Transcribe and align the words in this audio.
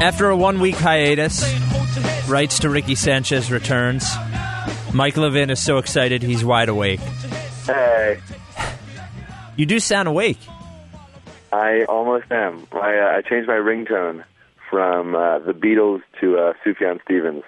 After 0.00 0.30
a 0.30 0.36
one 0.36 0.60
week 0.60 0.76
hiatus, 0.76 1.42
rights 2.28 2.60
to 2.60 2.70
Ricky 2.70 2.94
Sanchez 2.94 3.50
returns. 3.50 4.06
Mike 4.94 5.16
Levin 5.16 5.50
is 5.50 5.60
so 5.60 5.78
excited 5.78 6.22
he's 6.22 6.44
wide 6.44 6.68
awake. 6.68 7.00
Hey, 7.66 8.20
You 9.56 9.66
do 9.66 9.78
sound 9.78 10.08
awake. 10.08 10.38
I 11.52 11.84
almost 11.84 12.30
am. 12.30 12.66
I, 12.72 12.96
uh, 12.98 13.16
I 13.18 13.22
changed 13.28 13.46
my 13.48 13.54
ringtone 13.54 14.24
from 14.70 15.14
uh, 15.14 15.40
the 15.40 15.52
Beatles 15.52 16.02
to 16.20 16.38
uh, 16.38 16.52
Sufjan 16.64 17.00
Stevens. 17.04 17.42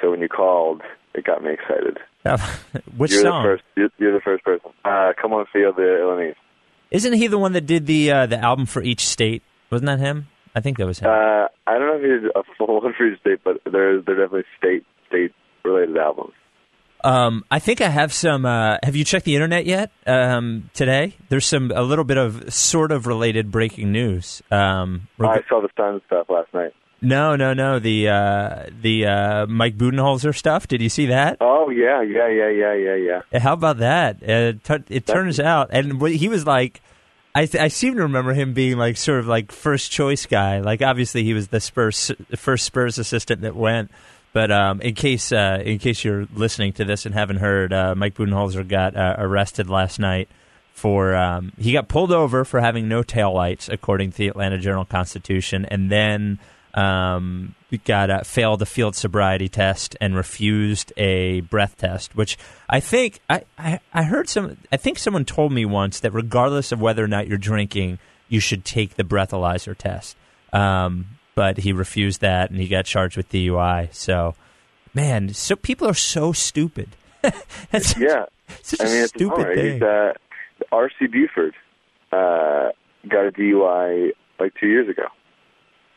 So 0.00 0.10
when 0.10 0.20
you 0.20 0.28
called, 0.28 0.82
it 1.14 1.24
got 1.24 1.42
me 1.42 1.52
excited. 1.52 1.98
Which 2.96 3.10
you're 3.12 3.22
song? 3.22 3.42
the 3.42 3.48
first. 3.48 3.64
You're, 3.76 3.90
you're 3.98 4.12
the 4.12 4.20
first 4.20 4.44
person. 4.44 4.70
Uh, 4.84 5.12
Come 5.20 5.32
on, 5.32 5.46
feel 5.52 5.72
the 5.72 6.00
Illinois. 6.00 6.34
Isn't 6.92 7.14
he 7.14 7.26
the 7.26 7.38
one 7.38 7.52
that 7.54 7.66
did 7.66 7.86
the 7.86 8.12
uh, 8.12 8.26
the 8.26 8.38
album 8.38 8.66
for 8.66 8.82
each 8.82 9.06
state? 9.06 9.42
Wasn't 9.70 9.86
that 9.86 9.98
him? 9.98 10.28
I 10.54 10.60
think 10.60 10.76
that 10.78 10.86
was 10.86 10.98
him. 10.98 11.08
Uh, 11.08 11.46
I 11.66 11.78
don't 11.78 11.86
know 11.88 11.96
if 11.96 12.02
he 12.02 12.08
did 12.08 12.24
a 12.36 12.42
full 12.58 12.80
one 12.82 12.92
for 12.96 13.06
each 13.06 13.18
state, 13.20 13.40
but 13.42 13.60
they're 13.64 14.00
they're 14.02 14.16
definitely 14.16 14.44
state 14.58 14.84
state 15.08 15.32
related 15.64 15.96
albums. 15.96 16.34
Um, 17.04 17.44
I 17.50 17.58
think 17.58 17.80
I 17.80 17.88
have 17.88 18.12
some. 18.12 18.44
Uh, 18.46 18.76
have 18.84 18.94
you 18.94 19.04
checked 19.04 19.24
the 19.24 19.34
internet 19.34 19.66
yet? 19.66 19.90
Um, 20.06 20.70
today, 20.74 21.16
there's 21.30 21.46
some 21.46 21.72
a 21.74 21.82
little 21.82 22.04
bit 22.04 22.16
of 22.18 22.52
sort 22.52 22.92
of 22.92 23.06
related 23.08 23.50
breaking 23.50 23.90
news. 23.90 24.40
Um, 24.52 25.08
reg- 25.18 25.42
I 25.44 25.48
saw 25.48 25.60
the 25.60 25.68
Sun 25.76 26.00
stuff 26.06 26.26
last 26.28 26.54
night. 26.54 26.72
no, 27.00 27.34
no, 27.34 27.54
no. 27.54 27.80
The 27.80 28.08
uh, 28.08 28.66
the 28.80 29.06
uh, 29.06 29.46
Mike 29.46 29.76
Budenholzer 29.76 30.32
stuff. 30.36 30.68
Did 30.68 30.80
you 30.80 30.88
see 30.88 31.06
that? 31.06 31.38
Oh 31.40 31.70
yeah, 31.70 32.02
yeah, 32.02 32.28
yeah, 32.28 32.50
yeah, 32.50 32.74
yeah, 32.74 33.20
yeah. 33.32 33.38
How 33.40 33.54
about 33.54 33.78
that? 33.78 34.22
Uh, 34.22 34.52
t- 34.62 34.84
it 34.94 35.04
turns 35.06 35.40
out, 35.40 35.70
and 35.72 36.00
he 36.06 36.28
was 36.28 36.46
like. 36.46 36.80
I, 37.34 37.46
th- 37.46 37.62
I 37.62 37.68
seem 37.68 37.94
to 37.94 38.02
remember 38.02 38.34
him 38.34 38.52
being 38.52 38.76
like 38.76 38.96
sort 38.96 39.20
of 39.20 39.26
like 39.26 39.52
first 39.52 39.90
choice 39.90 40.26
guy. 40.26 40.60
Like 40.60 40.82
obviously 40.82 41.24
he 41.24 41.32
was 41.32 41.48
the 41.48 41.60
Spurs 41.60 42.12
first 42.36 42.66
Spurs 42.66 42.98
assistant 42.98 43.40
that 43.42 43.56
went. 43.56 43.90
But 44.32 44.50
um, 44.50 44.80
in 44.80 44.94
case 44.94 45.30
uh, 45.30 45.62
in 45.64 45.78
case 45.78 46.04
you're 46.04 46.26
listening 46.34 46.72
to 46.74 46.84
this 46.84 47.04
and 47.04 47.14
haven't 47.14 47.36
heard, 47.36 47.72
uh, 47.72 47.94
Mike 47.94 48.14
Budenholzer 48.14 48.66
got 48.66 48.96
uh, 48.96 49.16
arrested 49.18 49.68
last 49.68 49.98
night 49.98 50.28
for 50.72 51.14
um, 51.14 51.52
he 51.58 51.72
got 51.72 51.88
pulled 51.88 52.12
over 52.12 52.44
for 52.44 52.60
having 52.60 52.88
no 52.88 53.02
taillights, 53.02 53.70
according 53.70 54.10
to 54.12 54.18
the 54.18 54.28
Atlanta 54.28 54.58
Journal 54.58 54.84
Constitution, 54.84 55.66
and 55.66 55.90
then 55.90 56.38
um, 56.74 57.54
got 57.84 58.10
a, 58.10 58.24
failed 58.24 58.62
a 58.62 58.66
field 58.66 58.94
sobriety 58.96 59.48
test 59.48 59.96
and 60.00 60.14
refused 60.16 60.92
a 60.96 61.40
breath 61.42 61.76
test. 61.76 62.14
Which 62.16 62.36
I 62.68 62.80
think 62.80 63.20
I, 63.30 63.42
I 63.58 63.80
I 63.92 64.02
heard 64.04 64.28
some. 64.28 64.56
I 64.70 64.76
think 64.76 64.98
someone 64.98 65.24
told 65.24 65.52
me 65.52 65.64
once 65.64 66.00
that 66.00 66.12
regardless 66.12 66.72
of 66.72 66.80
whether 66.80 67.02
or 67.04 67.08
not 67.08 67.28
you're 67.28 67.38
drinking, 67.38 67.98
you 68.28 68.40
should 68.40 68.64
take 68.64 68.94
the 68.94 69.04
breathalyzer 69.04 69.76
test. 69.76 70.16
Um, 70.52 71.06
but 71.34 71.58
he 71.58 71.72
refused 71.72 72.20
that, 72.20 72.50
and 72.50 72.60
he 72.60 72.68
got 72.68 72.84
charged 72.84 73.16
with 73.16 73.30
DUI. 73.30 73.92
So, 73.94 74.34
man, 74.92 75.32
so 75.32 75.56
people 75.56 75.88
are 75.88 75.94
so 75.94 76.32
stupid. 76.32 76.90
That's 77.70 77.88
such, 77.88 77.98
Yeah, 77.98 78.26
such 78.62 78.80
I 78.82 78.84
a 78.84 78.86
mean 78.88 78.96
it's 79.02 79.04
a 79.04 79.08
stupid 79.18 79.36
bummer. 79.36 79.54
thing. 79.54 79.72
He's, 79.74 79.82
uh, 79.82 80.12
R.C. 80.70 81.06
Buford 81.06 81.54
uh, 82.12 82.68
got 83.08 83.26
a 83.26 83.32
DUI 83.32 84.10
like 84.38 84.52
two 84.60 84.66
years 84.68 84.88
ago. 84.90 85.04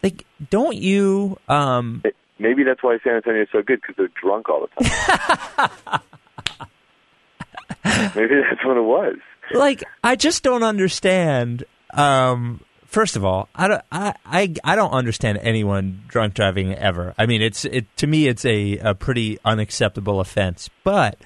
Like, 0.04 0.26
don't 0.50 0.76
you? 0.76 1.38
Um, 1.48 2.04
Maybe 2.38 2.64
that's 2.64 2.84
why 2.84 2.98
San 3.04 3.16
Antonio 3.16 3.44
is 3.44 3.48
so 3.52 3.62
good 3.62 3.80
because 3.82 3.96
they're 3.96 4.10
drunk 4.22 4.50
all 4.50 4.68
the 4.78 4.84
time. 4.84 5.72
Maybe 8.16 8.36
that's 8.50 8.66
what 8.66 8.78
it 8.78 8.82
was. 8.84 9.16
like 9.54 9.84
I 10.04 10.16
just 10.16 10.44
don't 10.44 10.64
understand. 10.64 11.64
Um, 11.94 12.60
first 12.86 13.16
of 13.16 13.24
all, 13.24 13.48
I 13.56 13.68
don't, 13.68 13.82
I, 13.92 14.14
I, 14.26 14.54
I 14.64 14.76
don't 14.76 14.92
understand 14.92 15.40
anyone 15.42 16.04
drunk 16.08 16.34
driving 16.34 16.74
ever. 16.74 17.14
I 17.18 17.26
mean, 17.26 17.42
it's 17.42 17.64
it 17.66 17.86
to 17.98 18.08
me, 18.08 18.28
it's 18.28 18.44
a, 18.46 18.78
a 18.80 18.96
pretty 18.96 19.40
unacceptable 19.46 20.20
offense. 20.20 20.70
But 20.84 21.18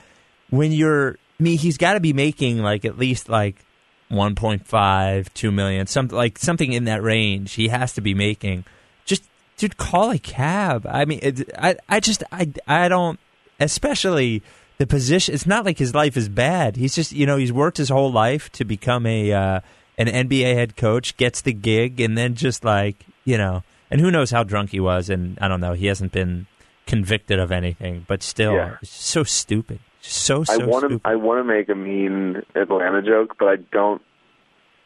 when 0.50 0.72
you're 0.72 1.18
me, 1.40 1.56
he's 1.56 1.78
got 1.78 1.94
to 1.94 2.00
be 2.00 2.14
making 2.14 2.60
like 2.60 2.86
at 2.86 2.98
least 2.98 3.30
like 3.30 3.66
1.5, 4.12 5.34
2 5.34 5.52
million, 5.52 5.88
something 5.88 6.16
like 6.18 6.38
something 6.38 6.74
in 6.74 6.86
that 6.86 7.02
range. 7.04 7.54
He 7.54 7.68
has 7.70 7.94
to 7.94 8.02
be 8.02 8.14
making. 8.14 8.66
Just 9.06 9.24
dude, 9.58 9.78
call 9.78 10.12
a 10.12 10.20
cab. 10.20 10.86
I 10.90 11.06
mean, 11.06 11.20
it, 11.22 11.50
I, 11.58 11.76
I 11.88 12.00
just, 12.00 12.24
I, 12.32 12.52
I 12.68 12.88
don't, 12.88 13.20
especially 13.60 14.42
the 14.78 14.88
position. 14.88 15.34
It's 15.36 15.46
not 15.46 15.66
like 15.66 15.78
his 15.78 15.94
life 15.94 16.18
is 16.18 16.30
bad. 16.30 16.76
He's 16.76 16.96
just, 16.96 17.12
you 17.12 17.26
know, 17.26 17.38
he's 17.38 17.52
worked 17.54 17.78
his 17.78 17.90
whole 17.90 18.12
life 18.12 18.52
to 18.54 18.66
become 18.66 19.06
a 19.06 19.32
uh, 19.32 19.60
an 19.98 20.08
NBA 20.08 20.54
head 20.56 20.76
coach, 20.78 21.18
gets 21.18 21.42
the 21.42 21.54
gig, 21.54 22.00
and 22.00 22.18
then 22.18 22.36
just 22.36 22.64
like, 22.64 23.06
you 23.26 23.38
know, 23.38 23.64
and 23.92 24.00
who 24.00 24.10
knows 24.12 24.32
how 24.32 24.44
drunk 24.44 24.70
he 24.72 24.80
was, 24.80 25.10
and 25.10 25.38
I 25.42 25.48
don't 25.48 25.60
know. 25.62 25.74
He 25.74 25.88
hasn't 25.88 26.12
been 26.14 26.48
convicted 26.86 27.38
of 27.40 27.52
anything, 27.52 28.06
but 28.08 28.24
still, 28.24 28.54
Yeah. 28.54 28.78
it's 28.82 28.90
so 28.92 29.24
stupid. 29.24 29.80
So 30.02 30.44
so 30.44 30.54
I 30.54 30.66
want 30.66 30.90
to 30.90 31.02
I 31.06 31.16
want 31.16 31.40
to 31.40 31.44
make 31.44 31.70
a 31.70 31.76
mean 31.76 32.42
Atlanta 32.56 33.02
joke, 33.02 33.36
but 33.40 33.48
I 33.48 33.56
don't. 33.72 34.02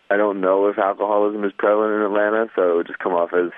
I 0.09 0.17
don't 0.17 0.41
know 0.41 0.67
if 0.67 0.77
alcoholism 0.77 1.43
is 1.43 1.51
prevalent 1.57 1.93
in 1.95 2.01
Atlanta, 2.01 2.47
so 2.55 2.73
it 2.73 2.75
would 2.77 2.87
just 2.87 2.99
come 2.99 3.13
off 3.13 3.31
as 3.33 3.51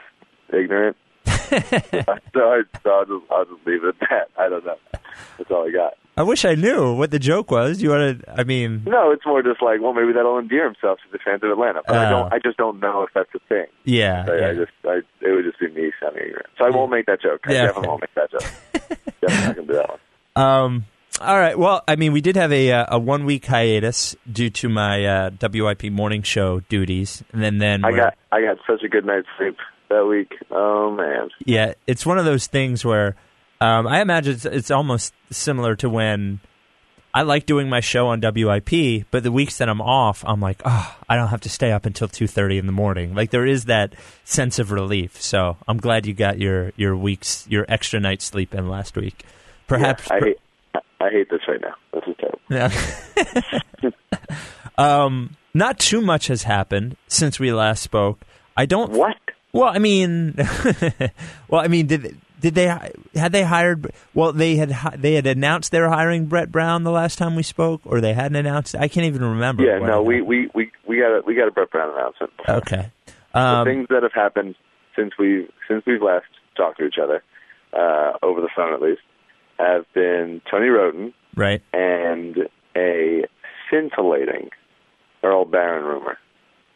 ignorant. 0.54 0.96
so, 1.26 1.32
I, 1.58 2.62
so 2.84 2.90
I'll 2.90 3.06
just 3.06 3.32
I'll 3.32 3.46
just 3.46 3.66
leave 3.66 3.84
it 3.84 3.90
at 3.90 4.00
that. 4.10 4.30
I 4.38 4.48
don't 4.50 4.66
know. 4.66 4.78
That's 5.38 5.52
all 5.52 5.68
I 5.68 5.72
got. 5.72 5.94
I 6.18 6.24
wish 6.24 6.46
I 6.46 6.56
knew 6.56 6.94
what 6.94 7.12
the 7.12 7.20
joke 7.20 7.52
was. 7.52 7.82
You 7.82 7.90
want 7.90 8.22
to? 8.22 8.32
I 8.40 8.44
mean, 8.46 8.84
No, 8.86 9.12
it's 9.12 9.26
more 9.26 9.44
just 9.44 9.62
like, 9.62 9.82
well, 9.82 9.92
maybe 9.94 10.14
that'll 10.14 10.40
endear 10.40 10.64
himself 10.64 11.00
to 11.00 11.12
the 11.12 11.18
fans 11.20 11.44
of 11.44 11.50
Atlanta. 11.52 11.82
But 11.86 11.98
I 11.98 12.06
Oh. 12.08 12.10
don't. 12.10 12.34
I 12.34 12.40
just 12.40 12.58
don't 12.58 12.80
know 12.80 13.04
if 13.04 13.10
that's 13.14 13.30
a 13.36 13.40
thing. 13.50 13.66
yeah, 13.84 14.26
I, 14.30 14.36
yeah. 14.38 14.48
I 14.50 14.54
just, 14.56 14.72
I, 14.86 15.00
it 15.22 15.32
would 15.36 15.44
just 15.46 15.60
be 15.60 15.68
me 15.70 15.92
sounding 16.02 16.24
ignorant. 16.24 16.48
So 16.58 16.66
I 16.66 16.70
won't 16.70 16.92
make 16.92 17.06
that 17.08 17.22
joke. 17.22 17.42
I 17.46 17.52
Yeah, 17.54 17.66
definitely 17.66 17.80
okay. 17.82 17.88
won't 17.90 18.02
make 18.02 18.16
that 18.16 18.32
joke. 18.32 19.00
definitely 19.22 19.46
not 19.48 19.56
gonna 19.56 19.68
do 19.68 19.74
that 19.74 19.90
one. 19.90 20.00
Um. 20.46 20.86
All 21.22 21.40
right. 21.40 21.58
Well, 21.58 21.82
I 21.88 21.96
mean, 21.96 22.12
we 22.12 22.22
did 22.22 22.36
have 22.36 22.52
a 22.52 22.72
uh, 22.72 22.86
a 22.90 23.00
one 23.00 23.26
week 23.26 23.46
hiatus 23.46 24.16
due 24.30 24.50
to 24.52 24.70
my 24.70 25.06
uh, 25.06 25.30
WIP 25.42 25.86
morning 25.86 26.24
show 26.24 26.60
duties, 26.62 27.24
and 27.32 27.42
then 27.42 27.58
then 27.58 27.86
I 27.86 27.92
got, 27.92 28.18
I 28.32 28.42
got 28.42 28.58
such 28.68 28.84
a 28.84 28.90
good 28.90 29.06
night's 29.06 29.28
sleep 29.38 29.56
that 29.90 30.06
week. 30.06 30.34
Oh 30.52 30.92
man. 30.92 31.30
yeah, 31.46 31.74
it's 31.88 32.06
one 32.06 32.18
of 32.18 32.26
those 32.26 32.48
things 32.48 32.84
where 32.84 33.16
um, 33.62 33.88
I 33.88 34.02
imagine 34.02 34.34
it's, 34.34 34.46
it's 34.46 34.72
almost 34.72 35.14
similar 35.32 35.76
to 35.78 35.90
when 35.90 36.42
I 37.14 37.22
like 37.22 37.46
doing 37.46 37.70
my 37.70 37.80
show 37.80 38.08
on 38.08 38.20
WIP, 38.20 39.06
but 39.10 39.24
the 39.24 39.32
weeks 39.32 39.60
that 39.60 39.70
I'm 39.70 39.80
off, 39.80 40.22
I'm 40.28 40.42
like, 40.42 40.62
oh, 40.66 40.98
I 41.08 41.16
don't 41.16 41.30
have 41.30 41.42
to 41.42 41.50
stay 41.50 41.72
up 41.72 41.86
until 41.86 42.10
two 42.10 42.28
thirty 42.28 42.58
in 42.58 42.66
the 42.66 42.74
morning. 42.74 43.16
Like 43.16 43.32
there 43.32 43.46
is 43.46 43.66
that 43.66 43.96
sense 44.26 44.60
of 44.60 44.70
relief. 44.70 45.22
So 45.22 45.56
I'm 45.66 45.78
glad 45.78 46.06
you 46.06 46.14
got 46.14 46.40
your 46.40 46.74
your 46.76 46.98
weeks 46.98 47.48
your 47.50 47.66
extra 47.70 48.02
night's 48.02 48.26
sleep 48.26 48.54
in 48.54 48.68
last 48.68 48.98
week. 48.98 49.24
Perhaps 49.68 50.08
Yeah, 50.10 50.16
I 50.18 50.20
hate, 50.20 50.38
I, 51.00 51.10
hate 51.10 51.30
this 51.30 51.42
right 51.48 51.62
now. 51.62 51.76
This 51.94 52.04
is 52.08 52.16
terrible. 52.20 52.40
Yeah. 53.80 53.92
um, 54.78 55.36
not 55.54 55.80
too 55.80 56.02
much 56.02 56.28
has 56.28 56.44
happened 56.44 56.98
since 57.08 57.40
we 57.40 57.52
last 57.52 57.82
spoke. 57.82 58.20
I 58.58 58.66
don't. 58.66 58.92
What? 58.92 59.18
Well, 59.54 59.70
I 59.74 59.80
mean, 59.80 60.36
well, 61.48 61.62
I 61.62 61.68
mean, 61.68 61.88
did 61.88 62.18
did 62.42 62.56
they 62.56 62.66
had 63.16 63.32
they 63.32 63.44
hired? 63.44 63.92
Well, 64.14 64.34
they 64.34 64.56
had 64.56 64.70
they 64.98 65.14
had 65.14 65.26
announced 65.26 65.72
they 65.72 65.80
were 65.80 65.90
hiring 65.90 66.26
Brett 66.26 66.52
Brown 66.52 66.84
the 66.84 66.92
last 66.92 67.18
time 67.18 67.36
we 67.36 67.44
spoke, 67.44 67.82
or 67.86 68.02
they 68.02 68.14
hadn't 68.14 68.36
announced. 68.36 68.76
I 68.76 68.88
can't 68.88 69.08
even 69.08 69.24
remember. 69.24 69.64
Yeah, 69.64 69.80
no, 69.80 70.02
we, 70.02 70.22
we, 70.22 70.50
we, 70.54 70.72
we 70.88 70.98
got 70.98 71.08
a 71.08 71.22
we 71.26 71.36
got 71.36 71.48
a 71.48 71.52
Brett 71.52 71.72
Brown 71.72 71.94
announcement. 71.94 72.34
Okay. 72.48 72.92
the 73.34 73.40
Um, 73.40 73.66
things 73.66 73.88
that 73.90 74.04
have 74.04 74.14
happened 74.14 74.56
since 74.96 75.14
we 75.18 75.48
since 75.68 75.84
we've 75.86 76.02
last 76.02 76.26
talked 76.56 76.80
to 76.80 76.86
each 76.86 77.00
other, 77.02 77.24
uh, 77.74 78.14
over 78.22 78.42
the 78.42 78.50
phone 78.56 78.74
at 78.74 78.82
least, 78.82 79.02
have 79.60 79.86
been 79.94 80.42
Tony 80.50 80.68
Wroten 80.68 81.14
right. 81.36 81.62
and 81.74 82.38
a 82.76 83.24
scintillating 83.70 84.50
Earl 85.24 85.46
Barron 85.46 85.86
rumor. 85.86 86.18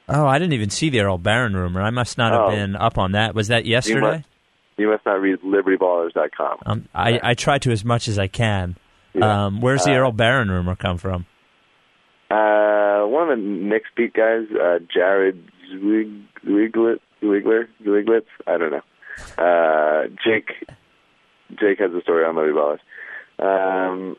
Oh, 0.08 0.26
I 0.26 0.40
didn't 0.40 0.54
even 0.54 0.70
see 0.72 0.90
the 0.90 1.02
Earl 1.02 1.18
Barron 1.20 1.56
rumor. 1.56 1.82
I 1.82 1.92
must 1.92 2.18
not 2.18 2.32
have 2.32 2.42
Oh. 2.42 2.50
been 2.50 2.76
up 2.76 2.98
on 2.98 3.12
that. 3.12 3.36
Was 3.36 3.50
that 3.50 3.66
yesterday? 3.66 4.00
must- 4.18 4.26
You 4.78 4.90
must 4.90 5.06
not 5.06 5.22
read 5.22 5.40
LibertyBallers.com. 5.42 6.58
Um, 6.66 6.88
I, 6.96 7.20
I 7.22 7.34
try 7.36 7.58
to 7.60 7.72
as 7.72 7.84
much 7.86 8.08
as 8.08 8.18
I 8.18 8.28
can. 8.28 8.76
Yeah. 9.14 9.46
Um, 9.46 9.60
where's 9.62 9.84
the 9.84 9.92
Uh, 9.92 9.98
Earl 9.98 10.12
Barron 10.14 10.50
rumor 10.50 10.76
come 10.76 10.98
from? 10.98 11.26
Uh, 12.32 13.02
one 13.06 13.30
of 13.30 13.38
the 13.38 13.44
Knicks 13.44 13.90
beat 13.96 14.14
guys, 14.14 14.46
uh, 14.52 14.80
Jared 14.94 15.44
Zwig- 15.72 16.24
Zwiglet, 16.46 17.00
Zwigler, 17.22 17.68
Zwiglitz, 17.84 18.26
I 18.48 18.58
don't 18.58 18.72
know. 18.72 18.82
Uh, 19.38 20.08
Jake, 20.24 20.64
Jake 21.60 21.80
has 21.80 21.92
a 21.94 22.02
story 22.02 22.26
on 22.26 22.36
Liberty 22.36 22.54
Ballers. 22.54 22.80
Um, 23.40 24.16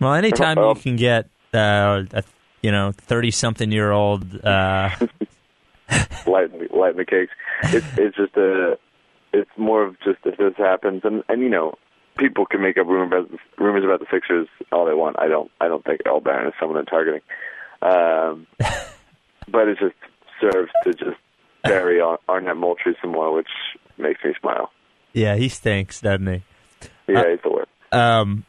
Well, 0.00 0.14
anytime 0.14 0.56
Well- 0.56 0.74
you 0.76 0.80
can 0.82 0.96
get 0.96 1.28
uh, 1.52 2.04
a 2.12 2.22
you 2.62 2.72
know 2.72 2.92
thirty 2.92 3.30
something 3.30 3.70
year 3.70 3.90
old, 3.92 4.24
uh, 4.44 4.90
lighten, 6.26 6.68
lighten 6.72 6.96
the 6.96 7.04
cakes. 7.06 7.32
It's, 7.64 7.86
it's 7.98 8.16
just 8.16 8.36
a, 8.36 8.78
it's 9.32 9.50
more 9.56 9.84
of 9.84 9.96
just 10.00 10.18
if 10.24 10.36
this 10.36 10.54
happens, 10.56 11.02
and 11.04 11.22
and 11.28 11.42
you 11.42 11.48
know, 11.48 11.74
people 12.16 12.46
can 12.46 12.62
make 12.62 12.78
up 12.78 12.86
rumors 12.86 13.26
about, 13.26 13.40
rumors 13.58 13.84
about 13.84 14.00
the 14.00 14.06
Sixers 14.10 14.48
all 14.72 14.86
they 14.86 14.94
want. 14.94 15.16
I 15.18 15.28
don't, 15.28 15.50
I 15.60 15.68
don't 15.68 15.84
think 15.84 16.00
Earl 16.06 16.20
Barron 16.20 16.48
is 16.48 16.54
someone 16.58 16.76
they're 16.76 16.84
targeting. 16.84 17.20
Um, 17.82 18.46
but 19.48 19.68
it 19.68 19.78
just 19.78 19.94
serves 20.40 20.72
to 20.84 20.92
just 20.94 21.18
bury 21.62 22.00
Arnett 22.00 22.56
Moultrie 22.56 22.96
some 23.00 23.12
more, 23.12 23.32
which 23.34 23.48
makes 23.98 24.24
me 24.24 24.34
smile. 24.40 24.70
Yeah, 25.14 25.36
he 25.36 25.48
stinks, 25.48 26.00
doesn't 26.00 26.26
he? 26.26 26.42
Yeah, 27.08 27.20
uh, 27.20 27.28
he's 27.30 27.40
the 27.42 27.50
worst. 27.50 27.70
Um, 27.92 28.44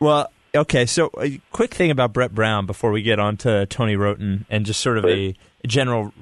well, 0.00 0.32
okay. 0.54 0.86
So, 0.86 1.10
a 1.20 1.40
quick 1.52 1.74
thing 1.74 1.90
about 1.90 2.12
Brett 2.12 2.34
Brown 2.34 2.66
before 2.66 2.90
we 2.90 3.02
get 3.02 3.20
on 3.20 3.36
to 3.38 3.66
Tony 3.66 3.94
Wroten 3.94 4.46
and 4.50 4.66
just 4.66 4.80
sort 4.80 4.98
of 4.98 5.04
a 5.04 5.34
general 5.66 6.12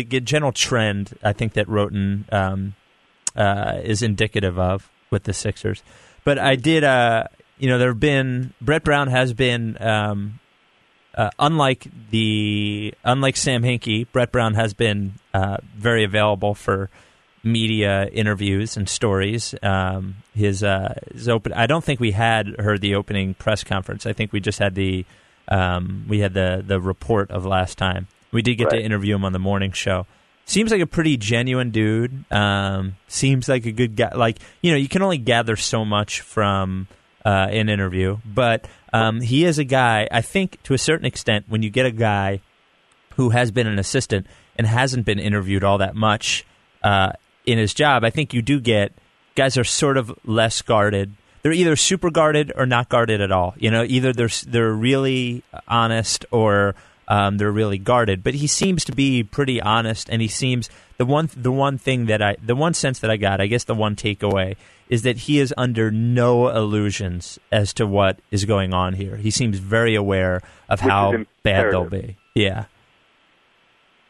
general 0.00 0.52
trend. 0.52 1.16
I 1.22 1.32
think 1.32 1.52
that 1.52 1.68
Wroten 1.68 2.24
um, 2.32 2.74
uh, 3.36 3.80
is 3.84 4.02
indicative 4.02 4.58
of 4.58 4.90
with 5.10 5.24
the 5.24 5.32
Sixers. 5.32 5.82
But 6.24 6.38
I 6.38 6.56
did, 6.56 6.82
uh, 6.82 7.24
you 7.58 7.68
know, 7.68 7.78
there 7.78 7.90
have 7.90 8.00
been 8.00 8.54
Brett 8.60 8.84
Brown 8.84 9.08
has 9.08 9.34
been 9.34 9.76
um, 9.80 10.40
uh, 11.16 11.30
unlike 11.38 11.86
the 12.10 12.94
unlike 13.04 13.36
Sam 13.36 13.62
Hinkie, 13.62 14.06
Brett 14.12 14.32
Brown 14.32 14.54
has 14.54 14.74
been 14.74 15.14
uh, 15.32 15.58
very 15.76 16.04
available 16.04 16.54
for 16.54 16.90
media 17.46 18.06
interviews 18.08 18.76
and 18.76 18.88
stories. 18.88 19.54
Um, 19.62 20.16
his 20.34 20.62
uh, 20.62 20.94
his 21.12 21.28
open. 21.28 21.52
I 21.52 21.66
don't 21.66 21.82
think 21.82 22.00
we 22.00 22.10
had 22.10 22.48
heard 22.58 22.80
the 22.80 22.96
opening 22.96 23.34
press 23.34 23.64
conference. 23.64 24.04
I 24.04 24.12
think 24.12 24.32
we 24.32 24.40
just 24.40 24.58
had 24.58 24.74
the 24.74 25.06
um, 25.48 26.04
we 26.08 26.18
had 26.18 26.34
the 26.34 26.62
the 26.66 26.80
report 26.80 27.30
of 27.30 27.46
last 27.46 27.78
time. 27.78 28.08
We 28.32 28.42
did 28.42 28.56
get 28.56 28.64
right. 28.64 28.78
to 28.78 28.84
interview 28.84 29.14
him 29.14 29.24
on 29.24 29.32
the 29.32 29.38
morning 29.38 29.72
show. 29.72 30.06
Seems 30.44 30.70
like 30.70 30.80
a 30.80 30.86
pretty 30.86 31.16
genuine 31.16 31.70
dude. 31.70 32.30
Um, 32.30 32.96
seems 33.08 33.48
like 33.48 33.64
a 33.66 33.72
good 33.72 33.96
guy. 33.96 34.14
Like 34.14 34.38
you 34.60 34.72
know, 34.72 34.78
you 34.78 34.88
can 34.88 35.02
only 35.02 35.18
gather 35.18 35.56
so 35.56 35.84
much 35.84 36.20
from 36.20 36.88
uh, 37.24 37.48
an 37.50 37.68
interview, 37.68 38.18
but 38.24 38.66
um, 38.92 39.20
he 39.20 39.44
is 39.44 39.58
a 39.58 39.64
guy. 39.64 40.08
I 40.10 40.20
think 40.20 40.62
to 40.64 40.74
a 40.74 40.78
certain 40.78 41.06
extent, 41.06 41.46
when 41.48 41.62
you 41.62 41.70
get 41.70 41.86
a 41.86 41.92
guy 41.92 42.40
who 43.14 43.30
has 43.30 43.50
been 43.50 43.66
an 43.66 43.78
assistant 43.78 44.26
and 44.56 44.66
hasn't 44.66 45.06
been 45.06 45.18
interviewed 45.18 45.64
all 45.64 45.78
that 45.78 45.94
much 45.94 46.44
uh, 46.82 47.12
in 47.46 47.58
his 47.58 47.72
job, 47.72 48.04
I 48.04 48.10
think 48.10 48.34
you 48.34 48.42
do 48.42 48.60
get 48.60 48.92
guys 49.36 49.56
are 49.56 49.64
sort 49.64 49.96
of 49.96 50.12
less 50.24 50.62
guarded. 50.62 51.14
They're 51.42 51.52
either 51.52 51.76
super 51.76 52.10
guarded 52.10 52.52
or 52.56 52.66
not 52.66 52.88
guarded 52.88 53.20
at 53.20 53.30
all. 53.30 53.54
You 53.56 53.70
know, 53.70 53.84
either 53.86 54.12
they're 54.12 54.28
they're 54.46 54.72
really 54.72 55.44
honest 55.68 56.26
or 56.32 56.74
um, 57.06 57.38
they're 57.38 57.52
really 57.52 57.78
guarded. 57.78 58.24
But 58.24 58.34
he 58.34 58.48
seems 58.48 58.84
to 58.86 58.92
be 58.92 59.22
pretty 59.22 59.60
honest, 59.60 60.08
and 60.10 60.20
he 60.20 60.28
seems 60.28 60.68
the 60.98 61.06
one 61.06 61.30
the 61.36 61.52
one 61.52 61.78
thing 61.78 62.06
that 62.06 62.20
I 62.20 62.36
the 62.42 62.56
one 62.56 62.74
sense 62.74 62.98
that 62.98 63.10
I 63.10 63.16
got, 63.16 63.40
I 63.40 63.46
guess 63.46 63.64
the 63.64 63.74
one 63.74 63.94
takeaway 63.94 64.56
is 64.88 65.02
that 65.02 65.16
he 65.18 65.38
is 65.38 65.52
under 65.56 65.90
no 65.90 66.48
illusions 66.48 67.38
as 67.50 67.72
to 67.74 67.86
what 67.86 68.18
is 68.30 68.44
going 68.44 68.72
on 68.72 68.94
here. 68.94 69.16
He 69.16 69.30
seems 69.30 69.58
very 69.58 69.94
aware 69.94 70.42
of 70.68 70.80
Which 70.80 70.90
how 70.90 71.12
bad 71.42 71.72
they'll 71.72 71.84
be. 71.84 72.16
Yeah, 72.34 72.64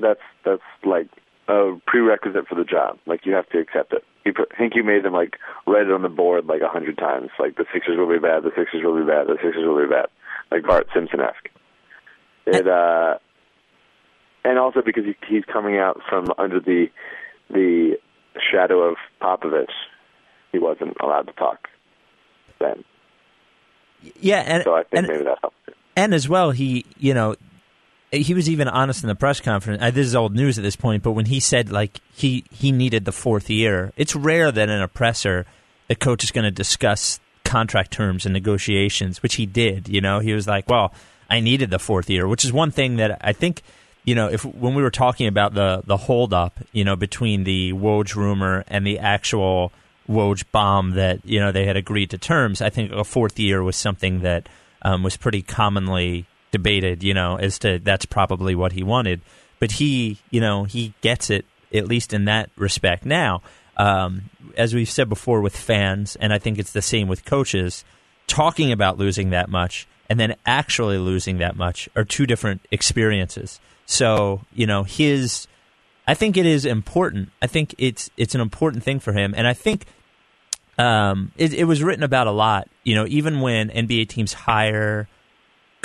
that's 0.00 0.20
that's 0.44 0.62
like 0.84 1.08
a 1.48 1.78
prerequisite 1.86 2.48
for 2.48 2.54
the 2.54 2.64
job. 2.64 2.98
Like 3.06 3.24
you 3.24 3.34
have 3.34 3.48
to 3.50 3.58
accept 3.58 3.92
it. 3.92 4.04
He 4.24 4.32
put, 4.32 4.50
Hinkie 4.52 4.84
made 4.84 5.04
them 5.04 5.12
like 5.12 5.36
write 5.66 5.86
it 5.86 5.92
on 5.92 6.02
the 6.02 6.08
board 6.08 6.46
like 6.46 6.62
a 6.62 6.68
hundred 6.68 6.98
times. 6.98 7.30
Like 7.38 7.56
the 7.56 7.66
Sixers 7.72 7.96
will 7.98 8.08
be 8.08 8.18
bad. 8.18 8.42
The 8.42 8.50
Sixers 8.56 8.82
will 8.82 8.98
be 8.98 9.06
bad. 9.06 9.26
The 9.26 9.36
Sixers 9.42 9.64
will 9.64 9.80
be 9.80 9.88
bad. 9.88 10.06
Like 10.50 10.64
Bart 10.64 10.88
Simpson 10.94 11.20
esque. 11.20 11.48
It 12.46 12.66
uh, 12.66 13.18
and 14.44 14.58
also 14.58 14.80
because 14.84 15.04
he, 15.04 15.16
he's 15.28 15.44
coming 15.44 15.76
out 15.78 16.00
from 16.08 16.26
under 16.38 16.60
the 16.60 16.86
the 17.50 17.96
shadow 18.52 18.80
of 18.80 18.96
Popovich, 19.20 19.70
he 20.52 20.58
wasn't 20.58 20.96
allowed 21.00 21.26
to 21.28 21.32
talk 21.32 21.68
then. 22.60 22.84
Yeah, 24.20 24.40
and 24.40 24.64
so 24.64 24.74
I 24.74 24.84
think 24.84 24.98
and, 24.98 25.08
maybe 25.08 25.24
that 25.24 25.38
helped. 25.40 25.56
And 25.96 26.14
as 26.14 26.28
well, 26.28 26.50
he 26.50 26.84
you 26.98 27.14
know 27.14 27.36
he 28.18 28.34
was 28.34 28.48
even 28.48 28.68
honest 28.68 29.02
in 29.02 29.08
the 29.08 29.14
press 29.14 29.40
conference. 29.40 29.82
Uh, 29.82 29.90
this 29.90 30.06
is 30.06 30.14
old 30.14 30.34
news 30.34 30.58
at 30.58 30.62
this 30.62 30.76
point, 30.76 31.02
but 31.02 31.12
when 31.12 31.26
he 31.26 31.40
said 31.40 31.70
like 31.70 32.00
he 32.12 32.44
he 32.50 32.72
needed 32.72 33.04
the 33.04 33.12
fourth 33.12 33.50
year, 33.50 33.92
it's 33.96 34.14
rare 34.14 34.52
that 34.52 34.68
in 34.68 34.80
a 34.80 34.88
the 35.88 35.94
coach 35.94 36.24
is 36.24 36.30
going 36.30 36.44
to 36.44 36.50
discuss 36.50 37.20
contract 37.44 37.92
terms 37.92 38.26
and 38.26 38.32
negotiations, 38.32 39.22
which 39.22 39.34
he 39.36 39.46
did. 39.46 39.88
You 39.88 40.00
know, 40.00 40.18
he 40.18 40.32
was 40.32 40.46
like, 40.46 40.68
"Well, 40.68 40.92
I 41.30 41.40
needed 41.40 41.70
the 41.70 41.78
fourth 41.78 42.10
year," 42.10 42.26
which 42.26 42.44
is 42.44 42.52
one 42.52 42.70
thing 42.70 42.96
that 42.96 43.18
I 43.22 43.32
think. 43.32 43.62
You 44.04 44.14
know, 44.14 44.28
if 44.28 44.44
when 44.44 44.74
we 44.74 44.82
were 44.82 44.90
talking 44.90 45.26
about 45.26 45.54
the 45.54 45.82
the 45.84 45.96
holdup, 45.96 46.60
you 46.72 46.84
know, 46.84 46.94
between 46.94 47.42
the 47.42 47.72
Woj 47.72 48.14
rumor 48.14 48.64
and 48.68 48.86
the 48.86 49.00
actual 49.00 49.72
Woj 50.08 50.44
bomb 50.52 50.92
that 50.92 51.24
you 51.24 51.40
know 51.40 51.50
they 51.50 51.66
had 51.66 51.76
agreed 51.76 52.10
to 52.10 52.18
terms, 52.18 52.62
I 52.62 52.70
think 52.70 52.92
a 52.92 53.02
fourth 53.02 53.38
year 53.38 53.64
was 53.64 53.74
something 53.74 54.20
that 54.20 54.48
um, 54.82 55.02
was 55.02 55.16
pretty 55.16 55.42
commonly 55.42 56.26
debated, 56.50 57.02
you 57.02 57.14
know, 57.14 57.36
as 57.36 57.58
to 57.60 57.78
that's 57.78 58.06
probably 58.06 58.54
what 58.54 58.72
he 58.72 58.82
wanted. 58.82 59.20
But 59.58 59.72
he, 59.72 60.18
you 60.30 60.40
know, 60.40 60.64
he 60.64 60.94
gets 61.00 61.30
it 61.30 61.46
at 61.72 61.86
least 61.86 62.12
in 62.12 62.26
that 62.26 62.50
respect. 62.56 63.04
Now, 63.04 63.42
um, 63.76 64.30
as 64.56 64.74
we've 64.74 64.90
said 64.90 65.08
before 65.08 65.40
with 65.40 65.56
fans, 65.56 66.16
and 66.16 66.32
I 66.32 66.38
think 66.38 66.58
it's 66.58 66.72
the 66.72 66.82
same 66.82 67.08
with 67.08 67.24
coaches, 67.24 67.84
talking 68.26 68.72
about 68.72 68.98
losing 68.98 69.30
that 69.30 69.48
much 69.48 69.86
and 70.08 70.20
then 70.20 70.36
actually 70.44 70.98
losing 70.98 71.38
that 71.38 71.56
much 71.56 71.88
are 71.96 72.04
two 72.04 72.26
different 72.26 72.60
experiences. 72.70 73.60
So, 73.86 74.42
you 74.54 74.66
know, 74.66 74.84
his 74.84 75.46
I 76.06 76.14
think 76.14 76.36
it 76.36 76.46
is 76.46 76.64
important. 76.64 77.30
I 77.42 77.46
think 77.46 77.74
it's 77.78 78.10
it's 78.16 78.34
an 78.34 78.40
important 78.40 78.84
thing 78.84 79.00
for 79.00 79.12
him, 79.12 79.34
and 79.36 79.46
I 79.46 79.54
think 79.54 79.86
um, 80.78 81.32
it, 81.36 81.52
it 81.52 81.64
was 81.64 81.82
written 81.82 82.04
about 82.04 82.26
a 82.26 82.32
lot. 82.32 82.68
You 82.84 82.94
know, 82.94 83.06
even 83.08 83.40
when 83.40 83.70
NBA 83.70 84.08
teams 84.08 84.32
hire 84.32 85.08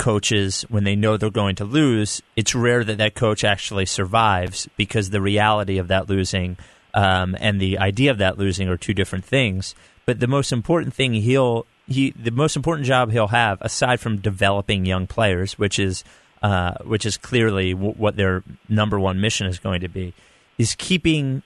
coaches 0.02 0.62
when 0.68 0.82
they 0.82 0.96
know 0.96 1.16
they're 1.16 1.30
going 1.30 1.54
to 1.54 1.64
lose, 1.64 2.20
it's 2.34 2.56
rare 2.56 2.82
that 2.82 2.98
that 2.98 3.14
coach 3.14 3.44
actually 3.44 3.86
survives 3.86 4.68
because 4.76 5.10
the 5.10 5.20
reality 5.20 5.78
of 5.78 5.86
that 5.86 6.08
losing 6.08 6.56
um, 6.92 7.36
and 7.38 7.60
the 7.60 7.78
idea 7.78 8.10
of 8.10 8.18
that 8.18 8.36
losing 8.36 8.68
are 8.68 8.76
two 8.76 8.94
different 8.94 9.24
things. 9.24 9.76
But 10.04 10.18
the 10.18 10.26
most 10.26 10.50
important 10.50 10.92
thing 10.92 11.14
he'll 11.14 11.66
he 11.86 12.10
the 12.10 12.32
most 12.32 12.56
important 12.56 12.84
job 12.84 13.12
he'll 13.12 13.28
have 13.28 13.58
aside 13.60 14.00
from 14.00 14.16
developing 14.16 14.84
young 14.84 15.06
players, 15.06 15.56
which 15.56 15.78
is 15.78 16.02
uh, 16.42 16.74
which 16.84 17.06
is 17.06 17.16
clearly 17.16 17.72
w- 17.72 17.94
what 17.94 18.16
their 18.16 18.42
number 18.68 18.98
one 18.98 19.20
mission 19.20 19.46
is 19.46 19.60
going 19.60 19.82
to 19.82 19.88
be, 19.88 20.14
is 20.58 20.74
keeping 20.76 21.44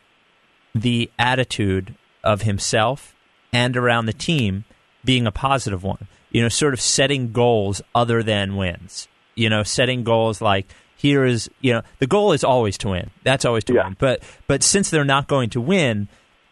the 0.74 1.10
attitude 1.18 1.94
of 2.24 2.40
himself 2.42 3.14
and 3.52 3.76
around 3.76 4.06
the 4.06 4.14
team 4.14 4.64
being 5.04 5.26
a 5.26 5.32
positive 5.32 5.82
one 5.82 6.08
you 6.36 6.42
know, 6.42 6.50
sort 6.50 6.74
of 6.74 6.82
setting 6.82 7.32
goals 7.32 7.80
other 7.94 8.22
than 8.22 8.56
wins. 8.56 9.08
You 9.36 9.48
know, 9.48 9.62
setting 9.62 10.04
goals 10.04 10.42
like 10.42 10.66
here 10.94 11.24
is, 11.24 11.48
you 11.62 11.72
know, 11.72 11.80
the 11.98 12.06
goal 12.06 12.32
is 12.32 12.44
always 12.44 12.76
to 12.78 12.88
win. 12.88 13.08
That's 13.24 13.46
always 13.46 13.64
to 13.64 13.72
yeah. 13.72 13.84
win. 13.84 13.96
But 13.98 14.22
but 14.46 14.62
since 14.62 14.90
they're 14.90 15.02
not 15.02 15.28
going 15.28 15.48
to 15.50 15.62
win, 15.62 16.08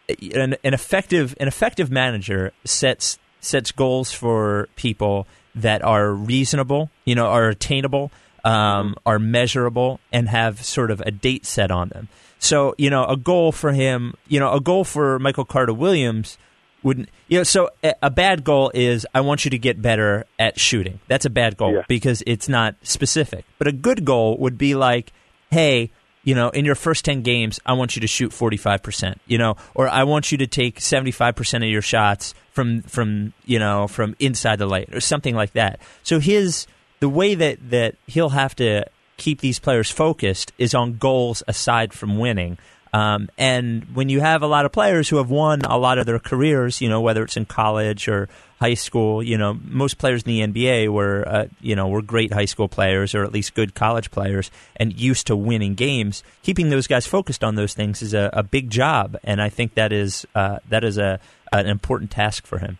an, 0.09 0.55
an 0.63 0.73
effective 0.73 1.35
an 1.39 1.47
effective 1.47 1.91
manager 1.91 2.51
sets 2.63 3.19
sets 3.41 3.71
goals 3.71 4.11
for 4.11 4.69
people 4.75 5.27
that 5.53 5.83
are 5.83 6.11
reasonable, 6.11 6.89
you 7.05 7.13
know, 7.13 7.27
are 7.27 7.49
attainable, 7.49 8.11
um, 8.43 8.95
are 9.05 9.19
measurable, 9.19 9.99
and 10.11 10.29
have 10.29 10.65
sort 10.65 10.89
of 10.89 10.99
a 11.01 11.11
date 11.11 11.45
set 11.45 11.69
on 11.69 11.89
them. 11.89 12.09
So, 12.39 12.73
you 12.79 12.89
know, 12.89 13.05
a 13.05 13.17
goal 13.17 13.51
for 13.51 13.71
him, 13.71 14.15
you 14.27 14.39
know, 14.39 14.51
a 14.51 14.59
goal 14.59 14.83
for 14.83 15.19
Michael 15.19 15.45
Carter 15.45 15.75
Williams 15.75 16.39
wouldn't 16.85 17.09
you 17.27 17.37
know 17.39 17.43
so 17.43 17.69
a, 17.83 18.11
bad 18.11 18.43
goal 18.43 18.71
is 18.73 19.05
i 19.13 19.19
want 19.19 19.43
you 19.43 19.51
to 19.51 19.57
get 19.57 19.81
better 19.81 20.25
at 20.39 20.59
shooting. 20.59 20.99
That's 21.07 21.25
a 21.25 21.29
bad 21.29 21.57
goal 21.57 21.73
yeah. 21.73 21.81
because 21.87 22.23
it's 22.27 22.47
not 22.47 22.75
specific. 22.83 23.43
But 23.57 23.67
a 23.67 23.71
good 23.71 24.05
goal 24.05 24.37
would 24.37 24.57
be 24.57 24.75
like 24.75 25.11
hey 25.51 25.91
you 26.23 26.35
know 26.35 26.49
in 26.49 26.63
your 26.63 26.75
first 26.75 27.05
10 27.05 27.21
games 27.21 27.59
i 27.65 27.73
want 27.73 27.95
you 27.95 28.01
to 28.01 28.07
shoot 28.07 28.31
45% 28.31 29.17
you 29.27 29.37
know 29.37 29.57
or 29.75 29.87
i 29.87 30.03
want 30.03 30.31
you 30.31 30.39
to 30.39 30.47
take 30.47 30.79
75% 30.79 31.57
of 31.57 31.69
your 31.69 31.83
shots 31.83 32.33
from 32.55 32.81
from 32.83 33.33
you 33.45 33.59
know 33.59 33.87
from 33.87 34.15
inside 34.19 34.57
the 34.57 34.65
light 34.65 34.93
or 34.95 35.01
something 35.01 35.35
like 35.35 35.53
that. 35.53 35.79
So 36.03 36.19
his 36.19 36.65
the 37.01 37.09
way 37.09 37.35
that 37.35 37.69
that 37.69 37.95
he'll 38.07 38.29
have 38.29 38.55
to 38.55 38.85
keep 39.17 39.41
these 39.41 39.59
players 39.59 39.91
focused 39.91 40.53
is 40.57 40.73
on 40.73 40.97
goals 40.97 41.43
aside 41.47 41.93
from 41.93 42.17
winning 42.17 42.57
um, 42.95 43.27
and 43.37 43.93
when 43.93 44.07
you 44.07 44.21
have 44.21 44.41
a 44.41 44.47
lot 44.47 44.63
of 44.63 44.71
players 44.71 45.09
who 45.09 45.17
have 45.17 45.29
won 45.29 45.63
a 45.63 45.77
lot 45.77 45.97
of 45.97 46.05
their 46.05 46.17
careers, 46.17 46.79
you 46.79 46.87
know, 46.87 47.01
whether 47.01 47.23
it's 47.23 47.35
in 47.35 47.43
college 47.43 48.07
or 48.07 48.29
high 48.61 48.73
school, 48.73 49.21
you 49.21 49.37
know, 49.37 49.59
most 49.65 49.97
players 49.97 50.23
in 50.23 50.53
the 50.53 50.63
NBA 50.63 50.87
were, 50.87 51.27
uh, 51.27 51.45
you 51.59 51.75
know, 51.75 51.89
were 51.89 52.01
great 52.01 52.31
high 52.31 52.45
school 52.45 52.69
players 52.69 53.13
or 53.13 53.25
at 53.25 53.33
least 53.33 53.53
good 53.53 53.75
college 53.75 54.11
players 54.11 54.49
and 54.77 54.97
used 54.97 55.27
to 55.27 55.35
winning 55.35 55.73
games. 55.73 56.23
Keeping 56.41 56.69
those 56.69 56.87
guys 56.87 57.05
focused 57.05 57.43
on 57.43 57.55
those 57.55 57.73
things 57.73 58.01
is 58.01 58.13
a, 58.13 58.29
a 58.31 58.43
big 58.43 58.69
job, 58.69 59.17
and 59.25 59.41
I 59.41 59.49
think 59.49 59.73
that 59.73 59.91
is 59.91 60.25
uh, 60.33 60.59
that 60.69 60.85
is 60.85 60.97
a 60.97 61.19
an 61.51 61.67
important 61.67 62.11
task 62.11 62.47
for 62.47 62.59
him. 62.59 62.77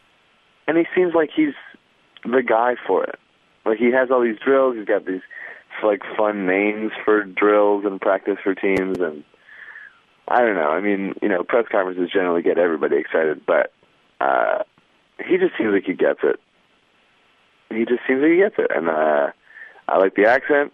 And 0.66 0.78
he 0.78 0.86
seems 0.96 1.14
like 1.14 1.32
he's 1.36 1.56
the 2.24 2.42
guy 2.42 2.76
for 2.88 3.04
it. 3.04 3.20
Like 3.66 3.80
he 3.80 3.92
has 3.92 4.12
all 4.12 4.22
these 4.22 4.40
drills. 4.40 4.78
He's 4.78 4.86
got 4.86 5.06
these 5.06 5.24
like 5.84 6.04
fun 6.18 6.46
names 6.46 6.94
for 7.04 7.26
drills 7.26 7.84
and 7.84 8.00
practice 8.00 8.38
routines 8.46 8.98
and 9.02 9.26
I 10.28 10.42
don't 10.42 10.56
know. 10.56 10.70
I 10.70 10.82
mean, 10.82 11.14
you 11.22 11.30
know, 11.30 11.44
press 11.44 11.66
conferences 11.72 12.10
generally 12.12 12.42
get 12.42 12.58
everybody 12.58 12.98
excited, 12.98 13.46
but 13.46 13.72
uh, 14.20 14.64
he 15.26 15.38
just 15.38 15.58
seems 15.58 15.72
like 15.74 15.84
he 15.86 15.94
gets 15.94 16.20
it. 16.24 16.40
He 17.70 17.86
just 17.86 18.02
seems 18.08 18.22
like 18.22 18.32
he 18.32 18.38
gets 18.38 18.56
it, 18.58 18.72
and 18.74 18.90
uh, 18.90 19.32
I 19.88 19.98
like 19.98 20.16
the 20.16 20.26
accent. 20.26 20.74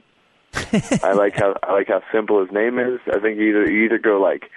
I 1.03 1.13
like 1.13 1.35
how 1.35 1.55
I 1.63 1.73
like 1.73 1.87
how 1.87 2.01
simple 2.11 2.43
his 2.43 2.51
name 2.53 2.77
is. 2.79 2.99
I 3.07 3.19
think 3.19 3.37
you 3.39 3.49
either 3.49 3.71
you 3.71 3.85
either 3.85 3.97
go 3.97 4.19
like 4.21 4.49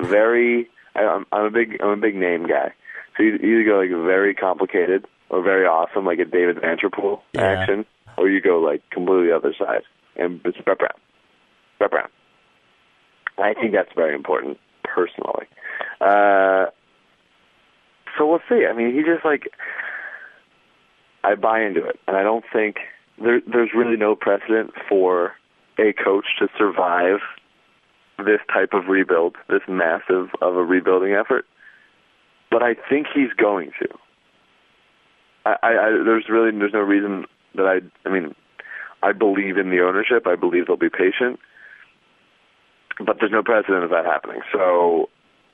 very. 0.00 0.68
I, 0.94 1.00
I'm, 1.04 1.26
I'm 1.32 1.44
a 1.46 1.50
big 1.50 1.76
I'm 1.82 1.90
a 1.90 1.96
big 1.96 2.14
name 2.16 2.46
guy. 2.46 2.72
So 3.16 3.22
you 3.22 3.34
either 3.36 3.64
go 3.64 3.78
like 3.78 3.90
very 4.06 4.34
complicated 4.34 5.06
or 5.28 5.42
very 5.42 5.66
awesome, 5.66 6.04
like 6.06 6.18
a 6.18 6.24
David 6.24 6.56
Vanterpool 6.56 7.20
Yeah. 7.34 7.42
action, 7.42 7.84
or 8.16 8.28
you 8.28 8.40
go 8.40 8.60
like 8.60 8.82
completely 8.90 9.28
the 9.28 9.36
other 9.36 9.54
side. 9.58 9.82
And 10.16 10.40
it's 10.44 10.58
Brett 10.58 10.78
Brown. 10.78 10.90
Brett 11.78 11.90
Brown. 11.90 12.08
I 13.38 13.54
think 13.54 13.72
that's 13.72 13.92
very 13.94 14.14
important, 14.14 14.58
personally. 14.84 15.46
Uh, 16.00 16.66
so 18.16 18.26
we'll 18.26 18.40
see. 18.48 18.66
I 18.66 18.72
mean, 18.74 18.94
he 18.94 19.02
just 19.02 19.24
like 19.24 19.48
I 21.24 21.34
buy 21.34 21.62
into 21.62 21.84
it, 21.84 21.98
and 22.06 22.16
I 22.16 22.22
don't 22.22 22.44
think 22.52 22.76
there, 23.18 23.40
there's 23.50 23.70
really 23.74 23.96
no 23.96 24.14
precedent 24.14 24.72
for 24.88 25.32
a 25.78 25.92
coach 25.92 26.26
to 26.38 26.48
survive 26.58 27.20
this 28.18 28.40
type 28.52 28.70
of 28.72 28.86
rebuild, 28.88 29.36
this 29.48 29.62
massive 29.68 30.28
of 30.40 30.56
a 30.56 30.62
rebuilding 30.62 31.12
effort. 31.12 31.46
But 32.50 32.62
I 32.62 32.74
think 32.74 33.06
he's 33.12 33.32
going 33.36 33.72
to. 33.80 33.88
I, 35.46 35.56
I, 35.62 35.68
I 35.68 35.90
there's 36.04 36.26
really 36.28 36.56
there's 36.56 36.72
no 36.72 36.80
reason 36.80 37.24
that 37.54 37.66
I. 37.66 38.08
I 38.08 38.12
mean, 38.12 38.34
I 39.02 39.12
believe 39.12 39.56
in 39.56 39.70
the 39.70 39.80
ownership. 39.80 40.26
I 40.26 40.36
believe 40.36 40.66
they'll 40.66 40.76
be 40.76 40.90
patient. 40.90 41.40
But 42.98 43.16
there's 43.20 43.32
no 43.32 43.42
precedent 43.42 43.84
of 43.84 43.90
that 43.90 44.04
happening. 44.04 44.40
So 44.52 45.08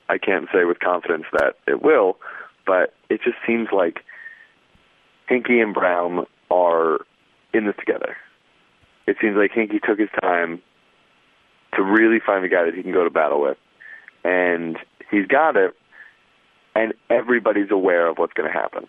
I 0.08 0.18
can't 0.18 0.48
say 0.52 0.64
with 0.64 0.80
confidence 0.80 1.24
that 1.32 1.56
it 1.66 1.82
will. 1.82 2.18
But 2.66 2.94
it 3.08 3.20
just 3.22 3.36
seems 3.46 3.68
like 3.72 4.00
Hinkie 5.30 5.62
and 5.62 5.74
Brown 5.74 6.26
are 6.50 6.98
in 7.52 7.66
this 7.66 7.76
together. 7.78 8.16
It 9.06 9.16
seems 9.20 9.36
like 9.36 9.52
Hinkie 9.52 9.80
took 9.82 9.98
his 9.98 10.10
time 10.20 10.60
to 11.74 11.82
really 11.82 12.18
find 12.24 12.44
a 12.44 12.48
guy 12.48 12.64
that 12.64 12.74
he 12.74 12.82
can 12.82 12.92
go 12.92 13.04
to 13.04 13.10
battle 13.10 13.40
with, 13.40 13.56
and 14.24 14.78
he's 15.10 15.26
got 15.26 15.56
it. 15.56 15.74
And 16.74 16.94
everybody's 17.10 17.70
aware 17.70 18.06
of 18.06 18.18
what's 18.18 18.34
going 18.34 18.50
to 18.50 18.56
happen. 18.56 18.86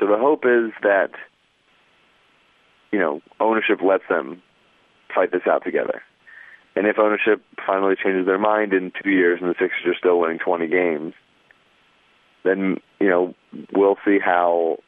So 0.00 0.06
the 0.06 0.16
hope 0.18 0.44
is 0.44 0.72
that 0.82 1.10
you 2.90 2.98
know 2.98 3.20
ownership 3.40 3.80
lets 3.82 4.04
them 4.08 4.42
fight 5.14 5.32
this 5.32 5.42
out 5.46 5.64
together. 5.64 6.02
And 6.78 6.86
if 6.86 6.96
ownership 6.96 7.42
finally 7.66 7.96
changes 7.96 8.24
their 8.24 8.38
mind 8.38 8.72
in 8.72 8.92
two 9.02 9.10
years 9.10 9.40
and 9.42 9.50
the 9.50 9.56
Sixers 9.58 9.84
are 9.84 9.98
still 9.98 10.20
winning 10.20 10.38
20 10.38 10.68
games, 10.68 11.12
then 12.44 12.76
you 13.00 13.08
know 13.08 13.34
we'll 13.72 13.96
see 14.04 14.20
how 14.24 14.78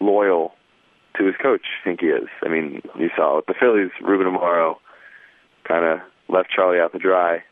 loyal 0.00 0.52
to 1.16 1.24
his 1.24 1.36
coach 1.40 1.62
think 1.84 2.00
he 2.00 2.08
is. 2.08 2.26
I 2.42 2.48
mean, 2.48 2.82
you 2.98 3.08
saw 3.14 3.36
with 3.36 3.46
the 3.46 3.54
Phillies, 3.54 3.92
Ruben 4.02 4.26
Amaro 4.26 4.78
kind 5.62 5.84
of 5.84 6.00
left 6.28 6.50
Charlie 6.50 6.80
out 6.80 6.90
to 6.90 6.98
dry, 6.98 7.44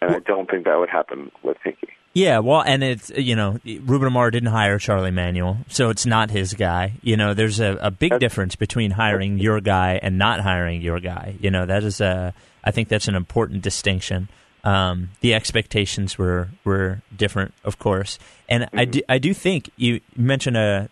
and 0.00 0.10
I 0.10 0.18
don't 0.18 0.50
think 0.50 0.64
that 0.64 0.76
would 0.76 0.90
happen 0.90 1.30
with 1.44 1.56
Hinkie. 1.64 1.92
Yeah, 2.12 2.40
well, 2.40 2.62
and 2.62 2.82
it's 2.82 3.10
you 3.10 3.36
know 3.36 3.58
Ruben 3.64 4.12
Amaro 4.12 4.32
didn't 4.32 4.50
hire 4.50 4.78
Charlie 4.78 5.12
Manuel, 5.12 5.58
so 5.68 5.90
it's 5.90 6.04
not 6.06 6.30
his 6.30 6.54
guy. 6.54 6.94
You 7.02 7.16
know, 7.16 7.34
there's 7.34 7.60
a, 7.60 7.78
a 7.80 7.90
big 7.90 8.10
That's- 8.10 8.20
difference 8.20 8.56
between 8.56 8.90
hiring 8.92 9.38
your 9.38 9.60
guy 9.60 10.00
and 10.02 10.18
not 10.18 10.40
hiring 10.40 10.82
your 10.82 10.98
guy. 10.98 11.36
You 11.40 11.50
know, 11.50 11.66
that 11.66 11.84
is 11.84 12.00
a 12.00 12.34
I 12.64 12.72
think 12.72 12.88
that's 12.88 13.06
an 13.08 13.14
important 13.14 13.62
distinction. 13.62 14.28
Um, 14.64 15.10
the 15.20 15.34
expectations 15.34 16.18
were 16.18 16.48
were 16.64 17.00
different, 17.16 17.54
of 17.64 17.78
course, 17.78 18.18
and 18.48 18.68
I 18.74 18.84
do 18.86 19.02
I 19.08 19.18
do 19.18 19.32
think 19.32 19.70
you 19.76 20.00
mentioned 20.16 20.56
a 20.56 20.88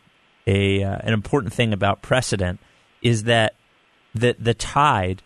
a 0.47 0.85
uh, 0.85 0.99
an 1.03 1.13
important 1.13 1.53
thing 1.53 1.73
about 1.73 2.01
precedent 2.01 2.61
is 3.03 3.25
that 3.25 3.55
the 4.15 4.37
the 4.39 4.55
tide 4.55 5.23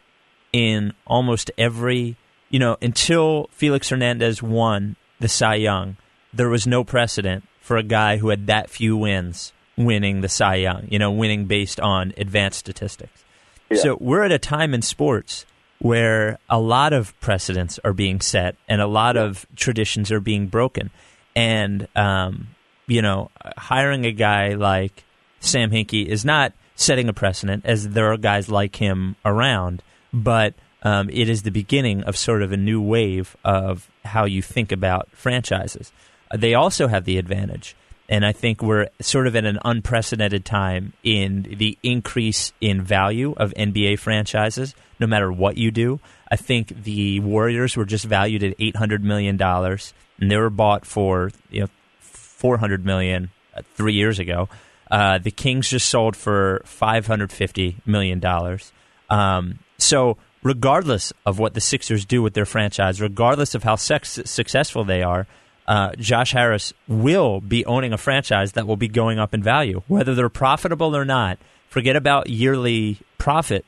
in 0.52 0.94
almost 1.06 1.50
every 1.58 2.16
you 2.48 2.58
know 2.58 2.78
until 2.82 3.48
Felix 3.52 3.90
Hernandez 3.90 4.42
won 4.42 4.96
the 5.22 5.28
Cy 5.28 5.54
Young, 5.54 5.96
there 6.34 6.48
was 6.48 6.66
no 6.66 6.84
precedent 6.84 7.44
for 7.60 7.76
a 7.76 7.82
guy 7.82 8.18
who 8.18 8.28
had 8.28 8.46
that 8.48 8.68
few 8.68 8.96
wins 8.96 9.52
winning 9.76 10.20
the 10.20 10.28
Cy 10.28 10.56
Young. 10.56 10.86
You 10.90 10.98
know, 10.98 11.10
winning 11.10 11.46
based 11.46 11.80
on 11.80 12.12
advanced 12.16 12.58
statistics. 12.58 13.24
Yeah. 13.70 13.78
So 13.78 13.98
we're 14.00 14.24
at 14.24 14.32
a 14.32 14.38
time 14.38 14.74
in 14.74 14.82
sports 14.82 15.46
where 15.78 16.38
a 16.48 16.60
lot 16.60 16.92
of 16.92 17.18
precedents 17.20 17.80
are 17.82 17.92
being 17.92 18.20
set 18.20 18.56
and 18.68 18.80
a 18.80 18.86
lot 18.86 19.16
of 19.16 19.46
traditions 19.56 20.12
are 20.12 20.20
being 20.20 20.46
broken, 20.48 20.90
and 21.34 21.88
um, 21.96 22.48
you 22.86 23.00
know, 23.00 23.30
hiring 23.56 24.04
a 24.04 24.12
guy 24.12 24.54
like 24.54 25.04
Sam 25.40 25.70
Hinkie 25.70 26.06
is 26.06 26.24
not 26.24 26.52
setting 26.74 27.08
a 27.08 27.12
precedent, 27.12 27.64
as 27.64 27.90
there 27.90 28.12
are 28.12 28.16
guys 28.16 28.48
like 28.48 28.76
him 28.76 29.16
around, 29.24 29.82
but 30.12 30.54
um, 30.82 31.08
it 31.10 31.28
is 31.28 31.42
the 31.42 31.50
beginning 31.50 32.02
of 32.04 32.16
sort 32.16 32.42
of 32.42 32.52
a 32.52 32.56
new 32.56 32.80
wave 32.80 33.36
of 33.44 33.88
how 34.04 34.24
you 34.24 34.42
think 34.42 34.72
about 34.72 35.08
franchises. 35.12 35.92
Uh, 36.30 36.36
they 36.36 36.54
also 36.54 36.88
have 36.88 37.04
the 37.04 37.18
advantage, 37.18 37.76
and 38.08 38.24
I 38.24 38.32
think 38.32 38.62
we're 38.62 38.88
sort 39.00 39.26
of 39.26 39.36
at 39.36 39.44
an 39.44 39.58
unprecedented 39.64 40.44
time 40.44 40.92
in 41.02 41.54
the 41.58 41.78
increase 41.82 42.52
in 42.60 42.82
value 42.82 43.34
of 43.36 43.52
NBA 43.54 43.98
franchises, 43.98 44.74
no 44.98 45.06
matter 45.06 45.30
what 45.30 45.56
you 45.56 45.70
do. 45.70 46.00
I 46.30 46.36
think 46.36 46.84
the 46.84 47.20
Warriors 47.20 47.76
were 47.76 47.84
just 47.84 48.04
valued 48.04 48.42
at 48.42 48.58
$800 48.58 49.02
million, 49.02 49.40
and 49.40 50.30
they 50.30 50.36
were 50.36 50.50
bought 50.50 50.86
for 50.86 51.30
you 51.50 51.62
know, 51.62 51.68
400 52.00 52.84
million 52.84 53.30
uh, 53.56 53.84
years 53.86 54.18
ago. 54.18 54.48
Uh, 54.92 55.16
the 55.16 55.30
Kings 55.30 55.70
just 55.70 55.88
sold 55.88 56.14
for 56.14 56.60
five 56.66 57.06
hundred 57.06 57.32
fifty 57.32 57.78
million 57.86 58.20
dollars. 58.20 58.72
Um, 59.08 59.58
so, 59.78 60.18
regardless 60.42 61.12
of 61.24 61.38
what 61.38 61.54
the 61.54 61.60
Sixers 61.60 62.04
do 62.04 62.22
with 62.22 62.34
their 62.34 62.44
franchise, 62.44 63.00
regardless 63.00 63.54
of 63.54 63.62
how 63.62 63.76
sex- 63.76 64.20
successful 64.24 64.84
they 64.84 65.02
are, 65.02 65.26
uh, 65.66 65.92
Josh 65.96 66.32
Harris 66.32 66.72
will 66.88 67.40
be 67.40 67.64
owning 67.66 67.92
a 67.92 67.98
franchise 67.98 68.52
that 68.52 68.66
will 68.66 68.76
be 68.76 68.88
going 68.88 69.18
up 69.18 69.32
in 69.32 69.42
value, 69.42 69.82
whether 69.86 70.14
they're 70.14 70.28
profitable 70.28 70.96
or 70.96 71.04
not. 71.04 71.38
Forget 71.68 71.96
about 71.96 72.28
yearly 72.28 72.98
profit. 73.18 73.64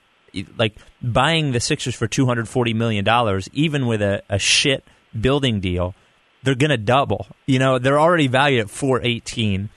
Like 0.58 0.76
buying 1.00 1.52
the 1.52 1.60
Sixers 1.60 1.94
for 1.94 2.08
two 2.08 2.26
hundred 2.26 2.48
forty 2.48 2.74
million 2.74 3.04
dollars, 3.04 3.48
even 3.52 3.86
with 3.86 4.02
a, 4.02 4.22
a 4.28 4.38
shit 4.38 4.84
building 5.18 5.60
deal, 5.60 5.94
they're 6.42 6.56
going 6.56 6.70
to 6.70 6.76
double. 6.76 7.28
You 7.46 7.60
know, 7.60 7.78
they're 7.78 8.00
already 8.00 8.26
valued 8.26 8.62
at 8.62 8.70
418. 8.70 9.70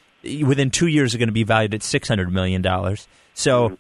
Within 0.44 0.72
2 0.72 0.88
years 0.88 1.12
they're 1.12 1.20
going 1.20 1.30
to 1.30 1.34
be 1.34 1.44
valued 1.44 1.76
at 1.76 1.84
600 1.84 2.34
million 2.34 2.64
dollars. 2.64 3.08
So 3.36 3.78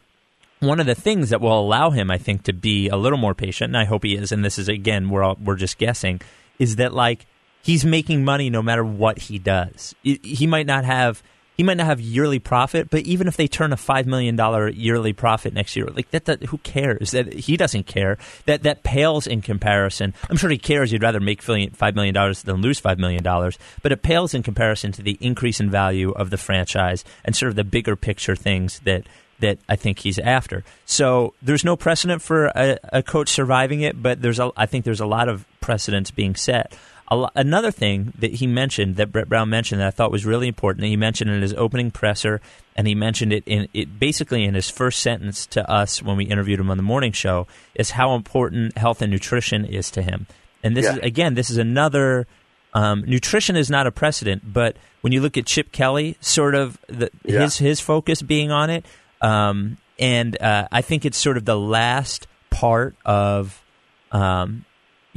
one 0.60 0.80
of 0.80 0.86
the 0.86 0.96
things 0.96 1.30
that 1.30 1.42
will 1.42 1.60
allow 1.60 1.92
him 1.92 2.10
I 2.10 2.18
think 2.18 2.44
to 2.44 2.54
be 2.54 2.90
a 2.90 2.96
little 2.98 3.20
more 3.20 3.36
patient, 3.36 3.70
and 3.70 3.78
I 3.78 3.86
hope 3.86 4.04
he 4.04 4.16
is 4.16 4.32
and 4.32 4.44
this 4.44 4.58
is 4.58 4.70
again 4.70 5.10
we're 5.10 5.24
all, 5.24 5.38
we're 5.44 5.56
just 5.56 5.78
guessing, 5.78 6.22
is 6.60 6.78
that 6.78 6.94
like 6.94 7.26
he's 7.62 7.86
making 7.86 8.24
money 8.24 8.50
no 8.50 8.62
matter 8.62 8.84
what 8.84 9.20
he 9.20 9.40
does. 9.40 9.94
He 10.04 10.48
might 10.48 10.66
not 10.66 10.86
have 10.86 11.22
he 11.58 11.64
might 11.64 11.78
not 11.78 11.88
have 11.88 12.00
yearly 12.00 12.38
profit, 12.38 12.92
but 12.92 13.02
even 13.02 13.28
if 13.28 13.36
they 13.36 13.48
turn 13.48 13.74
a 13.74 13.78
five 13.78 14.06
million 14.06 14.36
dollar 14.36 14.70
yearly 14.70 15.12
profit 15.12 15.54
next 15.54 15.76
year, 15.76 15.88
like 15.88 16.12
that, 16.12 16.26
that, 16.26 16.44
who 16.44 16.60
cares? 16.60 17.12
That 17.12 17.34
he 17.34 17.58
doesn't 17.58 17.88
care. 17.88 18.20
That 18.46 18.62
that 18.64 18.84
pales 18.84 19.26
in 19.26 19.42
comparison. 19.42 20.14
I'm 20.30 20.38
sure 20.38 20.52
he 20.52 20.60
cares. 20.60 20.92
He'd 20.92 21.02
rather 21.02 21.20
make 21.20 21.42
five 21.42 21.96
million 21.96 22.14
dollars 22.14 22.44
than 22.44 22.62
lose 22.62 22.80
five 22.80 23.00
million 23.00 23.24
dollars, 23.24 23.58
but 23.82 23.92
it 23.92 24.04
pales 24.04 24.36
in 24.36 24.44
comparison 24.44 24.92
to 24.94 25.02
the 25.02 25.18
increase 25.20 25.60
in 25.60 25.72
value 25.72 26.12
of 26.12 26.30
the 26.30 26.38
franchise 26.38 27.04
and 27.26 27.36
sort 27.36 27.50
of 27.50 27.56
the 27.56 27.64
bigger 27.64 27.96
picture 27.96 28.36
things 28.36 28.80
that 28.82 29.08
that 29.40 29.60
I 29.70 29.76
think 29.76 30.00
he's 30.00 30.18
after. 30.20 30.64
So 30.86 31.34
there's 31.42 31.64
no 31.64 31.76
precedent 31.76 32.22
for 32.22 32.48
a, 32.48 32.78
a 32.92 33.04
coach 33.04 33.30
surviving 33.30 33.82
it, 33.82 34.02
but 34.02 34.22
there's 34.22 34.40
a, 34.40 34.52
I 34.58 34.66
think 34.66 34.84
there's 34.86 35.00
a 35.00 35.06
lot 35.06 35.30
of 35.30 35.46
precedents 35.62 36.12
being 36.12 36.36
set. 36.36 36.76
A 37.10 37.16
lo- 37.16 37.30
another 37.36 37.72
thing 37.72 38.12
that 38.20 38.34
he 38.34 38.48
mentioned 38.48 38.98
that 38.98 39.12
Brett 39.12 39.30
Brown 39.30 39.50
mentioned 39.50 39.80
that 39.80 39.88
I 39.88 39.92
thought 39.92 40.12
was 40.12 40.26
really 40.26 40.48
important, 40.48 40.84
and 40.84 40.90
he 40.90 40.98
mentioned 40.98 41.30
in 41.30 41.42
his 41.42 41.54
opening 41.54 41.90
presser, 41.92 42.42
and 42.76 42.86
he 42.88 42.96
mentioned 42.96 43.32
it 43.32 43.44
in 43.46 43.68
it 43.74 43.98
basically 44.00 44.44
in 44.44 44.56
his 44.56 44.70
first 44.70 45.00
sentence 45.02 45.46
to 45.48 45.70
us 45.72 46.04
when 46.04 46.18
we 46.18 46.26
interviewed 46.26 46.60
him 46.60 46.70
on 46.70 46.76
the 46.78 46.84
morning 46.84 47.14
show, 47.14 47.48
is 47.76 47.92
how 47.92 48.14
important 48.16 48.78
health 48.78 49.02
and 49.02 49.12
nutrition 49.12 49.64
is 49.66 49.90
to 49.92 50.02
him. 50.02 50.28
And 50.64 50.76
this 50.76 50.84
Yeah. 50.86 50.94
is 50.94 51.00
again, 51.00 51.36
this 51.36 51.50
is 51.50 51.58
another. 51.58 52.28
Um, 52.74 53.06
nutrition 53.08 53.56
is 53.56 53.70
not 53.70 53.88
a 53.88 53.92
precedent, 53.92 54.52
but 54.54 54.76
when 55.02 55.14
you 55.14 55.22
look 55.22 55.38
at 55.38 55.46
Chip 55.46 55.72
Kelly, 55.72 56.18
sort 56.20 56.54
of 56.56 56.78
the, 56.88 57.10
Yeah. 57.24 57.40
his 57.44 57.58
his 57.58 57.80
focus 57.80 58.22
being 58.22 58.52
on 58.52 58.70
it, 58.70 58.86
um, 59.22 59.78
and 60.00 60.40
uh, 60.42 60.68
I 60.72 60.82
think 60.82 61.06
it's 61.06 61.18
sort 61.18 61.38
of 61.38 61.46
the 61.46 61.58
last 61.58 62.28
part 62.50 62.96
of 63.06 63.64
um, 64.12 64.66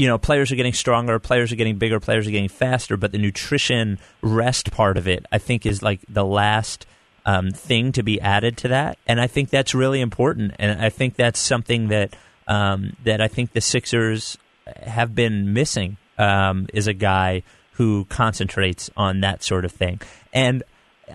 you 0.00 0.06
know, 0.06 0.16
players 0.16 0.50
are 0.50 0.56
getting 0.56 0.72
stronger, 0.72 1.18
players 1.18 1.52
are 1.52 1.56
getting 1.56 1.76
bigger, 1.76 2.00
players 2.00 2.26
are 2.26 2.30
getting 2.30 2.48
faster, 2.48 2.96
but 2.96 3.12
the 3.12 3.18
nutrition 3.18 3.98
rest 4.22 4.70
part 4.70 4.96
of 4.96 5.06
it, 5.06 5.26
I 5.30 5.36
think, 5.36 5.66
is 5.66 5.82
like 5.82 6.00
the 6.08 6.24
last 6.24 6.86
um, 7.26 7.50
thing 7.50 7.92
to 7.92 8.02
be 8.02 8.18
added 8.18 8.56
to 8.58 8.68
that, 8.68 8.96
and 9.06 9.20
I 9.20 9.26
think 9.26 9.50
that's 9.50 9.74
really 9.74 10.00
important, 10.00 10.54
and 10.58 10.80
I 10.80 10.88
think 10.88 11.16
that's 11.16 11.38
something 11.38 11.88
that 11.88 12.16
um, 12.48 12.96
that 13.04 13.20
I 13.20 13.28
think 13.28 13.52
the 13.52 13.60
Sixers 13.60 14.38
have 14.86 15.14
been 15.14 15.52
missing 15.52 15.98
um, 16.16 16.66
is 16.72 16.86
a 16.86 16.94
guy 16.94 17.42
who 17.72 18.06
concentrates 18.06 18.88
on 18.96 19.20
that 19.20 19.42
sort 19.42 19.66
of 19.66 19.72
thing, 19.72 20.00
and 20.32 20.62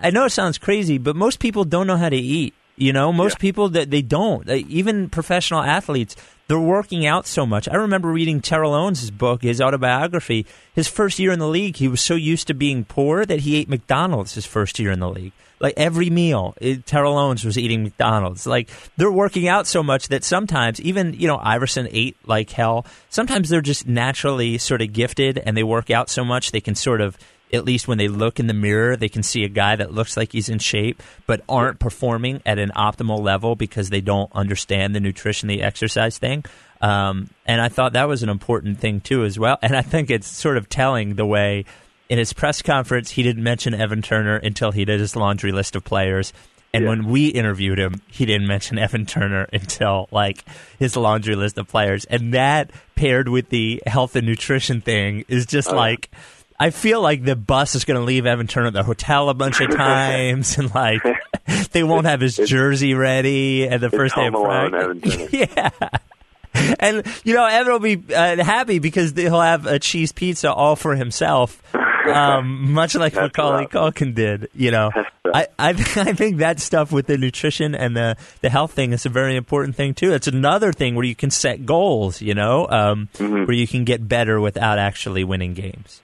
I 0.00 0.10
know 0.10 0.26
it 0.26 0.30
sounds 0.30 0.58
crazy, 0.58 0.98
but 0.98 1.16
most 1.16 1.40
people 1.40 1.64
don't 1.64 1.88
know 1.88 1.96
how 1.96 2.08
to 2.08 2.16
eat. 2.16 2.54
You 2.76 2.92
know, 2.92 3.12
most 3.12 3.34
Yeah. 3.34 3.38
people 3.40 3.68
that 3.70 3.90
they 3.90 4.02
don't. 4.02 4.48
Even 4.50 5.08
professional 5.08 5.62
athletes, 5.62 6.14
they're 6.48 6.58
working 6.60 7.06
out 7.06 7.26
so 7.26 7.46
much. 7.46 7.68
I 7.68 7.74
remember 7.76 8.08
reading 8.10 8.40
Terrell 8.40 8.74
Owens' 8.74 9.10
book, 9.10 9.42
his 9.42 9.60
autobiography. 9.60 10.46
His 10.74 10.86
first 10.86 11.18
year 11.18 11.32
in 11.32 11.38
the 11.38 11.48
league, 11.48 11.76
he 11.76 11.88
was 11.88 12.00
so 12.00 12.14
used 12.14 12.46
to 12.48 12.54
being 12.54 12.84
poor 12.84 13.24
that 13.24 13.40
he 13.40 13.56
ate 13.56 13.68
McDonald's 13.68 14.34
his 14.34 14.46
first 14.46 14.78
year 14.78 14.90
in 14.92 15.00
the 15.00 15.08
league. 15.08 15.32
Like 15.58 15.72
every 15.78 16.10
meal, 16.10 16.54
it, 16.60 16.84
Terrell 16.84 17.16
Owens 17.16 17.42
was 17.42 17.56
eating 17.56 17.82
McDonald's. 17.82 18.46
Like 18.46 18.68
they're 18.98 19.10
working 19.10 19.48
out 19.48 19.66
so 19.66 19.82
much 19.82 20.08
that 20.08 20.22
sometimes, 20.22 20.78
even 20.82 21.14
you 21.14 21.26
know, 21.26 21.40
Iverson 21.42 21.88
ate 21.90 22.14
like 22.26 22.50
hell. 22.50 22.84
Sometimes 23.08 23.48
they're 23.48 23.62
just 23.62 23.86
naturally 23.88 24.58
sort 24.58 24.82
of 24.82 24.92
gifted, 24.92 25.38
and 25.38 25.56
they 25.56 25.62
work 25.62 25.90
out 25.90 26.10
so 26.10 26.26
much 26.26 26.50
they 26.52 26.60
can 26.60 26.74
sort 26.74 27.00
of 27.00 27.16
at 27.52 27.64
least 27.64 27.86
when 27.88 27.98
they 27.98 28.08
look 28.08 28.40
in 28.40 28.46
the 28.48 28.54
mirror, 28.54 28.96
they 28.96 29.08
can 29.08 29.22
see 29.22 29.44
a 29.44 29.48
guy 29.48 29.76
that 29.76 29.92
looks 29.92 30.16
like 30.16 30.32
he's 30.32 30.48
in 30.48 30.58
shape, 30.58 31.02
but 31.26 31.42
aren't 31.48 31.78
performing 31.78 32.42
at 32.44 32.58
an 32.58 32.70
optimal 32.74 33.20
level 33.20 33.54
because 33.56 33.90
they 33.90 34.00
don't 34.00 34.30
understand 34.34 34.94
the 34.94 35.00
nutrition, 35.00 35.48
the 35.48 35.62
exercise 35.62 36.18
thing. 36.18 36.44
Um, 36.80 37.30
and 37.46 37.60
I 37.60 37.68
thought 37.68 37.92
that 37.94 38.08
was 38.08 38.22
an 38.22 38.28
important 38.28 38.80
thing 38.80 39.00
too, 39.00 39.24
as 39.24 39.38
well. 39.38 39.58
And 39.62 39.76
I 39.76 39.82
think 39.82 40.10
it's 40.10 40.28
sort 40.28 40.56
of 40.56 40.68
telling 40.68 41.14
the 41.14 41.24
way 41.26 41.64
in 42.08 42.18
his 42.18 42.32
press 42.32 42.62
conference 42.62 43.10
he 43.12 43.22
didn't 43.22 43.42
mention 43.42 43.74
Evan 43.74 44.02
Turner 44.02 44.36
until 44.36 44.72
he 44.72 44.84
did 44.84 45.00
his 45.00 45.16
laundry 45.16 45.52
list 45.52 45.74
of 45.76 45.84
players. 45.84 46.32
And 46.74 46.82
Yeah. 46.84 46.90
when 46.90 47.06
we 47.06 47.28
interviewed 47.28 47.78
him, 47.78 48.02
he 48.08 48.26
didn't 48.26 48.46
mention 48.46 48.76
Evan 48.86 49.06
Turner 49.06 49.48
until 49.52 50.08
like 50.10 50.44
his 50.78 50.96
laundry 50.96 51.34
list 51.36 51.56
of 51.58 51.68
players. 51.68 52.04
And 52.06 52.34
that 52.34 52.70
paired 52.96 53.28
with 53.28 53.48
the 53.48 53.82
health 53.86 54.14
and 54.16 54.26
nutrition 54.26 54.80
thing 54.82 55.24
is 55.28 55.46
just 55.46 55.70
Oh, 55.70 55.76
like 55.76 56.10
I 56.58 56.70
feel 56.70 57.00
like 57.02 57.24
the 57.24 57.36
bus 57.36 57.74
is 57.74 57.84
going 57.84 57.98
to 58.00 58.04
leave 58.04 58.24
Evan 58.26 58.46
Turner 58.46 58.68
at 58.68 58.72
the 58.72 58.82
hotel 58.82 59.28
a 59.28 59.34
bunch 59.34 59.60
of 59.60 59.70
times, 59.76 60.56
and 60.58 60.74
like 60.74 61.02
they 61.72 61.82
won't 61.82 62.06
have 62.06 62.20
his 62.20 62.36
jersey 62.36 62.94
ready 62.94 63.68
at 63.68 63.80
the 63.80 63.90
first 63.90 64.14
day 64.14 64.26
of 64.26 64.34
practice. 64.34 65.32
Yeah. 65.32 65.70
And 66.80 67.06
you 67.24 67.34
know 67.34 67.44
Evan 67.44 67.72
will 67.72 67.78
be 67.80 68.02
uh, 68.14 68.42
happy 68.42 68.78
because 68.78 69.12
he'll 69.12 69.40
have 69.40 69.66
a 69.66 69.78
cheese 69.78 70.12
pizza 70.12 70.50
all 70.52 70.74
for 70.74 70.96
himself, 70.96 71.62
um, 71.74 72.72
much 72.72 72.94
like 72.94 73.12
That's 73.12 73.36
Macaulay. 73.36 73.66
Culkin 73.66 74.14
did. 74.14 74.48
You 74.54 74.70
know. 74.70 74.90
I, 75.34 75.48
I 75.58 75.70
I 75.70 75.74
think 76.14 76.38
that 76.38 76.60
stuff 76.60 76.92
with 76.92 77.08
the 77.08 77.18
nutrition 77.18 77.74
and 77.74 77.94
the 77.94 78.16
the 78.40 78.48
health 78.48 78.72
thing 78.72 78.92
is 78.94 79.04
a 79.04 79.10
very 79.10 79.36
important 79.36 79.76
thing 79.76 79.92
too. 79.92 80.14
It's 80.14 80.28
another 80.28 80.72
thing 80.72 80.94
where 80.94 81.04
you 81.04 81.16
can 81.16 81.30
set 81.30 81.66
goals. 81.66 82.22
You 82.22 82.32
know, 82.32 82.66
um, 82.70 83.10
Mhm. 83.16 83.46
where 83.46 83.56
you 83.56 83.66
can 83.68 83.84
get 83.84 84.08
better 84.08 84.40
without 84.40 84.78
actually 84.78 85.24
winning 85.24 85.52
games. 85.52 86.00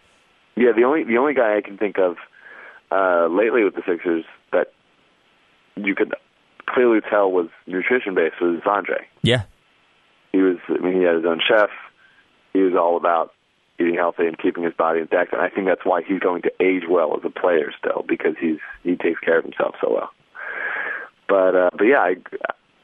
Yeah, 0.56 0.72
the 0.76 0.84
only 0.84 1.04
the 1.04 1.16
only 1.18 1.34
guy 1.34 1.56
I 1.56 1.60
can 1.60 1.78
think 1.78 1.98
of 1.98 2.16
uh, 2.90 3.26
lately 3.28 3.64
with 3.64 3.74
the 3.74 3.82
Sixers 3.86 4.24
that 4.52 4.72
you 5.76 5.94
could 5.94 6.14
clearly 6.66 7.00
tell 7.00 7.30
was 7.30 7.48
nutrition 7.66 8.14
based 8.14 8.40
was 8.40 8.60
Andre. 8.66 9.06
Yeah. 9.22 9.44
He 10.32 10.38
was, 10.38 10.56
I 10.68 10.78
mean, 10.78 10.96
he 10.96 11.02
had 11.02 11.16
his 11.16 11.24
own 11.24 11.40
chef. 11.46 11.70
He 12.52 12.60
was 12.60 12.74
all 12.74 12.96
about 12.96 13.32
eating 13.78 13.94
healthy 13.94 14.26
and 14.26 14.38
keeping 14.38 14.64
his 14.64 14.74
body 14.74 15.00
intact, 15.00 15.32
and 15.32 15.42
I 15.42 15.48
think 15.48 15.66
that's 15.66 15.84
why 15.84 16.02
he's 16.02 16.20
going 16.20 16.42
to 16.42 16.52
age 16.60 16.84
well 16.88 17.16
as 17.16 17.22
a 17.24 17.30
player 17.30 17.72
still 17.78 18.04
because 18.06 18.34
he's 18.40 18.58
he 18.82 18.96
takes 18.96 19.20
care 19.20 19.38
of 19.38 19.44
himself 19.44 19.74
so 19.80 19.92
well. 19.92 20.10
But 21.28 21.56
uh, 21.56 21.70
but 21.76 21.84
yeah, 21.84 22.00
I 22.00 22.16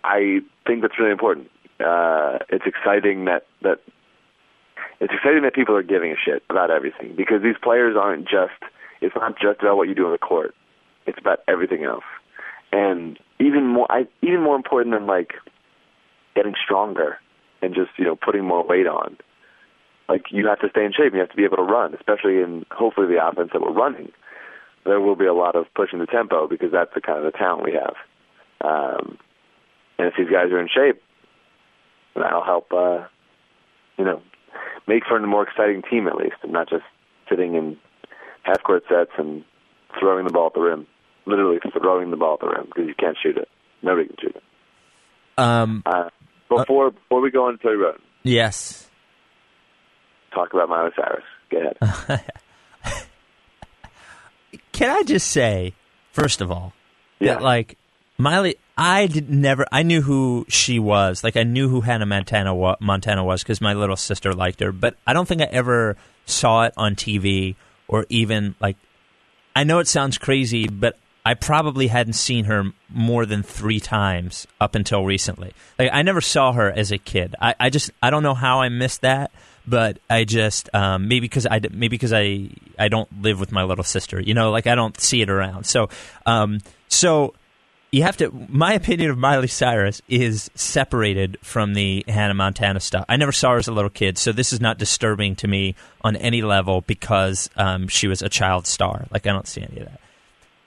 I 0.05 0.41
think 0.67 0.83
that's 0.83 0.99
really 0.99 1.13
important. 1.13 1.51
Uh, 1.81 2.39
it's 2.49 2.65
exciting 2.67 3.27
that 3.27 3.47
that 3.63 3.81
it's 5.01 5.13
exciting 5.13 5.43
that 5.43 5.55
people 5.55 5.77
are 5.77 5.83
giving 5.83 6.11
a 6.11 6.17
shit 6.17 6.43
about 6.51 6.71
everything 6.71 7.15
because 7.17 7.43
these 7.43 7.57
players 7.63 7.97
aren't 7.97 8.25
just 8.25 8.59
it's 9.01 9.15
not 9.15 9.39
just 9.39 9.61
about 9.61 9.77
what 9.77 9.89
you 9.89 9.95
do 9.95 10.07
on 10.07 10.13
the 10.13 10.19
court. 10.19 10.55
It's 11.07 11.19
about 11.19 11.41
everything 11.47 11.85
else. 11.85 12.05
And 12.73 13.19
even 13.39 13.67
more 13.67 13.91
I 13.91 14.07
even 14.23 14.43
more 14.43 14.57
important 14.57 14.95
than 14.95 15.07
like 15.07 15.35
getting 16.35 16.55
stronger 16.63 17.19
and 17.63 17.75
just, 17.75 17.91
you 17.97 18.05
know, 18.05 18.17
putting 18.17 18.45
more 18.45 18.65
weight 18.67 18.87
on. 18.87 19.17
Like 20.09 20.27
you 20.31 20.47
have 20.47 20.61
to 20.61 20.69
stay 20.71 20.85
in 20.85 20.93
shape, 20.93 21.13
you 21.13 21.21
have 21.21 21.31
to 21.31 21.37
be 21.37 21.45
able 21.45 21.57
to 21.59 21.63
run, 21.63 21.95
especially 21.95 22.41
in 22.41 22.65
hopefully 22.71 23.07
the 23.07 23.25
offense 23.25 23.51
that 23.53 23.63
we're 23.63 23.73
running. 23.73 24.11
There 24.85 25.01
will 25.01 25.17
be 25.17 25.27
a 25.27 25.35
lot 25.35 25.55
of 25.55 25.67
pushing 25.75 25.99
the 25.99 26.07
tempo 26.07 26.49
because 26.49 26.73
that's 26.73 26.95
the 26.95 27.01
kind 27.01 27.19
of 27.19 27.25
the 27.31 27.37
talent 27.37 27.65
we 27.65 27.73
have. 27.73 27.95
Um 28.61 29.19
and 29.99 30.09
if 30.09 30.15
these 30.17 30.31
guys 30.31 30.51
are 30.51 30.61
in 30.61 30.69
shape, 30.69 31.03
that'll 32.15 32.45
help 32.45 32.73
uh 32.73 33.07
you 33.97 34.05
know, 34.05 34.23
make 34.89 35.05
for 35.07 35.17
a 35.17 35.27
more 35.27 35.43
exciting 35.47 35.83
team 35.89 36.09
at 36.09 36.17
least, 36.17 36.37
and 36.43 36.53
not 36.53 36.69
just 36.69 36.83
sitting 37.29 37.55
in 37.55 37.77
half 38.43 38.63
court 38.63 38.83
sets 38.89 39.11
and 39.19 39.45
throwing 40.01 40.27
the 40.27 40.33
ball 40.33 40.47
at 40.49 40.55
the 40.55 40.61
rim. 40.61 40.87
Literally 41.27 41.59
throwing 41.79 42.11
the 42.11 42.17
ball 42.17 42.35
at 42.35 42.41
the 42.41 42.49
rim 42.49 42.65
because 42.67 42.87
you 42.89 42.95
can't 42.99 43.17
shoot 43.23 43.37
it. 43.37 43.49
Nobody 43.83 44.09
can 44.09 44.17
shoot 44.21 44.37
it. 44.37 44.43
Um. 45.37 45.83
Uh, 45.87 46.09
before 46.49 46.91
before 46.93 47.21
we 47.21 47.31
go 47.31 47.47
on 47.47 47.59
to 47.59 47.63
Tony 47.63 47.77
Wroten, 47.77 48.01
Yes. 48.23 48.89
talk 50.35 50.53
about 50.55 50.69
Miley 50.71 50.91
Cyrus. 50.97 51.23
Go 51.51 51.59
ahead. 52.09 52.25
Can 54.73 54.91
I 54.91 55.03
just 55.03 55.31
say, 55.31 55.75
first 56.13 56.41
of 56.41 56.51
all, 56.51 56.73
Yeah. 57.21 57.35
that 57.35 57.43
like 57.43 57.77
Miley, 58.17 58.57
I 58.79 59.09
did 59.09 59.29
never. 59.29 59.67
I 59.73 59.83
knew 59.83 60.01
who 60.01 60.47
she 60.49 60.79
was. 60.79 61.25
Like 61.25 61.37
I 61.37 61.43
knew 61.43 61.69
who 61.69 61.81
Hannah 61.81 62.07
Montana 62.07 62.55
wa- 62.55 62.77
Montana 62.79 63.25
was 63.25 63.43
because 63.43 63.61
my 63.61 63.75
little 63.75 63.97
sister 63.97 64.33
liked 64.33 64.61
her. 64.61 64.71
But 64.71 64.95
I 65.05 65.13
don't 65.13 65.27
think 65.27 65.43
I 65.43 65.47
ever 65.47 65.97
saw 66.27 66.63
it 66.63 66.75
on 66.77 66.95
TV 66.95 67.57
or 67.89 68.07
even 68.09 68.55
like. 68.61 68.77
I 69.57 69.65
know 69.65 69.81
it 69.81 69.89
sounds 69.89 70.19
crazy, 70.19 70.69
but 70.69 70.97
I 71.27 71.35
probably 71.35 71.89
hadn't 71.89 72.13
seen 72.13 72.45
her 72.45 72.73
more 72.89 73.27
than 73.27 73.43
three 73.43 73.81
times 73.81 74.47
up 74.61 74.77
until 74.77 75.05
recently. 75.05 75.53
Like 75.77 75.91
I 75.93 76.03
never 76.03 76.21
saw 76.21 76.53
her 76.53 76.71
as 76.71 76.93
a 76.93 76.99
kid. 76.99 77.35
I, 77.41 77.57
I 77.59 77.71
just 77.71 77.91
I 78.01 78.11
don't 78.11 78.23
know 78.23 78.35
how 78.35 78.61
I 78.61 78.69
missed 78.69 79.01
that, 79.01 79.33
but 79.67 79.99
I 80.09 80.23
just 80.23 80.73
um, 80.73 81.09
maybe 81.09 81.23
because 81.23 81.47
I 81.47 81.61
maybe 81.73 81.89
because 81.89 82.13
I 82.13 82.51
I 82.79 82.87
don't 82.87 83.23
live 83.23 83.41
with 83.41 83.51
my 83.51 83.65
little 83.65 83.83
sister. 83.83 84.21
You 84.21 84.35
know, 84.35 84.53
like 84.53 84.69
I 84.69 84.77
don't 84.77 84.99
see 85.01 85.21
it 85.21 85.29
around. 85.29 85.67
So 85.67 85.89
um, 86.25 86.61
so 86.87 87.35
you 87.91 88.03
have 88.03 88.17
to. 88.19 88.31
My 88.49 88.75
opinion 88.75 89.11
of 89.11 89.19
Miley 89.19 89.49
Cyrus 89.49 90.03
is 90.09 90.51
separated 90.55 91.39
from 91.43 91.75
the 91.75 92.05
Hannah 92.07 92.35
Montana 92.35 92.81
stuff. 92.81 93.05
I 93.09 93.17
never 93.17 93.33
saw 93.33 93.53
her 93.53 93.59
as 93.59 93.69
a 93.69 93.73
little 93.73 93.91
kid, 93.91 94.19
so 94.19 94.33
this 94.33 94.53
is 94.53 94.61
not 94.61 94.79
disturbing 94.79 95.37
to 95.37 95.49
me 95.49 95.75
on 96.03 96.15
any 96.17 96.43
level 96.43 96.83
because 96.83 97.49
um, 97.57 97.89
she 97.89 98.07
was 98.07 98.21
a 98.21 98.29
child 98.29 98.67
star. 98.67 99.07
Like 99.11 99.27
I 99.27 99.33
don't 99.33 99.49
see 99.49 99.63
any 99.63 99.81
of 99.81 99.87
that. 99.87 100.01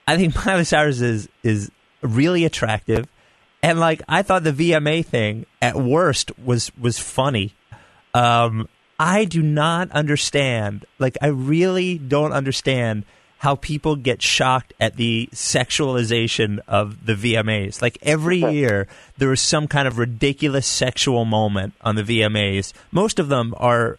I 0.06 0.16
think 0.16 0.34
Miley 0.46 0.64
Cyrus 0.64 1.00
is 1.00 1.28
is 1.42 1.70
really 2.00 2.44
attractive, 2.44 3.06
and 3.62 3.78
like 3.78 4.02
I 4.08 4.22
thought 4.22 4.42
the 4.42 4.52
VMA 4.52 5.06
thing 5.06 5.46
at 5.60 5.76
worst 5.76 6.36
was 6.38 6.72
was 6.76 6.98
funny. 6.98 7.54
Um, 8.14 8.68
I 8.98 9.24
do 9.26 9.42
not 9.42 9.92
understand. 9.92 10.86
Like 10.98 11.16
I 11.22 11.28
really 11.28 11.98
don't 11.98 12.32
understand 12.32 13.04
how 13.42 13.56
people 13.56 13.96
get 13.96 14.22
shocked 14.22 14.72
at 14.78 14.94
the 14.94 15.28
sexualization 15.32 16.60
of 16.68 17.04
the 17.04 17.14
VMAs. 17.14 17.82
Like 17.82 17.98
every 18.00 18.38
year, 18.38 18.86
there 19.18 19.32
is 19.32 19.40
some 19.40 19.66
kind 19.66 19.88
of 19.88 19.98
ridiculous 19.98 20.64
sexual 20.64 21.24
moment 21.24 21.74
on 21.80 21.96
the 21.96 22.04
VMAs. 22.04 22.72
Most 22.92 23.18
of 23.18 23.26
them 23.26 23.52
are 23.56 23.98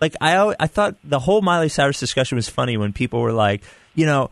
like 0.00 0.16
I. 0.20 0.52
I 0.58 0.66
thought 0.66 0.96
the 1.04 1.20
whole 1.20 1.42
Miley 1.42 1.68
Cyrus 1.68 2.00
discussion 2.00 2.34
was 2.34 2.48
funny 2.48 2.76
when 2.76 2.92
people 2.92 3.20
were 3.20 3.32
like, 3.32 3.62
you 3.94 4.04
know. 4.04 4.30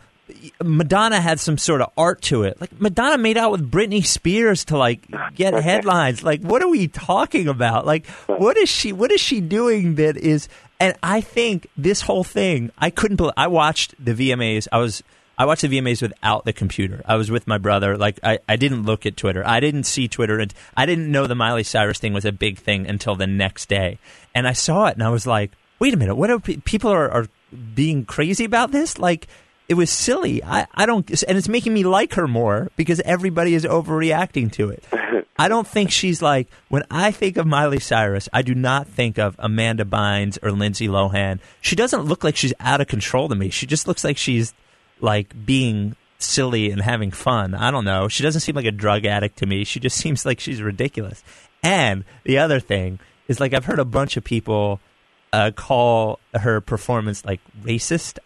Madonna 0.62 1.20
had 1.20 1.40
some 1.40 1.58
sort 1.58 1.80
of 1.80 1.90
art 1.96 2.22
to 2.22 2.44
it. 2.44 2.60
Like 2.60 2.80
Madonna 2.80 3.18
made 3.18 3.36
out 3.36 3.50
with 3.50 3.68
Britney 3.68 4.06
Spears 4.06 4.64
to 4.66 4.78
like 4.78 5.04
get 5.34 5.54
headlines. 5.64 6.22
Like 6.22 6.40
what 6.42 6.62
are 6.62 6.68
we 6.68 6.86
talking 6.86 7.48
about? 7.48 7.84
Like 7.84 8.06
what 8.26 8.56
is 8.56 8.68
she 8.68 8.92
what 8.92 9.10
is 9.10 9.20
she 9.20 9.40
doing 9.40 9.96
that 9.96 10.16
is 10.16 10.48
and 10.80 10.96
I 11.02 11.20
think 11.20 11.68
this 11.76 12.00
whole 12.00 12.24
thing, 12.24 12.72
I 12.78 12.90
couldn't 12.90 13.16
believe 13.16 13.34
I 13.36 13.46
watched 13.48 13.94
the 14.02 14.14
VMAs. 14.14 14.66
I 14.72 14.78
was 14.78 15.02
I 15.38 15.44
watched 15.44 15.62
the 15.62 15.68
VMAs 15.68 16.02
without 16.02 16.44
the 16.44 16.52
computer. 16.52 17.02
I 17.06 17.16
was 17.16 17.30
with 17.30 17.46
my 17.46 17.58
brother. 17.58 17.96
Like 17.96 18.18
I, 18.22 18.40
I 18.48 18.56
didn't 18.56 18.82
look 18.82 19.06
at 19.06 19.16
Twitter. 19.16 19.46
I 19.46 19.60
didn't 19.60 19.84
see 19.84 20.08
Twitter 20.08 20.38
and 20.38 20.52
I 20.76 20.86
didn't 20.86 21.10
know 21.10 21.26
the 21.26 21.34
Miley 21.34 21.62
Cyrus 21.62 21.98
thing 21.98 22.12
was 22.12 22.24
a 22.24 22.32
big 22.32 22.58
thing 22.58 22.86
until 22.86 23.14
the 23.14 23.26
next 23.26 23.68
day. 23.68 23.98
And 24.34 24.48
I 24.48 24.52
saw 24.52 24.86
it 24.86 24.94
and 24.94 25.02
I 25.02 25.10
was 25.10 25.26
like, 25.26 25.52
wait 25.78 25.94
a 25.94 25.96
minute, 25.96 26.14
what 26.14 26.30
are 26.30 26.38
people 26.38 26.90
are, 26.90 27.10
are 27.10 27.26
being 27.74 28.04
crazy 28.04 28.44
about 28.44 28.70
this? 28.70 28.98
Like 28.98 29.28
it 29.70 29.74
was 29.74 29.88
silly. 29.88 30.42
I, 30.42 30.66
I 30.74 30.84
don't, 30.84 31.08
and 31.22 31.38
it's 31.38 31.48
making 31.48 31.72
me 31.72 31.84
like 31.84 32.14
her 32.14 32.26
more 32.26 32.72
because 32.74 32.98
everybody 33.02 33.54
is 33.54 33.64
overreacting 33.64 34.50
to 34.54 34.70
it. 34.70 34.82
I 35.38 35.46
don't 35.46 35.66
think 35.66 35.92
she's 35.92 36.20
like, 36.20 36.48
when 36.68 36.82
I 36.90 37.12
think 37.12 37.36
of 37.36 37.46
Miley 37.46 37.78
Cyrus, 37.78 38.28
I 38.32 38.42
do 38.42 38.52
not 38.52 38.88
think 38.88 39.16
of 39.16 39.36
Amanda 39.38 39.84
Bynes 39.84 40.38
or 40.42 40.50
Lindsay 40.50 40.88
Lohan. 40.88 41.38
She 41.60 41.76
doesn't 41.76 42.02
look 42.02 42.24
like 42.24 42.34
she's 42.34 42.52
out 42.58 42.80
of 42.80 42.88
control 42.88 43.28
to 43.28 43.36
me. 43.36 43.50
She 43.50 43.64
just 43.64 43.86
looks 43.86 44.02
like 44.02 44.16
she's 44.16 44.52
like 44.98 45.46
being 45.46 45.94
silly 46.18 46.72
and 46.72 46.82
having 46.82 47.12
fun. 47.12 47.54
I 47.54 47.70
don't 47.70 47.84
know. 47.84 48.08
She 48.08 48.24
doesn't 48.24 48.40
seem 48.40 48.56
like 48.56 48.66
a 48.66 48.72
drug 48.72 49.06
addict 49.06 49.38
to 49.38 49.46
me. 49.46 49.62
She 49.62 49.78
just 49.78 49.96
seems 49.96 50.26
like 50.26 50.40
she's 50.40 50.60
ridiculous. 50.60 51.22
And 51.62 52.04
the 52.24 52.38
other 52.38 52.58
thing 52.58 52.98
is 53.28 53.38
like, 53.38 53.54
I've 53.54 53.66
heard 53.66 53.78
a 53.78 53.84
bunch 53.84 54.16
of 54.16 54.24
people 54.24 54.80
uh, 55.32 55.52
call 55.54 56.18
her 56.34 56.60
performance 56.60 57.24
like 57.24 57.40
racist. 57.62 58.18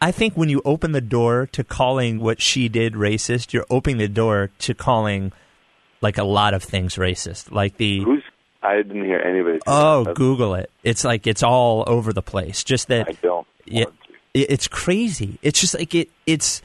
I, 0.00 0.10
think 0.10 0.34
when 0.36 0.48
you 0.48 0.62
open 0.64 0.92
the 0.92 1.00
door 1.00 1.48
to 1.52 1.62
calling 1.62 2.20
what 2.20 2.40
she 2.40 2.68
did 2.68 2.94
racist, 2.94 3.52
you're 3.52 3.66
opening 3.70 3.98
the 3.98 4.08
door 4.08 4.50
to 4.60 4.74
calling 4.74 5.32
like 6.00 6.18
a 6.18 6.24
lot 6.24 6.54
of 6.54 6.62
things 6.62 6.96
racist. 6.96 7.50
Like 7.50 7.76
the 7.76 8.02
Who's? 8.02 8.22
I 8.62 8.76
didn't 8.76 9.04
hear 9.04 9.18
anybody. 9.18 9.58
oh, 9.66 10.04
that. 10.04 10.14
Google 10.14 10.54
it. 10.54 10.70
It's 10.84 11.04
like 11.04 11.26
it's 11.26 11.42
all 11.42 11.84
over 11.86 12.12
the 12.12 12.22
place. 12.22 12.62
Just 12.62 12.88
that 12.88 13.08
I 13.08 13.12
don't. 13.12 13.46
Yeah. 13.64 13.86
it, 14.34 14.50
it's 14.50 14.68
crazy. 14.68 15.38
It's 15.42 15.60
just 15.60 15.74
like 15.74 15.94
it. 15.94 16.10
It's 16.26 16.62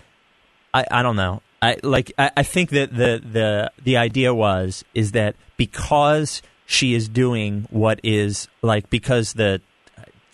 I, 0.74 0.86
I 0.92 1.02
don't 1.02 1.16
know. 1.16 1.42
I 1.62 1.78
like 1.82 2.12
I, 2.18 2.32
I 2.38 2.44
think 2.44 2.70
that 2.72 2.96
the 2.96 3.22
the 3.24 3.72
the 3.84 3.98
idea 3.98 4.34
was 4.34 4.86
is 4.94 5.14
that 5.14 5.36
because 5.58 6.42
she 6.66 6.94
is 6.94 7.08
doing 7.08 7.68
what 7.72 8.00
is 8.04 8.48
like 8.62 8.90
because 8.90 9.34
the 9.34 9.62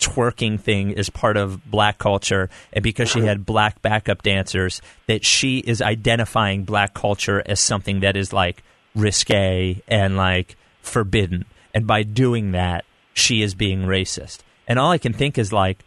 twerking 0.04 0.60
thing 0.60 0.90
is 0.90 1.08
part 1.08 1.36
of 1.36 1.64
black 1.70 1.98
culture 1.98 2.50
and 2.72 2.82
because 2.82 3.08
she 3.10 3.20
had 3.20 3.46
black 3.46 3.80
backup 3.80 4.22
dancers 4.22 4.82
that 5.06 5.24
she 5.24 5.58
is 5.58 5.80
identifying 5.80 6.64
black 6.64 6.92
culture 6.92 7.42
as 7.46 7.58
something 7.58 8.00
that 8.00 8.16
is 8.16 8.32
like 8.32 8.62
risque 8.94 9.82
and 9.88 10.16
like 10.16 10.56
forbidden. 10.82 11.44
And 11.72 11.86
by 11.86 12.02
doing 12.02 12.52
that 12.52 12.84
she 13.14 13.42
is 13.42 13.54
being 13.54 13.82
racist. 13.82 14.40
And 14.68 14.78
all 14.78 14.90
i 14.90 14.98
can 14.98 15.12
think 15.12 15.38
is 15.38 15.52
like 15.52 15.84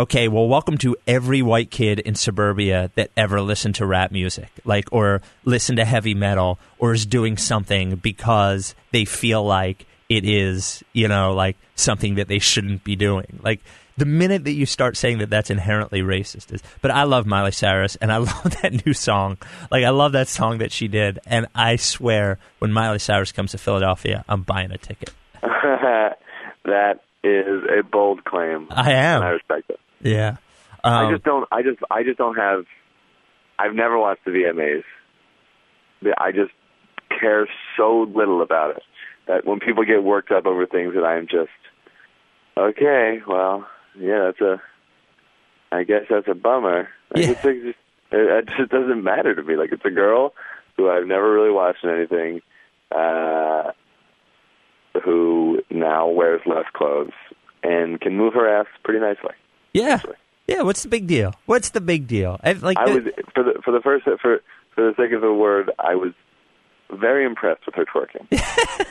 okay, 0.00 0.28
well, 0.28 0.46
welcome 0.46 0.78
to 0.78 0.96
every 1.08 1.42
white 1.42 1.72
kid 1.72 1.98
in 1.98 2.14
suburbia 2.14 2.92
that 2.94 3.10
ever 3.16 3.40
listened 3.40 3.74
to 3.74 3.84
rap 3.84 4.12
music, 4.12 4.48
like, 4.64 4.86
or 4.92 5.20
listened 5.44 5.76
to 5.78 5.84
heavy 5.84 6.14
metal, 6.14 6.56
or 6.78 6.92
is 6.92 7.04
doing 7.04 7.36
something 7.36 7.96
because 7.96 8.76
they 8.92 9.04
feel 9.04 9.42
like 9.42 9.86
it 10.08 10.24
is, 10.24 10.82
you 10.92 11.08
know, 11.08 11.32
like 11.32 11.56
something 11.74 12.16
that 12.16 12.28
they 12.28 12.38
shouldn't 12.38 12.84
be 12.84 12.96
doing. 12.96 13.40
Like, 13.42 13.60
the 13.96 14.06
minute 14.06 14.44
that 14.44 14.52
you 14.52 14.64
start 14.64 14.96
saying 14.96 15.18
that 15.18 15.28
that's 15.28 15.50
inherently 15.50 16.02
racist 16.02 16.52
is, 16.52 16.62
but 16.80 16.90
I 16.90 17.02
love 17.02 17.26
Miley 17.26 17.50
Cyrus 17.50 17.96
and 17.96 18.12
I 18.12 18.16
love 18.18 18.56
that 18.62 18.86
new 18.86 18.92
song. 18.92 19.38
Like, 19.70 19.84
I 19.84 19.90
love 19.90 20.12
that 20.12 20.28
song 20.28 20.58
that 20.58 20.72
she 20.72 20.88
did. 20.88 21.18
And 21.26 21.46
I 21.54 21.76
swear, 21.76 22.38
when 22.60 22.72
Miley 22.72 23.00
Cyrus 23.00 23.32
comes 23.32 23.50
to 23.52 23.58
Philadelphia, 23.58 24.24
I'm 24.28 24.42
buying 24.42 24.70
a 24.70 24.78
ticket. 24.78 25.12
that 25.42 27.00
is 27.24 27.62
a 27.78 27.82
bold 27.82 28.24
claim. 28.24 28.68
I 28.70 28.92
am. 28.92 29.22
and 29.22 29.24
I 29.24 29.30
respect 29.30 29.70
it. 29.70 29.80
Yeah. 30.00 30.36
Um, 30.84 31.06
I 31.06 31.12
just 31.12 31.24
don't. 31.24 31.48
I 31.50 31.62
just. 31.62 31.78
I 31.90 32.04
just 32.04 32.18
don't 32.18 32.36
have. 32.36 32.64
I've 33.58 33.74
never 33.74 33.98
watched 33.98 34.24
the 34.24 34.30
VMAs. 34.30 34.84
I 36.16 36.30
just 36.30 36.52
care 37.18 37.48
so 37.76 38.06
little 38.14 38.42
about 38.42 38.76
it 38.76 38.82
that 39.28 39.44
when 39.46 39.60
people 39.60 39.84
get 39.84 40.02
worked 40.02 40.30
up 40.32 40.46
over 40.46 40.66
things 40.66 40.94
that 40.94 41.04
I'm 41.04 41.26
just 41.28 41.50
okay. 42.56 43.20
Well, 43.26 43.66
yeah, 43.98 44.24
that's 44.26 44.40
a. 44.40 44.60
I 45.70 45.84
guess 45.84 46.02
that's 46.08 46.26
a 46.28 46.34
bummer. 46.34 46.88
I 47.14 47.20
Yeah. 47.20 47.26
just 47.28 47.40
think 47.40 47.62
just, 47.62 47.78
it, 48.10 48.44
it 48.44 48.48
just 48.56 48.70
doesn't 48.70 49.04
matter 49.04 49.34
to 49.34 49.42
me. 49.42 49.56
Like 49.56 49.70
it's 49.72 49.84
a 49.84 49.90
girl 49.90 50.32
who 50.76 50.88
I've 50.90 51.06
never 51.06 51.30
really 51.32 51.50
watched 51.50 51.84
in 51.84 51.90
anything, 51.90 52.40
uh, 52.90 53.72
who 55.04 55.60
now 55.70 56.08
wears 56.08 56.40
less 56.46 56.64
clothes 56.72 57.12
and 57.62 58.00
can 58.00 58.16
move 58.16 58.34
her 58.34 58.48
ass 58.48 58.66
pretty 58.84 59.00
nicely. 59.00 59.34
Yeah. 59.74 59.94
actually. 59.94 60.14
Yeah, 60.46 60.62
what's 60.62 60.82
the 60.82 60.88
big 60.88 61.06
deal? 61.06 61.34
What's 61.44 61.70
the 61.70 61.80
big 61.82 62.06
deal? 62.06 62.40
I, 62.42 62.52
like 62.52 62.78
I 62.78 62.86
the- 62.90 62.94
was 63.00 63.12
for 63.34 63.42
the 63.44 63.60
for 63.62 63.70
the 63.70 63.80
first 63.80 64.04
for 64.04 64.40
for 64.74 64.90
the 64.90 64.94
sake 64.96 65.12
of 65.12 65.20
the 65.20 65.34
word, 65.34 65.70
I 65.78 65.94
was 65.96 66.12
very 66.90 67.26
impressed 67.26 67.66
with 67.66 67.74
her 67.74 67.84
twerking. 67.84 68.26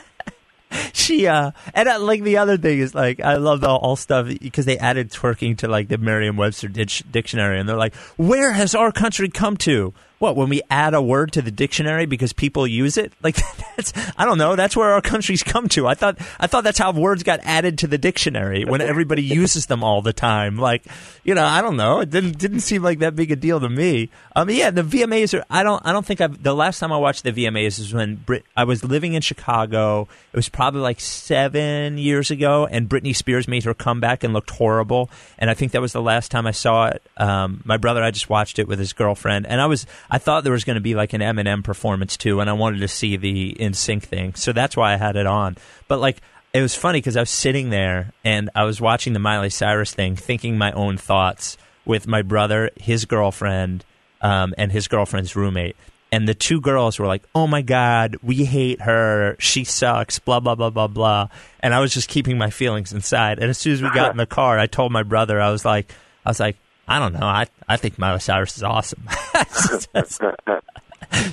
she 1.07 1.27
uh 1.27 1.51
and 1.73 1.89
uh, 1.89 1.99
like 1.99 2.23
the 2.23 2.37
other 2.37 2.57
thing 2.57 2.79
is 2.79 2.93
like 2.93 3.19
I 3.19 3.35
love 3.35 3.61
the 3.61 3.69
all 3.69 3.95
stuff 3.95 4.27
because 4.27 4.65
they 4.65 4.77
added 4.77 5.11
twerking 5.11 5.57
to 5.59 5.67
like 5.67 5.87
the 5.87 5.97
Merriam-Webster 5.97 6.67
dictionary 6.67 7.59
and 7.59 7.67
they're 7.67 7.77
like 7.77 7.95
where 8.17 8.51
has 8.51 8.75
our 8.75 8.91
country 8.91 9.29
come 9.29 9.57
to 9.57 9.93
what 10.19 10.35
when 10.35 10.49
we 10.49 10.61
add 10.69 10.93
a 10.93 11.01
word 11.01 11.31
to 11.33 11.41
the 11.41 11.51
dictionary 11.51 12.05
because 12.05 12.33
people 12.33 12.65
use 12.65 12.97
it? 12.97 13.13
Like 13.27 13.35
that's 13.75 13.91
I 14.15 14.23
don't 14.23 14.37
know. 14.37 14.55
That's 14.55 14.77
where 14.77 14.93
our 14.93 15.01
country's 15.01 15.43
come 15.43 15.67
to. 15.69 15.85
I 15.85 15.95
thought 15.95 16.17
I 16.39 16.47
thought 16.47 16.63
that's 16.63 16.77
how 16.77 16.93
words 16.93 17.23
got 17.23 17.41
added 17.43 17.79
to 17.79 17.87
the 17.87 17.97
dictionary 17.97 18.63
when 18.63 18.79
everybody 18.79 19.21
uses 19.41 19.65
them 19.65 19.83
all 19.83 20.01
the 20.01 20.13
time. 20.13 20.57
Like 20.57 20.85
you 21.25 21.35
know 21.35 21.43
I 21.43 21.61
don't 21.61 21.75
know. 21.75 21.99
It 21.99 22.09
didn't 22.09 22.37
didn't 22.37 22.61
seem 22.61 22.83
like 22.83 22.99
that 22.99 23.17
big 23.17 23.31
a 23.31 23.35
deal 23.35 23.59
to 23.59 23.67
me. 23.67 24.09
Um 24.33 24.49
yeah 24.49 24.71
the 24.71 24.83
VMAs 24.83 25.37
are 25.37 25.43
I 25.49 25.61
don't 25.63 25.85
I 25.85 25.91
don't 25.91 26.05
think 26.05 26.21
I've 26.21 26.41
the 26.41 26.55
last 26.55 26.79
time 26.79 26.93
I 26.93 26.97
watched 26.97 27.23
the 27.23 27.33
VMAs 27.33 27.79
is 27.79 27.93
when 27.93 28.15
Brit 28.15 28.45
I 28.55 28.63
was 28.63 28.85
living 28.85 29.13
in 29.13 29.21
Chicago. 29.21 30.07
It 30.31 30.37
was 30.37 30.47
probably 30.47 30.81
like 30.81 31.01
seven 31.01 31.97
years 31.97 32.31
ago 32.31 32.65
and 32.65 32.87
Britney 32.87 33.15
Spears 33.15 33.45
made 33.49 33.65
her 33.65 33.73
comeback 33.73 34.23
and 34.23 34.33
looked 34.33 34.51
horrible. 34.51 35.09
And 35.37 35.49
I 35.49 35.53
think 35.53 35.73
that 35.73 35.81
was 35.81 35.91
the 35.91 36.01
last 36.01 36.31
time 36.31 36.47
I 36.47 36.51
saw 36.51 36.87
it. 36.87 37.01
Um 37.17 37.61
my 37.65 37.75
brother 37.75 38.01
I 38.01 38.11
just 38.11 38.29
watched 38.29 38.57
it 38.57 38.69
with 38.69 38.79
his 38.79 38.93
girlfriend. 38.93 39.47
And 39.47 39.59
I 39.59 39.65
was 39.65 39.85
I 40.09 40.17
thought 40.17 40.43
there 40.43 40.53
was 40.53 40.63
going 40.63 40.75
to 40.75 40.81
be 40.81 40.95
like 40.95 41.13
an 41.13 41.21
Eminem 41.21 41.63
performance 41.63 42.17
too 42.17 42.39
and 42.39 42.49
I 42.49 42.53
wanted 42.53 42.79
to 42.79 42.87
see 42.87 43.17
the 43.17 43.55
NSYNC 43.59 44.03
thing 44.03 44.35
so 44.35 44.53
that's 44.53 44.77
why 44.77 44.93
I 44.93 44.97
had 44.97 45.15
it 45.15 45.25
on 45.27 45.57
but 45.87 45.99
like 45.99 46.21
it 46.53 46.61
was 46.61 46.75
funny 46.75 46.99
because 46.99 47.17
I 47.17 47.21
was 47.21 47.29
sitting 47.29 47.69
there 47.69 48.13
and 48.23 48.49
I 48.55 48.63
was 48.63 48.81
watching 48.81 49.13
the 49.13 49.19
Miley 49.19 49.49
Cyrus 49.49 49.93
thing, 49.93 50.15
thinking 50.15 50.57
my 50.57 50.71
own 50.71 50.97
thoughts 50.97 51.57
with 51.85 52.07
my 52.07 52.21
brother, 52.21 52.71
his 52.77 53.05
girlfriend, 53.05 53.85
um, 54.21 54.53
and 54.57 54.71
his 54.71 54.87
girlfriend's 54.87 55.35
roommate. 55.35 55.75
And 56.11 56.27
the 56.27 56.33
two 56.33 56.61
girls 56.61 56.97
were 56.97 57.05
like, 57.05 57.23
"Oh 57.35 57.47
my 57.47 57.61
god, 57.61 58.15
we 58.23 58.45
hate 58.45 58.81
her. 58.81 59.35
She 59.39 59.65
sucks." 59.65 60.19
Blah 60.19 60.39
blah 60.39 60.55
blah 60.55 60.69
blah 60.69 60.87
blah. 60.87 61.27
And 61.59 61.73
I 61.73 61.79
was 61.79 61.93
just 61.93 62.07
keeping 62.07 62.37
my 62.37 62.49
feelings 62.49 62.93
inside. 62.93 63.39
And 63.39 63.49
as 63.49 63.57
soon 63.57 63.73
as 63.73 63.81
we 63.81 63.89
got 63.91 64.11
in 64.11 64.17
the 64.17 64.25
car, 64.25 64.57
I 64.57 64.67
told 64.67 64.93
my 64.93 65.03
brother, 65.03 65.41
I 65.41 65.51
was 65.51 65.65
like, 65.65 65.93
I 66.25 66.29
was 66.29 66.39
like, 66.39 66.55
I 66.87 66.99
don't 66.99 67.13
know, 67.13 67.25
I 67.25 67.45
I 67.67 67.77
think 67.77 67.97
Miley 67.99 68.19
Cyrus 68.19 68.57
is 68.57 68.63
awesome. 68.63 69.03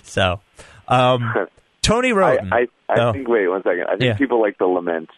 so, 0.02 0.40
um, 0.88 1.32
Tony 1.82 2.10
I 2.10 2.12
Wroten. 2.12 2.52
I, 2.52 2.66
I 2.88 3.00
Oh. 3.00 3.12
think. 3.12 3.28
Wait 3.28 3.48
one 3.48 3.62
second. 3.62 3.84
I 3.88 3.96
think 3.96 4.02
Yeah. 4.02 4.16
people 4.16 4.40
like 4.40 4.58
to 4.58 4.66
lament 4.66 5.10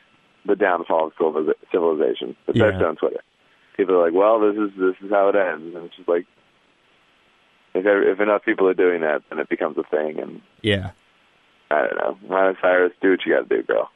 the 0.45 0.57
downfall 0.57 1.09
of 1.09 1.15
civiliza- 1.15 1.55
civilization, 1.73 2.37
especially 2.49 2.81
Yeah. 2.81 2.87
on 2.89 2.97
Twitter. 2.97 3.21
People 3.77 3.97
are 3.97 4.05
like, 4.05 4.15
"Well, 4.15 4.41
this 4.41 4.57
is 4.57 4.71
this 4.79 4.95
is 5.05 5.11
how 5.11 5.29
it 5.29 5.37
ends," 5.37 5.75
and 5.75 5.87
it's 5.87 5.97
just 5.97 6.09
like. 6.09 6.27
If, 7.75 7.85
if 7.85 8.21
enough 8.21 8.43
people 8.43 8.67
are 8.69 8.73
doing 8.75 9.03
that, 9.03 9.21
then 9.29 9.39
it 9.39 9.51
becomes 9.51 9.77
a 9.77 9.83
thing, 9.83 10.19
and 10.19 10.41
yeah. 10.63 10.93
I 11.71 11.83
don't 11.87 11.97
know. 11.97 12.19
Miley 12.27 12.55
Cyrus, 12.63 12.93
do 13.03 13.11
what 13.11 13.21
you 13.27 13.35
got 13.35 13.51
to 13.51 13.57
do, 13.57 13.63
girl. 13.65 13.91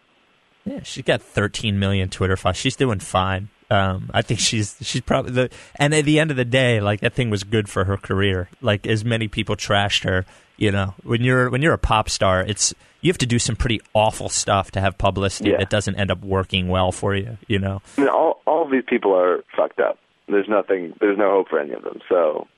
Yeah, 0.66 0.80
she's 0.82 1.04
got 1.04 1.22
13 1.22 1.78
million 1.78 2.10
Twitter 2.10 2.36
followers. 2.36 2.58
She's 2.58 2.76
doing 2.76 2.98
fine. 2.98 3.48
Um, 3.70 4.10
I 4.12 4.22
think 4.22 4.40
she's 4.40 4.76
she's 4.82 5.00
probably 5.02 5.32
the 5.32 5.50
and 5.76 5.94
at 5.94 6.04
the 6.04 6.18
end 6.18 6.30
of 6.30 6.36
the 6.36 6.44
day, 6.44 6.80
like 6.80 7.00
that 7.00 7.14
thing 7.14 7.30
was 7.30 7.44
good 7.44 7.68
for 7.68 7.84
her 7.84 7.96
career. 7.96 8.48
Like 8.60 8.86
as 8.86 9.04
many 9.04 9.28
people 9.28 9.54
trashed 9.56 10.02
her, 10.04 10.26
you 10.56 10.72
know, 10.72 10.94
when 11.04 11.22
you're 11.22 11.48
when 11.50 11.62
you're 11.62 11.72
a 11.74 11.78
pop 11.78 12.08
star, 12.10 12.40
it's 12.40 12.74
you 13.00 13.10
have 13.10 13.18
to 13.18 13.26
do 13.26 13.38
some 13.38 13.54
pretty 13.56 13.80
awful 13.94 14.28
stuff 14.28 14.72
to 14.72 14.80
have 14.80 14.98
publicity 14.98 15.50
Yeah. 15.50 15.58
that 15.58 15.70
doesn't 15.70 15.94
end 15.94 16.10
up 16.10 16.22
working 16.22 16.68
well 16.68 16.90
for 16.92 17.14
you. 17.14 17.38
You 17.46 17.60
know, 17.60 17.80
I 17.96 18.00
mean, 18.00 18.10
all 18.10 18.42
all 18.46 18.64
of 18.64 18.72
these 18.72 18.82
people 18.88 19.14
are 19.16 19.44
fucked 19.56 19.78
up. 19.80 19.98
There's 20.26 20.48
nothing. 20.48 20.94
There's 21.00 21.16
no 21.18 21.30
hope 21.30 21.48
for 21.48 21.60
any 21.60 21.72
of 21.72 21.82
them. 21.82 22.00
So 22.08 22.48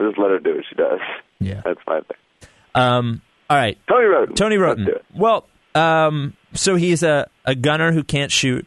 just 0.00 0.18
let 0.18 0.30
her 0.30 0.38
do 0.38 0.54
what 0.56 0.64
she 0.68 0.74
does. 0.76 1.00
yeah. 1.40 1.62
That's 1.64 1.80
my 1.86 2.00
thing. 2.00 2.48
Um, 2.74 3.22
all 3.50 3.56
right, 3.56 3.76
Tony 3.88 4.06
Wroten. 4.06 4.34
Tony 4.36 4.56
Let's 4.56 4.68
Wroten. 4.68 4.84
do 4.86 4.92
it. 4.92 5.04
Well, 5.14 5.46
um, 5.74 6.34
so 6.54 6.76
he's 6.76 7.02
a, 7.02 7.28
a 7.44 7.54
gunner 7.54 7.92
who 7.92 8.02
can't 8.04 8.30
shoot. 8.32 8.66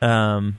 Um, 0.00 0.58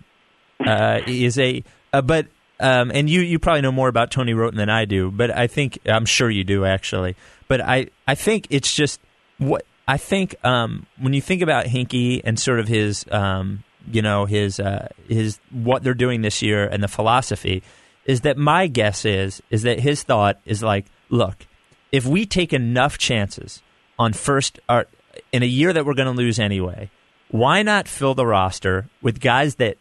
uh, 0.68 1.02
is 1.08 1.38
a 1.38 1.64
uh, 1.92 2.02
but 2.02 2.28
um, 2.60 2.92
and 2.94 3.10
you 3.10 3.22
you 3.22 3.40
probably 3.40 3.62
know 3.62 3.72
more 3.72 3.88
about 3.88 4.12
Tony 4.12 4.34
Wroten 4.34 4.58
than 4.58 4.70
I 4.70 4.86
do, 4.86 5.12
but 5.12 5.36
I 5.36 5.48
think 5.48 5.80
I'm 5.86 6.06
sure 6.06 6.30
you 6.30 6.44
do 6.44 6.66
actually. 6.66 7.16
But 7.48 7.62
I 7.62 7.88
I 8.08 8.16
think 8.16 8.48
it's 8.50 8.74
just 8.74 9.00
what 9.38 9.66
I 9.88 9.98
think 9.98 10.36
um, 10.46 10.86
when 11.00 11.14
you 11.14 11.22
think 11.22 11.42
about 11.42 11.66
Hinkie 11.66 12.22
and 12.24 12.40
sort 12.40 12.60
of 12.60 12.68
his 12.68 13.06
um, 13.12 13.64
you 13.92 14.02
know 14.02 14.26
his 14.26 14.60
uh, 14.60 14.90
his 15.08 15.40
what 15.52 15.84
they're 15.84 15.94
doing 15.94 16.22
this 16.22 16.42
year 16.42 16.66
and 16.66 16.82
the 16.82 16.88
philosophy 16.88 17.64
is 18.06 18.22
that 18.22 18.38
my 18.38 18.68
guess 18.68 19.06
is 19.06 19.42
is 19.50 19.64
that 19.64 19.80
his 19.80 20.04
thought 20.04 20.40
is 20.46 20.62
like 20.62 20.86
look 21.10 21.46
if 21.94 22.06
we 22.08 22.26
take 22.26 22.54
enough 22.54 22.98
chances 22.98 23.62
on 24.00 24.14
first 24.14 24.60
or 24.68 24.88
in 25.32 25.44
a 25.44 25.48
year 25.48 25.72
that 25.72 25.86
we're 25.86 25.94
going 25.94 26.14
to 26.14 26.18
lose 26.18 26.40
anyway, 26.40 26.90
why 27.30 27.62
not 27.62 27.88
fill 27.88 28.16
the 28.16 28.26
roster 28.26 28.90
with 29.02 29.20
guys 29.20 29.56
that 29.56 29.78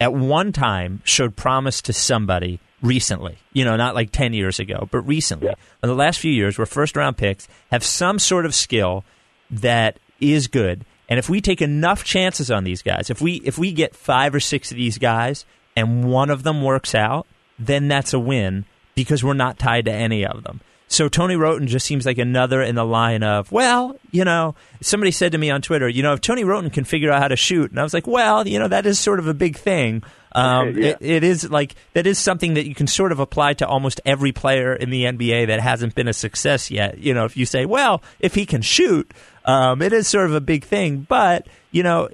at 0.00 0.12
one 0.12 0.50
time 0.52 1.02
showed 1.04 1.36
promise 1.36 1.82
to 1.82 1.92
somebody 1.92 2.58
recently? 2.82 3.38
You 3.52 3.64
know, 3.64 3.76
not 3.76 3.94
like 3.94 4.10
10 4.10 4.32
years 4.32 4.58
ago, 4.58 4.88
but 4.90 5.00
recently. 5.02 5.48
In 5.82 5.88
the 5.88 5.94
last 5.94 6.18
few 6.18 6.32
years, 6.32 6.58
where 6.58 6.66
first 6.66 6.96
round 6.96 7.16
picks, 7.16 7.46
have 7.70 7.84
some 7.84 8.18
sort 8.18 8.46
of 8.46 8.54
skill 8.54 9.04
that 9.50 9.98
is 10.20 10.46
good. 10.48 10.84
And 11.08 11.18
if 11.18 11.28
we 11.28 11.40
take 11.40 11.60
enough 11.60 12.04
chances 12.04 12.50
on 12.50 12.64
these 12.64 12.82
guys, 12.82 13.10
if 13.10 13.20
we 13.20 13.34
if 13.44 13.58
we 13.58 13.72
get 13.72 13.94
5 13.94 14.36
or 14.36 14.40
6 14.40 14.70
of 14.70 14.76
these 14.76 14.98
guys 14.98 15.44
and 15.76 16.04
one 16.04 16.30
of 16.30 16.42
them 16.44 16.62
works 16.62 16.94
out, 16.94 17.26
then 17.58 17.88
that's 17.88 18.14
a 18.14 18.18
win 18.18 18.64
because 18.94 19.22
we're 19.22 19.34
not 19.34 19.58
tied 19.58 19.84
to 19.86 19.92
any 19.92 20.24
of 20.24 20.44
them. 20.44 20.60
So 20.92 21.08
Tony 21.08 21.36
Wroten 21.36 21.68
just 21.68 21.86
seems 21.86 22.04
like 22.04 22.18
another 22.18 22.60
in 22.60 22.74
the 22.74 22.84
line 22.84 23.22
of, 23.22 23.50
well, 23.52 23.96
you 24.10 24.24
know, 24.24 24.56
somebody 24.82 25.12
said 25.12 25.30
to 25.32 25.38
me 25.38 25.48
on 25.48 25.62
Twitter, 25.62 25.88
you 25.88 26.02
know, 26.02 26.14
if 26.14 26.20
Tony 26.20 26.42
Wroten 26.42 26.68
can 26.68 26.82
figure 26.82 27.12
out 27.12 27.22
how 27.22 27.28
to 27.28 27.36
shoot, 27.36 27.70
and 27.70 27.78
I 27.78 27.84
was 27.84 27.94
like, 27.94 28.08
well, 28.08 28.46
you 28.46 28.58
know, 28.58 28.66
that 28.66 28.86
is 28.86 28.98
sort 28.98 29.20
of 29.20 29.28
a 29.28 29.32
big 29.32 29.56
thing. 29.56 30.02
Um, 30.32 30.76
Yeah. 30.76 30.88
it, 30.88 30.98
it 31.00 31.24
is 31.24 31.48
like 31.48 31.76
that 31.94 32.06
is 32.08 32.18
something 32.18 32.54
that 32.54 32.66
you 32.66 32.74
can 32.74 32.88
sort 32.88 33.12
of 33.12 33.20
apply 33.20 33.54
to 33.54 33.66
almost 33.68 34.00
every 34.04 34.32
player 34.32 34.74
in 34.74 34.90
the 34.90 35.04
NBA 35.04 35.46
that 35.46 35.60
hasn't 35.60 35.94
been 35.94 36.08
a 36.08 36.12
success 36.12 36.70
yet. 36.72 36.98
You 36.98 37.14
know, 37.14 37.24
if 37.24 37.36
you 37.36 37.46
say, 37.46 37.66
well, 37.66 38.02
if 38.18 38.34
he 38.34 38.44
can 38.44 38.60
shoot, 38.62 39.12
um, 39.44 39.82
it 39.82 39.92
is 39.92 40.06
sort 40.08 40.26
of 40.26 40.34
a 40.34 40.40
big 40.40 40.64
thing. 40.64 41.06
But 41.08 41.46
you 41.70 41.82
know, 41.84 42.08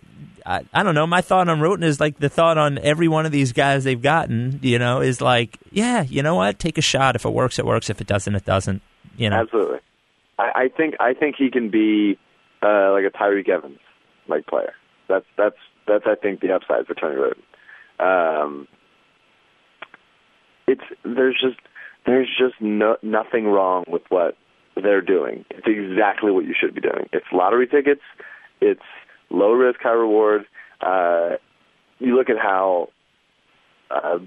I, 0.47 0.65
I 0.73 0.83
don't 0.83 0.95
know. 0.95 1.07
My 1.07 1.21
thought 1.21 1.49
on 1.49 1.61
Wroten 1.61 1.83
is 1.83 1.99
like 1.99 2.19
the 2.19 2.29
thought 2.29 2.57
on 2.57 2.79
every 2.79 3.09
one 3.09 3.27
of 3.27 3.33
these 3.33 3.53
guys 3.53 3.85
they've 3.85 4.01
gotten. 4.01 4.61
You 4.63 4.79
know, 4.79 5.01
is 5.01 5.21
like, 5.21 5.59
yeah, 5.73 6.03
you 6.03 6.23
know 6.23 6.37
what? 6.37 6.59
Take 6.59 6.79
a 6.79 6.83
shot. 6.83 7.17
If 7.17 7.25
it 7.25 7.31
works, 7.31 7.59
it 7.59 7.67
works. 7.67 7.91
If 7.91 8.01
it 8.01 8.07
doesn't, 8.07 8.35
it 8.35 8.45
doesn't. 8.45 8.81
You 9.17 9.31
know, 9.31 9.41
Absolutely. 9.41 9.81
I, 10.39 10.51
I 10.55 10.69
think 10.69 10.95
I 11.01 11.15
think 11.15 11.37
he 11.37 11.51
can 11.51 11.71
be 11.71 12.19
uh, 12.63 12.93
like 12.93 13.05
a 13.05 13.11
Tyreke 13.11 13.49
Evans 13.49 13.79
like 14.29 14.47
player. 14.47 14.75
That's 15.09 15.27
that's 15.37 15.57
that's 15.87 16.05
I 16.07 16.15
think 16.15 16.41
the 16.41 16.53
upside 16.53 16.87
for 16.87 16.95
Tony 16.95 17.17
Wroten. 17.17 17.43
Um, 17.99 18.69
it's 20.67 20.83
there's 21.05 21.41
just 21.41 21.59
there's 22.05 22.29
just 22.29 22.61
no, 22.61 22.97
nothing 23.03 23.47
wrong 23.47 23.85
with 23.89 24.03
what 24.11 24.37
they're 24.77 25.01
doing. 25.01 25.45
It's 25.51 25.67
exactly 25.67 26.31
what 26.31 26.45
you 26.45 26.55
should 26.59 26.75
be 26.75 26.81
doing. 26.81 27.09
It's 27.13 27.27
lottery 27.33 27.67
tickets. 27.67 28.03
It's 28.61 28.83
low 29.31 29.53
risk, 29.53 29.81
high 29.81 29.91
reward. 29.91 30.47
Uh, 30.81 31.37
you 31.99 32.17
look 32.17 32.29
at 32.31 32.39
how 32.39 32.89
uh, 33.91 34.19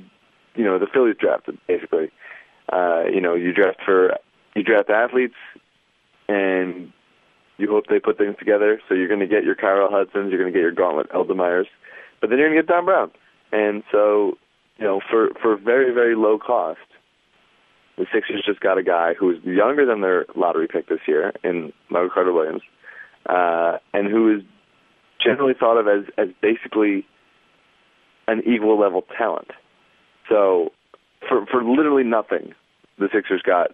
you 0.56 0.64
know 0.64 0.80
the 0.80 0.88
Phillies 0.92 1.16
drafted 1.20 1.58
basically. 1.68 2.12
Uh, 2.72 3.04
you 3.12 3.22
know, 3.22 3.34
you 3.36 3.54
draft 3.54 3.80
for 3.84 4.18
you 4.56 4.64
draft 4.64 4.90
athletes, 4.90 5.36
and 6.28 6.92
you 7.58 7.70
hope 7.70 7.88
they 7.88 8.00
put 8.00 8.18
things 8.18 8.36
together. 8.40 8.82
So 8.88 8.96
you're 8.96 9.08
going 9.08 9.20
to 9.20 9.28
get 9.28 9.44
your 9.44 9.56
Kyrell 9.56 9.92
Hudsons, 9.92 10.32
you're 10.32 10.40
going 10.40 10.52
to 10.52 10.58
get 10.58 10.62
your 10.62 10.72
Gauntlet 10.72 11.12
Eldemeyers, 11.12 11.66
but 12.22 12.30
then 12.30 12.40
you're 12.40 12.48
going 12.50 12.58
to 12.58 12.64
get 12.64 12.74
Dom 12.74 12.86
Brown. 12.86 13.12
And 13.52 13.84
so, 13.92 14.38
you 14.78 14.86
know, 14.86 15.02
for 15.10 15.30
for 15.42 15.58
very 15.58 15.94
very 15.94 16.16
low 16.16 16.38
cost, 16.38 16.80
the 17.98 18.06
Sixers 18.14 18.44
just 18.46 18.62
got 18.62 18.78
a 18.78 18.84
guy 18.84 19.14
who 19.14 19.32
is 19.32 19.44
younger 19.44 19.86
than 19.86 20.02
their 20.02 20.26
lottery 20.36 20.68
pick 20.68 20.88
this 20.88 21.00
year 21.08 21.34
in 21.44 21.74
Michael 21.90 22.10
Carter 22.10 22.34
Williams, 22.34 22.62
uh, 23.28 23.78
and 23.94 24.08
who 24.08 24.38
is 24.38 24.44
generally 25.22 25.54
thought 25.54 25.78
of 25.78 25.88
as 25.88 26.06
as 26.18 26.30
basically 26.42 27.06
an 28.28 28.42
equal 28.46 28.80
level 28.80 29.04
talent. 29.18 29.50
So, 30.28 30.72
for 31.28 31.46
for 31.46 31.64
literally 31.64 32.04
nothing, 32.04 32.54
the 32.98 33.10
Sixers 33.14 33.42
got 33.42 33.72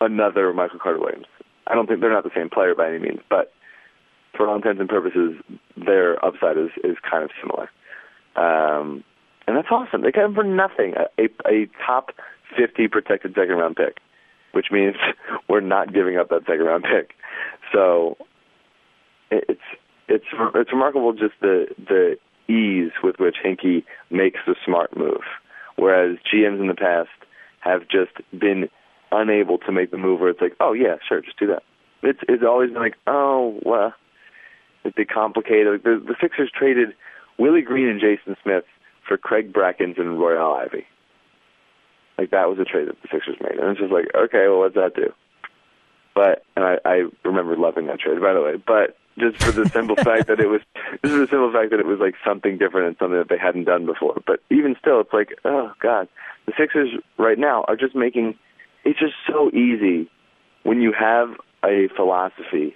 another 0.00 0.52
Michael 0.52 0.78
Carter 0.78 0.98
Williams. 0.98 1.26
I 1.66 1.74
don't 1.74 1.86
think 1.86 2.00
they're 2.00 2.12
not 2.12 2.24
the 2.24 2.30
same 2.34 2.50
player 2.50 2.74
by 2.74 2.88
any 2.88 2.98
means, 2.98 3.20
but 3.30 3.52
for 4.36 4.48
all 4.48 4.56
intents 4.56 4.80
and 4.80 4.88
purposes, 4.88 5.34
their 5.76 6.22
upside 6.24 6.58
is 6.58 6.70
is 6.82 6.96
kind 7.08 7.24
of 7.24 7.30
similar. 7.40 7.70
Um, 8.34 9.04
and 9.46 9.56
that's 9.56 9.68
awesome. 9.70 10.02
They 10.02 10.12
got 10.12 10.24
him 10.24 10.34
for 10.34 10.44
nothing, 10.44 10.94
a, 11.18 11.24
a, 11.46 11.68
top 11.84 12.12
50 12.56 12.88
protected 12.88 13.34
second 13.34 13.56
round 13.56 13.76
pick, 13.76 13.98
which 14.52 14.66
means 14.70 14.94
we're 15.48 15.60
not 15.60 15.92
giving 15.92 16.16
up 16.16 16.28
that 16.30 16.42
second 16.46 16.64
round 16.64 16.84
pick. 16.84 17.14
So 17.72 18.16
it, 19.30 19.44
it's 19.48 19.60
it's 20.08 20.24
it's 20.54 20.72
remarkable 20.72 21.12
just 21.12 21.34
the 21.40 21.66
the 21.78 22.16
ease 22.52 22.92
with 23.02 23.16
which 23.18 23.36
Hinkie 23.44 23.84
makes 24.10 24.40
the 24.46 24.54
smart 24.64 24.96
move, 24.96 25.22
whereas 25.76 26.18
GMs 26.32 26.60
in 26.60 26.66
the 26.66 26.74
past 26.74 27.10
have 27.60 27.82
just 27.82 28.12
been 28.38 28.68
unable 29.10 29.58
to 29.58 29.72
make 29.72 29.90
the 29.90 29.98
move 29.98 30.20
where 30.20 30.30
it's 30.30 30.40
like, 30.40 30.56
oh 30.60 30.72
yeah, 30.72 30.96
sure, 31.06 31.20
just 31.20 31.38
do 31.38 31.46
that. 31.48 31.62
It's 32.02 32.20
it's 32.28 32.42
always 32.42 32.70
been 32.70 32.82
like, 32.82 32.96
oh 33.06 33.58
well, 33.64 33.94
it's 34.84 34.96
been 34.96 35.06
complicated. 35.12 35.72
Like 35.72 35.82
the 35.84 36.02
the 36.04 36.16
Sixers 36.20 36.50
traded 36.56 36.94
Willie 37.38 37.62
Green 37.62 37.88
and 37.88 38.00
Jason 38.00 38.36
Smith 38.42 38.64
for 39.06 39.16
Craig 39.16 39.52
Brackins 39.52 39.98
and 39.98 40.18
Royal 40.18 40.54
Ivey. 40.54 40.86
Like 42.18 42.30
that 42.30 42.48
was 42.48 42.58
a 42.58 42.64
trade 42.64 42.88
that 42.88 43.00
the 43.02 43.08
Sixers 43.10 43.36
made, 43.40 43.58
and 43.58 43.70
it's 43.70 43.80
just 43.80 43.92
like, 43.92 44.06
okay, 44.14 44.46
well, 44.48 44.58
what's 44.58 44.74
that 44.74 44.94
do? 44.94 45.12
But 46.14 46.44
and 46.56 46.64
I, 46.64 46.78
I 46.84 47.02
remember 47.24 47.56
loving 47.56 47.86
that 47.86 48.00
trade, 48.00 48.20
by 48.20 48.34
the 48.34 48.42
way. 48.42 48.54
But 48.56 48.96
just 49.18 49.42
for 49.42 49.52
the 49.52 49.68
simple 49.68 49.96
fact 50.04 50.26
that 50.28 50.40
it 50.40 50.48
was, 50.48 50.60
just 51.02 51.14
for 51.14 51.20
the 51.20 51.28
simple 51.28 51.52
fact 51.52 51.70
that 51.70 51.80
it 51.80 51.86
was 51.86 51.98
like 51.98 52.14
something 52.24 52.58
different 52.58 52.88
and 52.88 52.96
something 52.98 53.18
that 53.18 53.28
they 53.28 53.38
hadn't 53.38 53.64
done 53.64 53.86
before. 53.86 54.22
But 54.26 54.40
even 54.50 54.76
still, 54.80 55.00
it's 55.00 55.12
like, 55.12 55.38
oh 55.44 55.72
god, 55.80 56.08
the 56.46 56.52
Sixers 56.58 56.90
right 57.18 57.38
now 57.38 57.64
are 57.68 57.76
just 57.76 57.94
making. 57.94 58.36
It's 58.84 58.98
just 58.98 59.14
so 59.28 59.48
easy 59.50 60.10
when 60.64 60.80
you 60.80 60.92
have 60.92 61.28
a 61.64 61.88
philosophy 61.94 62.74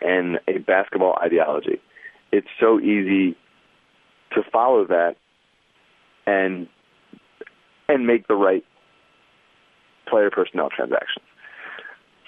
and 0.00 0.40
a 0.48 0.58
basketball 0.58 1.16
ideology. 1.22 1.80
It's 2.32 2.48
so 2.60 2.80
easy 2.80 3.36
to 4.32 4.42
follow 4.52 4.84
that 4.86 5.16
and 6.26 6.68
and 7.88 8.06
make 8.06 8.26
the 8.26 8.34
right 8.34 8.64
player 10.08 10.30
personnel 10.30 10.70
transactions. 10.70 11.24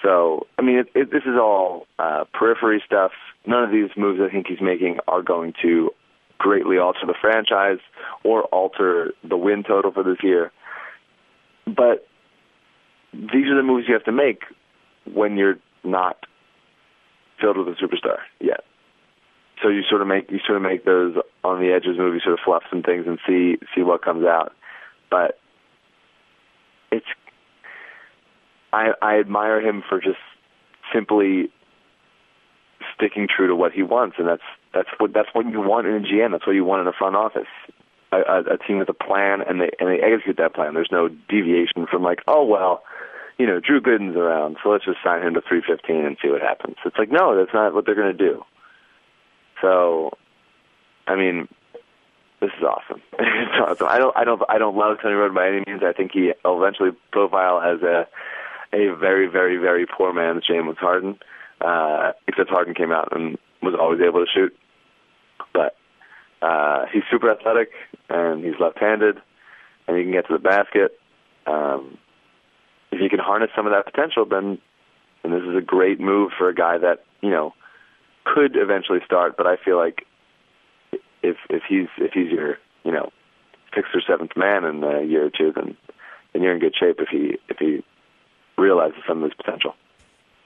So, 0.02 0.46
I 0.58 0.62
mean, 0.62 0.78
it, 0.78 0.86
it, 0.94 1.10
this 1.10 1.24
is 1.24 1.34
all 1.34 1.86
uh, 1.98 2.24
periphery 2.32 2.82
stuff. 2.86 3.12
None 3.46 3.64
of 3.64 3.70
these 3.70 3.90
moves 3.96 4.20
I 4.20 4.32
think 4.32 4.46
he's 4.46 4.60
making 4.60 4.98
are 5.08 5.22
going 5.22 5.54
to 5.62 5.90
greatly 6.38 6.78
alter 6.78 7.04
the 7.06 7.14
franchise 7.20 7.80
or 8.24 8.44
alter 8.44 9.12
the 9.28 9.36
win 9.36 9.64
total 9.64 9.90
for 9.90 10.04
this 10.04 10.18
year. 10.22 10.52
But 11.66 12.06
these 13.12 13.46
are 13.46 13.56
the 13.56 13.62
moves 13.62 13.86
you 13.88 13.94
have 13.94 14.04
to 14.04 14.12
make 14.12 14.42
when 15.12 15.36
you're 15.36 15.58
not 15.82 16.26
filled 17.40 17.56
with 17.56 17.68
a 17.68 17.72
superstar 17.72 18.18
yet. 18.40 18.64
So 19.62 19.68
you 19.68 19.82
sort 19.88 20.02
of 20.02 20.06
make 20.06 20.30
you 20.30 20.38
sort 20.46 20.56
of 20.56 20.62
make 20.62 20.84
those 20.84 21.16
on 21.42 21.60
the 21.60 21.72
edges 21.72 21.98
moves, 21.98 22.22
sort 22.22 22.34
of 22.34 22.40
fluff 22.44 22.62
some 22.70 22.82
things 22.82 23.06
and 23.08 23.18
see 23.26 23.58
see 23.74 23.82
what 23.82 24.02
comes 24.02 24.24
out. 24.24 24.54
But 25.10 25.38
it's 26.92 27.06
I 28.72 28.92
I 29.00 29.18
admire 29.18 29.60
him 29.60 29.82
for 29.88 30.00
just 30.00 30.18
simply 30.92 31.50
sticking 32.94 33.28
true 33.28 33.48
to 33.48 33.56
what 33.56 33.72
he 33.72 33.82
wants, 33.82 34.16
and 34.18 34.28
that's 34.28 34.42
that's 34.74 34.88
what 34.98 35.12
that's 35.12 35.28
what 35.32 35.46
you 35.46 35.60
want 35.60 35.86
in 35.86 35.94
a 35.94 36.00
GM. 36.00 36.32
That's 36.32 36.46
what 36.46 36.54
you 36.54 36.64
want 36.64 36.82
in 36.82 36.88
a 36.88 36.92
front 36.92 37.16
office. 37.16 37.48
A, 38.10 38.16
a, 38.16 38.40
a 38.54 38.58
team 38.58 38.78
with 38.78 38.88
a 38.88 38.94
plan, 38.94 39.42
and 39.42 39.60
they 39.60 39.70
and 39.78 39.88
they 39.88 40.00
execute 40.00 40.38
that 40.38 40.54
plan. 40.54 40.74
There's 40.74 40.88
no 40.90 41.08
deviation 41.08 41.86
from 41.90 42.02
like, 42.02 42.20
oh 42.26 42.44
well, 42.44 42.82
you 43.38 43.46
know, 43.46 43.60
Drew 43.60 43.80
Gooden's 43.80 44.16
around, 44.16 44.56
so 44.62 44.70
let's 44.70 44.84
just 44.84 44.98
sign 45.04 45.22
him 45.22 45.34
to 45.34 45.40
315 45.40 46.04
and 46.04 46.16
see 46.20 46.28
what 46.28 46.42
happens. 46.42 46.76
It's 46.84 46.96
like, 46.98 47.10
no, 47.10 47.36
that's 47.36 47.54
not 47.54 47.72
what 47.72 47.86
they're 47.86 47.94
going 47.94 48.16
to 48.16 48.18
do. 48.18 48.44
So, 49.62 50.10
I 51.06 51.14
mean, 51.14 51.48
this 52.40 52.50
is 52.58 52.64
awesome. 52.64 53.00
it's 53.18 53.54
awesome. 53.60 53.86
I 53.88 53.98
don't, 53.98 54.16
I 54.16 54.24
don't, 54.24 54.42
I 54.48 54.58
don't 54.58 54.76
love 54.76 54.98
Tony 55.00 55.14
Wroten 55.14 55.34
by 55.34 55.48
any 55.48 55.62
means. 55.66 55.82
I 55.84 55.92
think 55.92 56.10
he 56.12 56.32
will 56.44 56.60
eventually 56.60 56.90
profile 57.12 57.60
as 57.60 57.80
a 57.82 58.08
a 58.72 58.94
very, 58.94 59.26
very, 59.26 59.56
very 59.56 59.86
poor 59.86 60.12
man's 60.12 60.46
James 60.46 60.76
Harden. 60.78 61.18
Uh, 61.60 62.12
except 62.28 62.50
Harden 62.50 62.74
came 62.74 62.92
out 62.92 63.08
and 63.16 63.36
was 63.62 63.74
always 63.78 64.00
able 64.00 64.24
to 64.24 64.30
shoot. 64.32 64.56
But 65.52 65.76
uh, 66.40 66.84
he's 66.92 67.02
super 67.10 67.30
athletic 67.30 67.70
and 68.08 68.44
he's 68.44 68.54
left-handed, 68.60 69.18
and 69.86 69.96
he 69.96 70.04
can 70.04 70.12
get 70.12 70.26
to 70.28 70.34
the 70.34 70.38
basket. 70.38 70.98
Um, 71.46 71.98
if 72.92 73.00
you 73.00 73.08
can 73.08 73.18
harness 73.18 73.50
some 73.56 73.66
of 73.66 73.72
that 73.72 73.86
potential, 73.92 74.24
then 74.24 74.58
and 75.24 75.32
this 75.32 75.42
is 75.42 75.56
a 75.56 75.60
great 75.60 76.00
move 76.00 76.30
for 76.36 76.48
a 76.48 76.54
guy 76.54 76.78
that 76.78 77.04
you 77.20 77.30
know 77.30 77.54
could 78.24 78.56
eventually 78.56 79.00
start. 79.04 79.36
But 79.36 79.46
I 79.46 79.56
feel 79.56 79.76
like 79.76 80.06
if 81.22 81.36
if 81.50 81.62
he's 81.68 81.88
if 81.98 82.12
he's 82.12 82.30
your 82.30 82.58
you 82.84 82.92
know 82.92 83.10
sixth 83.74 83.90
or 83.94 84.02
seventh 84.06 84.36
man 84.36 84.64
in 84.64 84.84
a 84.84 85.02
year 85.02 85.26
or 85.26 85.30
two, 85.30 85.52
then 85.54 85.76
then 86.32 86.42
you're 86.42 86.54
in 86.54 86.60
good 86.60 86.76
shape 86.78 87.00
if 87.00 87.08
he 87.08 87.38
if 87.48 87.58
he 87.58 87.84
realizes 88.58 88.98
some 89.06 89.18
of 89.22 89.30
his 89.30 89.34
potential. 89.34 89.74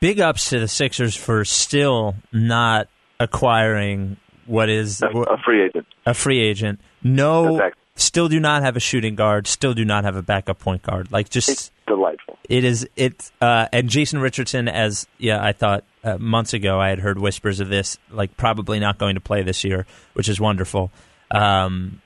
Big 0.00 0.20
ups 0.20 0.50
to 0.50 0.58
the 0.58 0.68
Sixers 0.68 1.14
for 1.16 1.44
still 1.44 2.16
not 2.32 2.88
acquiring 3.20 4.16
what 4.46 4.68
is 4.68 5.00
a, 5.02 5.06
a 5.06 5.38
free 5.44 5.62
agent. 5.64 5.86
A 6.04 6.14
free 6.14 6.40
agent. 6.40 6.80
No, 7.02 7.56
That's 7.56 7.76
still 7.94 8.28
do 8.28 8.40
not 8.40 8.62
have 8.62 8.76
a 8.76 8.80
shooting 8.80 9.14
guard. 9.14 9.46
Still 9.46 9.74
do 9.74 9.84
not 9.84 10.04
have 10.04 10.16
a 10.16 10.22
backup 10.22 10.58
point 10.58 10.82
guard. 10.82 11.12
Like 11.12 11.28
just 11.30 11.48
It's 11.48 11.70
delightful. 11.86 12.36
it 12.48 12.64
is 12.64 12.88
it 12.96 13.30
uh, 13.40 13.68
and 13.72 13.88
Jason 13.88 14.20
Richardson 14.20 14.66
as 14.68 15.06
yeah 15.18 15.42
I 15.44 15.52
thought 15.52 15.84
uh, 16.02 16.18
months 16.18 16.52
ago 16.52 16.80
I 16.80 16.88
had 16.88 16.98
heard 16.98 17.18
whispers 17.18 17.60
of 17.60 17.68
this 17.68 17.98
like 18.10 18.36
probably 18.36 18.80
not 18.80 18.98
going 18.98 19.14
to 19.14 19.20
play 19.20 19.42
this 19.42 19.62
year 19.62 19.86
which 20.14 20.28
is 20.28 20.40
wonderful 20.40 20.90
um, 21.30 22.00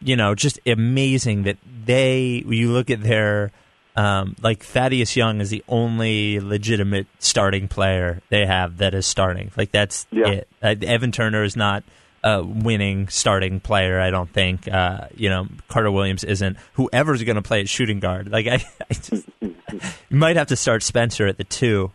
you 0.00 0.14
know 0.16 0.34
just 0.34 0.60
amazing 0.66 1.44
that 1.44 1.56
they 1.84 2.44
you 2.46 2.70
look 2.72 2.90
at 2.90 3.02
their 3.02 3.50
um, 3.96 4.36
like 4.42 4.62
Thaddeus 4.64 5.16
Young 5.16 5.40
is 5.40 5.50
the 5.50 5.62
only 5.68 6.40
legitimate 6.40 7.06
starting 7.18 7.68
player 7.68 8.20
they 8.30 8.46
have 8.46 8.78
that 8.78 8.94
is 8.94 9.06
starting 9.06 9.50
like 9.56 9.70
that's 9.70 10.06
Yeah. 10.10 10.28
it 10.28 10.48
uh, 10.62 10.74
Evan 10.82 11.12
Turner 11.12 11.42
is 11.44 11.56
not 11.56 11.84
a 12.24 12.40
winning 12.42 13.08
starting 13.08 13.58
player. 13.58 13.98
I 14.00 14.10
don't 14.10 14.30
think. 14.32 14.68
Uh, 14.68 15.08
you 15.16 15.28
know, 15.28 15.48
Carter 15.66 15.90
Williams 15.90 16.22
isn't. 16.22 16.56
Whoever's 16.74 17.24
going 17.24 17.34
to 17.34 17.42
play 17.42 17.60
at 17.62 17.68
shooting 17.68 17.98
guard, 17.98 18.28
like 18.30 18.46
I, 18.46 18.64
I 18.88 18.94
just, 18.94 19.26
you 19.40 19.52
might 20.10 20.36
have 20.36 20.46
to 20.48 20.56
start 20.56 20.84
Spencer 20.84 21.26
at 21.26 21.36
the 21.36 21.42
two 21.42 21.90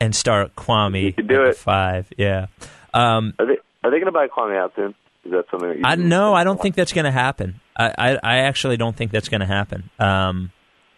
and 0.00 0.14
start 0.14 0.54
Kwame 0.54 1.02
You 1.02 1.12
could 1.12 1.26
do 1.26 1.42
at 1.42 1.48
it. 1.48 1.56
the 1.56 1.60
five. 1.60 2.06
Yeah. 2.16 2.46
Um, 2.94 3.34
Are 3.40 3.46
they 3.46 3.58
are 3.82 3.90
they 3.90 3.98
going 3.98 4.04
to 4.06 4.12
buy 4.12 4.28
Kwame 4.28 4.56
out 4.56 4.72
soon? 4.76 4.94
Is 5.24 5.32
that 5.32 5.46
something 5.50 5.68
that 5.70 5.78
you 5.78 5.82
I 5.84 5.96
no, 5.96 6.32
I 6.32 6.44
don't 6.44 6.60
think 6.62 6.76
that's 6.76 6.92
going 6.92 7.04
to 7.06 7.10
happen. 7.10 7.60
I, 7.76 7.92
I, 7.98 8.18
I 8.22 8.36
actually 8.38 8.76
don't 8.76 8.94
think 8.96 9.10
that's 9.10 9.28
going 9.28 9.40
to 9.40 9.46
happen. 9.46 9.90
Um, 9.98 10.52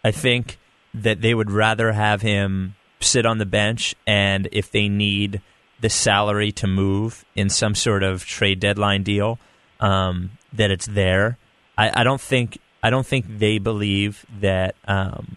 I 0.05 0.11
think 0.11 0.59
that 0.93 1.23
they 1.23 1.35
would 1.35 1.51
rather 1.51 1.93
have 1.93 2.23
him 2.23 2.77
sit 3.01 3.27
on 3.27 3.39
the 3.39 3.47
bench, 3.47 3.95
and 4.07 4.49
if 4.53 4.71
they 4.71 4.89
need 4.89 5.41
the 5.81 5.91
salary 5.91 6.53
to 6.53 6.67
move 6.67 7.25
in 7.35 7.49
some 7.49 7.75
sort 7.75 8.03
of 8.03 8.25
trade 8.25 8.61
deadline 8.61 9.03
deal, 9.03 9.39
um, 9.81 10.31
that 10.53 10.71
it's 10.71 10.87
there. 10.87 11.39
I, 11.77 12.01
I 12.01 12.05
don't 12.05 12.21
think 12.21 12.59
I 12.83 12.91
don't 12.91 13.07
think 13.07 13.39
they 13.39 13.59
believe 13.59 14.25
that 14.41 14.77
um, 14.87 15.37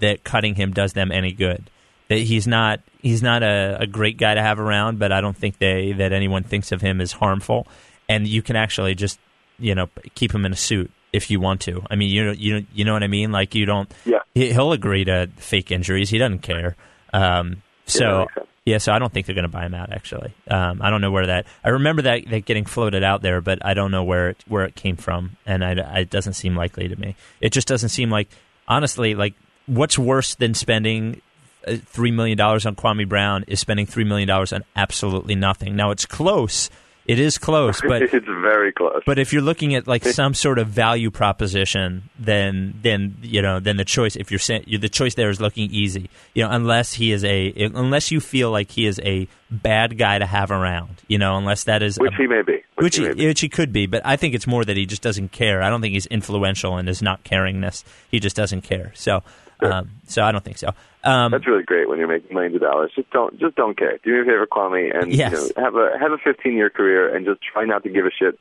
that 0.00 0.24
cutting 0.24 0.54
him 0.54 0.72
does 0.72 0.94
them 0.94 1.12
any 1.12 1.32
good. 1.32 1.70
That 2.08 2.18
he's 2.18 2.46
not 2.46 2.80
he's 3.00 3.22
not 3.22 3.42
a, 3.42 3.78
a 3.80 3.86
great 3.86 4.16
guy 4.16 4.34
to 4.34 4.42
have 4.42 4.58
around, 4.58 4.98
but 4.98 5.12
I 5.12 5.20
don't 5.20 5.36
think 5.36 5.58
they 5.58 5.92
that 5.92 6.12
anyone 6.12 6.42
thinks 6.42 6.72
of 6.72 6.80
him 6.80 7.00
as 7.00 7.12
harmful. 7.12 7.66
And 8.08 8.26
you 8.26 8.42
can 8.42 8.56
actually 8.56 8.94
just 8.94 9.18
you 9.58 9.74
know 9.74 9.88
keep 10.14 10.34
him 10.34 10.44
in 10.44 10.52
a 10.52 10.56
suit 10.56 10.90
if 11.12 11.30
you 11.30 11.40
want 11.40 11.60
to. 11.62 11.82
I 11.90 11.96
mean, 11.96 12.10
you 12.10 12.24
know, 12.24 12.32
you 12.32 12.54
know, 12.60 12.66
you 12.74 12.84
know 12.84 12.92
what 12.92 13.02
I 13.02 13.08
mean. 13.08 13.32
Like 13.32 13.54
you 13.54 13.66
don't. 13.66 13.90
Yeah. 14.04 14.18
he- 14.34 14.52
He'll 14.52 14.72
agree 14.72 15.04
to 15.04 15.28
fake 15.36 15.70
injuries. 15.70 16.10
He 16.10 16.18
doesn't 16.18 16.40
care. 16.40 16.76
Um, 17.12 17.62
so 17.86 18.26
sense. 18.34 18.48
yeah, 18.64 18.78
so 18.78 18.92
I 18.92 18.98
don't 18.98 19.12
think 19.12 19.26
they're 19.26 19.34
going 19.34 19.44
to 19.44 19.48
buy 19.48 19.64
him 19.64 19.74
out. 19.74 19.92
Actually, 19.92 20.34
um, 20.48 20.82
I 20.82 20.90
don't 20.90 21.00
know 21.00 21.10
where 21.12 21.26
that. 21.26 21.46
I 21.64 21.68
remember 21.70 22.02
that, 22.02 22.28
that 22.28 22.44
getting 22.44 22.64
floated 22.64 23.02
out 23.04 23.22
there, 23.22 23.40
but 23.40 23.64
I 23.64 23.74
don't 23.74 23.90
know 23.92 24.02
where 24.04 24.30
it, 24.30 24.44
where 24.48 24.64
it 24.64 24.74
came 24.74 24.96
from, 24.96 25.36
and 25.46 25.64
I, 25.64 25.70
I- 25.80 25.98
it 26.00 26.10
doesn't 26.10 26.32
seem 26.34 26.56
likely 26.56 26.88
to 26.88 26.96
me. 26.96 27.14
It 27.40 27.52
just 27.52 27.68
doesn't 27.68 27.90
seem 27.90 28.10
like, 28.10 28.28
honestly, 28.68 29.14
like 29.14 29.34
what's 29.66 29.96
worse 29.98 30.34
than 30.34 30.54
spending 30.54 31.20
uh, 31.66 31.76
three 31.86 32.10
million 32.10 32.36
dollars 32.36 32.66
on 32.66 32.74
Kwame 32.76 33.08
Brown 33.08 33.44
is 33.46 33.60
spending 33.60 33.86
three 33.86 34.04
million 34.04 34.26
dollars 34.28 34.52
on 34.52 34.64
absolutely 34.74 35.36
nothing. 35.36 35.76
Now 35.76 35.90
it's 35.92 36.04
close. 36.06 36.68
It 37.08 37.20
is 37.20 37.38
close, 37.38 37.80
but 37.80 38.02
it's 38.14 38.26
very 38.26 38.72
close. 38.72 39.02
but 39.06 39.18
if 39.18 39.32
you're 39.32 39.42
looking 39.42 39.74
at 39.74 39.86
like 39.86 40.04
some 40.04 40.34
sort 40.34 40.58
of 40.58 40.68
value 40.68 41.10
proposition, 41.10 42.08
then 42.18 42.74
then 42.82 43.16
you 43.22 43.42
know 43.42 43.60
then 43.60 43.76
the 43.76 43.84
choice 43.84 44.16
if 44.16 44.30
you're 44.30 44.38
saying 44.40 44.64
the 44.80 44.88
choice 44.88 45.14
there 45.14 45.30
is 45.30 45.40
looking 45.40 45.70
easy. 45.70 46.10
You 46.34 46.44
know, 46.44 46.50
unless 46.50 46.94
he 46.94 47.12
is 47.12 47.24
a 47.24 47.52
unless 47.56 48.10
you 48.10 48.20
feel 48.20 48.50
like 48.50 48.70
he 48.70 48.86
is 48.86 49.00
a 49.04 49.28
bad 49.50 49.96
guy 49.98 50.18
to 50.18 50.26
have 50.26 50.50
around. 50.50 51.02
You 51.06 51.18
know, 51.18 51.36
unless 51.36 51.64
that 51.64 51.82
is 51.82 51.96
which 51.98 52.12
a- 52.14 52.16
he 52.16 52.26
may 52.26 52.42
be. 52.42 52.62
which 52.76 52.96
he 52.96 53.06
he, 53.06 53.14
be. 53.14 53.26
which 53.28 53.40
he 53.40 53.48
could 53.48 53.72
be, 53.72 53.86
but 53.86 54.02
I 54.04 54.16
think 54.16 54.34
it's 54.34 54.46
more 54.46 54.64
that 54.64 54.76
he 54.76 54.84
just 54.86 55.02
doesn't 55.02 55.30
care. 55.30 55.62
I 55.62 55.70
don't 55.70 55.80
think 55.80 55.94
he's 55.94 56.06
influential 56.06 56.76
in 56.78 56.86
his 56.86 57.02
not 57.02 57.22
caringness. 57.24 57.84
He 58.10 58.18
just 58.20 58.36
doesn't 58.36 58.62
care. 58.62 58.92
So. 58.94 59.22
Um, 59.60 59.90
so 60.06 60.22
I 60.22 60.32
don't 60.32 60.44
think 60.44 60.58
so. 60.58 60.68
Um, 61.04 61.30
That's 61.32 61.46
really 61.46 61.62
great 61.62 61.88
when 61.88 61.98
you're 61.98 62.08
making 62.08 62.34
millions 62.34 62.56
of 62.56 62.60
dollars. 62.62 62.90
Just 62.94 63.10
don't, 63.10 63.38
just 63.38 63.54
don't 63.56 63.78
care. 63.78 63.98
Do 64.04 64.12
me 64.12 64.20
a 64.20 64.24
favor, 64.24 64.46
Kwame, 64.50 64.94
and 64.96 65.12
Yes. 65.12 65.32
you 65.32 65.38
know, 65.56 65.62
have 65.64 65.74
a 65.76 65.98
have 65.98 66.12
a 66.12 66.18
15 66.18 66.52
year 66.54 66.68
career, 66.70 67.14
and 67.14 67.24
just 67.24 67.40
try 67.42 67.64
not 67.64 67.82
to 67.84 67.88
give 67.88 68.04
a 68.06 68.10
shit 68.10 68.38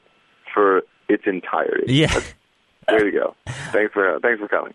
for 0.54 0.82
its 1.08 1.24
entirety. 1.28 1.94
yeah. 1.94 2.14
Way 2.90 3.04
to 3.04 3.12
go. 3.12 3.36
Thanks 3.72 3.94
for 3.94 4.20
thanks 4.22 4.40
for 4.40 4.48
coming. 4.48 4.74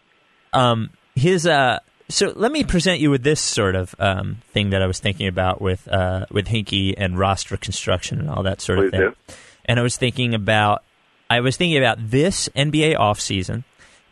um, 0.52 0.90
his 1.14 1.46
uh, 1.46 1.78
so 2.08 2.32
let 2.34 2.50
me 2.50 2.64
present 2.64 2.98
you 3.00 3.10
with 3.10 3.22
this 3.22 3.40
sort 3.40 3.76
of 3.76 3.94
um, 4.00 4.38
thing 4.52 4.70
that 4.70 4.82
I 4.82 4.86
was 4.86 4.98
thinking 4.98 5.26
about 5.28 5.60
with 5.60 5.86
uh, 5.88 6.26
with 6.30 6.46
Hinkie 6.48 6.94
and 6.96 7.18
roster 7.18 7.56
construction 7.56 8.18
and 8.20 8.28
all 8.30 8.42
that 8.44 8.60
sort 8.60 8.78
Please 8.78 8.86
of 8.86 8.90
thing. 8.92 9.00
do. 9.00 9.34
And 9.66 9.78
I 9.78 9.82
was 9.82 9.96
thinking 9.96 10.34
about 10.34 10.82
I 11.28 11.38
was 11.40 11.56
thinking 11.56 11.78
about 11.78 11.98
this 12.10 12.48
NBA 12.56 12.96
offseason 12.96 13.62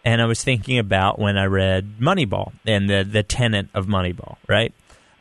and 0.09 0.23
I 0.23 0.25
was 0.25 0.43
thinking 0.43 0.79
about 0.79 1.19
when 1.19 1.37
I 1.37 1.45
read 1.45 1.99
Moneyball 2.01 2.53
and 2.67 2.89
the 2.89 3.05
the 3.05 3.23
tenet 3.23 3.67
of 3.75 3.87
Moneyball, 3.87 4.37
right? 4.49 4.73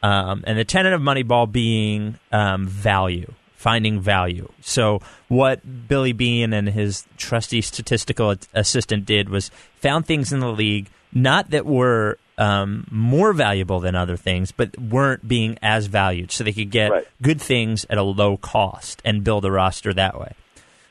Um, 0.02 0.43
and 0.47 0.58
the 0.58 0.63
tenet 0.65 0.93
of 0.93 1.02
Moneyball 1.02 1.52
being 1.52 2.17
um, 2.32 2.67
value, 2.67 3.34
finding 3.56 4.00
value. 4.00 4.47
So 4.62 5.02
what 5.28 5.88
Billy 5.89 6.13
Beane 6.13 6.54
and 6.54 6.69
his 6.69 7.06
trusty 7.17 7.62
statistical 7.62 8.36
assistant 8.54 9.06
did 9.06 9.28
was 9.30 9.50
found 9.76 10.06
things 10.06 10.32
in 10.32 10.39
the 10.39 10.52
league 10.52 10.88
not 11.12 11.50
that 11.50 11.65
were 11.65 12.17
um, 12.38 12.86
more 12.91 13.34
valuable 13.34 13.80
than 13.80 13.95
other 13.95 14.15
things, 14.17 14.52
but 14.52 14.78
weren't 14.80 15.28
being 15.28 15.58
as 15.62 15.88
valued, 15.88 16.32
so 16.32 16.43
they 16.43 16.54
could 16.54 16.69
get 16.71 16.91
Right. 16.91 17.08
good 17.21 17.41
things 17.41 17.86
at 17.89 17.97
a 17.97 18.04
low 18.04 18.38
cost 18.38 19.02
and 19.04 19.23
build 19.23 19.43
a 19.45 19.52
roster 19.52 19.91
that 19.93 20.19
way. 20.19 20.34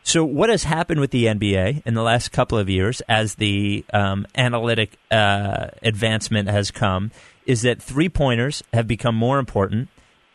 So, 0.07 0.25
what 0.25 0.51
has 0.51 0.63
happened 0.63 1.01
with 1.01 1.11
the 1.11 1.25
NBA 1.25 1.83
in 1.85 1.95
the 1.95 2.03
last 2.03 2.31
couple 2.31 2.59
of 2.59 2.69
years 2.69 3.01
as 3.09 3.35
the 3.35 3.85
um, 3.93 4.25
analytic 4.37 4.97
uh, 5.11 5.71
advancement 5.83 6.49
has 6.49 6.71
come 6.71 7.11
is 7.45 7.63
that 7.63 7.83
three 7.83 8.09
pointers 8.09 8.63
have 8.73 8.87
become 8.87 9.17
more 9.17 9.41
important, 9.41 9.89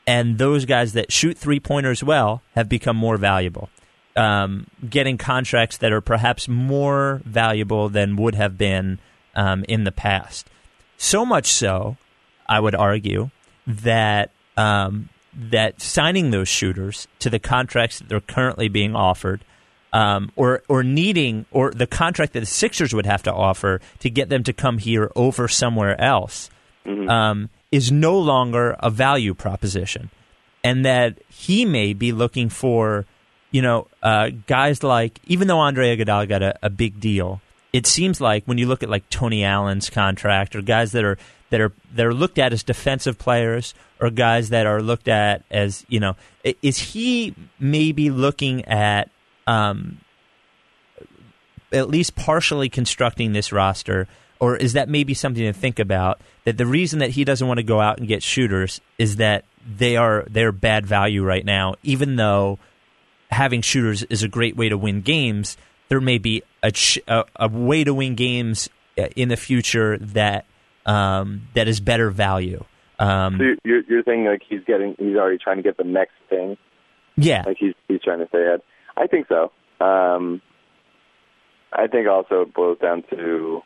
and 0.06 0.38
those 0.38 0.66
guys 0.66 0.92
that 0.92 1.10
shoot 1.10 1.38
three 1.38 1.62
pointers 1.62 2.04
well 2.04 2.42
have 2.54 2.68
become 2.68 2.98
more 2.98 3.16
valuable. 3.16 3.70
Um, 4.18 4.68
getting 4.90 5.18
contracts 5.18 5.78
that 5.78 5.94
are 5.94 6.02
perhaps 6.02 6.50
more 6.50 7.22
valuable 7.24 7.88
than 7.88 8.18
would 8.18 8.36
have 8.36 8.58
been 8.58 9.00
um, 9.36 9.64
in 9.70 9.86
the 9.86 9.94
past. 9.94 10.50
So 10.98 11.26
much 11.26 11.46
so, 11.46 11.96
I 12.46 12.60
would 12.60 12.76
argue 12.76 13.30
that 13.66 14.32
um, 14.58 15.08
that 15.34 15.82
signing 15.82 16.32
those 16.32 16.50
shooters 16.50 17.08
to 17.20 17.30
the 17.30 17.40
contracts 17.40 18.00
that 18.00 18.10
they're 18.10 18.20
currently 18.20 18.68
being 18.68 18.98
offered, 18.98 19.46
um, 19.94 20.32
or 20.36 20.64
or 20.68 20.84
needing 20.84 21.46
or 21.52 21.72
the 21.72 21.88
contract 21.88 22.34
that 22.34 22.40
the 22.40 22.46
Sixers 22.46 22.94
would 22.94 23.06
have 23.06 23.24
to 23.24 23.34
offer 23.34 23.82
to 24.00 24.10
get 24.10 24.30
them 24.30 24.44
to 24.44 24.54
come 24.54 24.78
here 24.78 25.12
over 25.16 25.48
somewhere 25.48 26.00
else, 26.00 26.50
um, 27.10 27.50
is 27.72 27.92
no 27.92 28.18
longer 28.18 28.76
a 28.80 28.90
value 28.90 29.34
proposition, 29.34 30.10
and 30.64 30.86
that 30.86 31.18
he 31.30 31.66
may 31.66 31.94
be 31.94 32.12
looking 32.12 32.50
for, 32.50 33.06
you 33.52 33.62
know, 33.62 33.88
uh, 34.02 34.30
guys 34.48 34.84
like 34.84 35.20
even 35.28 35.48
though 35.48 35.60
Andre 35.60 35.96
Iguodala 35.96 36.28
got 36.28 36.42
a, 36.42 36.58
a 36.64 36.70
big 36.70 37.00
deal, 37.00 37.42
it 37.74 37.86
seems 37.86 38.22
like 38.22 38.46
when 38.46 38.58
you 38.58 38.68
look 38.68 38.84
at 38.84 38.90
like 38.90 39.10
Tony 39.10 39.44
Allen's 39.44 39.90
contract 39.90 40.56
or 40.56 40.62
guys 40.62 40.92
that 40.94 41.04
are 41.04 41.18
that 41.50 41.62
are 41.62 41.72
that 41.96 42.06
are 42.06 42.14
looked 42.14 42.40
at 42.40 42.54
as 42.54 42.64
defensive 42.64 43.18
players 43.18 43.74
or 44.00 44.10
guys 44.10 44.50
that 44.50 44.66
are 44.66 44.82
looked 44.82 45.08
at 45.08 45.44
as 45.52 45.86
you 45.88 46.00
know 46.00 46.16
is 46.62 46.80
he 46.80 47.36
maybe 47.60 48.10
looking 48.10 48.66
at 48.66 49.10
um, 49.52 50.00
at 51.72 51.90
least 51.90 52.16
partially 52.16 52.70
constructing 52.70 53.34
this 53.34 53.52
roster 53.52 54.08
or 54.40 54.56
is 54.56 54.74
that 54.74 54.90
maybe 54.90 55.14
something 55.14 55.44
to 55.44 55.54
think 55.54 55.80
about 55.80 56.20
that 56.46 56.58
the 56.58 56.66
reason 56.66 57.00
that 57.00 57.12
he 57.12 57.24
doesn't 57.24 57.48
want 57.48 57.58
to 57.58 57.64
go 57.64 57.80
out 57.80 58.00
and 58.00 58.08
get 58.08 58.24
shooters 58.24 58.82
is 58.98 59.18
that 59.18 59.46
they 59.66 59.96
are 59.96 60.26
they're 60.30 60.52
bad 60.52 60.86
value 60.86 61.24
right 61.24 61.46
now 61.46 61.76
even 61.84 62.16
though 62.16 62.60
having 63.30 63.62
shooters 63.62 64.04
is 64.04 64.24
a 64.24 64.28
great 64.28 64.56
way 64.56 64.70
to 64.70 64.78
win 64.78 65.02
games 65.02 65.58
there 65.90 66.02
may 66.02 66.18
be 66.18 66.42
a 66.64 66.72
ch- 66.72 67.00
a, 67.08 67.24
a 67.36 67.48
way 67.48 67.84
to 67.84 67.94
win 67.94 68.16
games 68.16 68.70
uh, 68.98 69.08
in 69.16 69.30
the 69.30 69.38
future 69.38 69.98
that 69.98 70.46
um, 70.86 71.48
that 71.54 71.68
is 71.68 71.80
better 71.80 72.10
value 72.10 72.64
um, 73.02 73.40
So 73.40 73.44
you're 73.64 73.82
you're 73.90 74.04
saying 74.04 74.26
like 74.26 74.44
he's 74.48 74.64
getting 74.66 74.96
he's 75.00 75.16
already 75.16 75.40
trying 75.40 75.58
to 75.58 75.64
get 75.64 75.76
the 75.76 75.84
next 75.84 76.14
thing. 76.30 76.56
yeah 77.18 77.44
Like 77.46 77.58
he's 77.60 77.74
he's 77.88 78.02
trying 78.02 78.20
to 78.20 78.28
stay 78.28 78.44
ahead. 78.46 78.62
I 79.02 79.08
think 79.08 79.28
so. 79.28 79.52
Um, 79.84 80.42
I 81.74 81.88
think 81.88 82.08
also 82.08 82.42
it 82.42 82.54
boils 82.54 82.78
down 82.80 83.04
to 83.10 83.62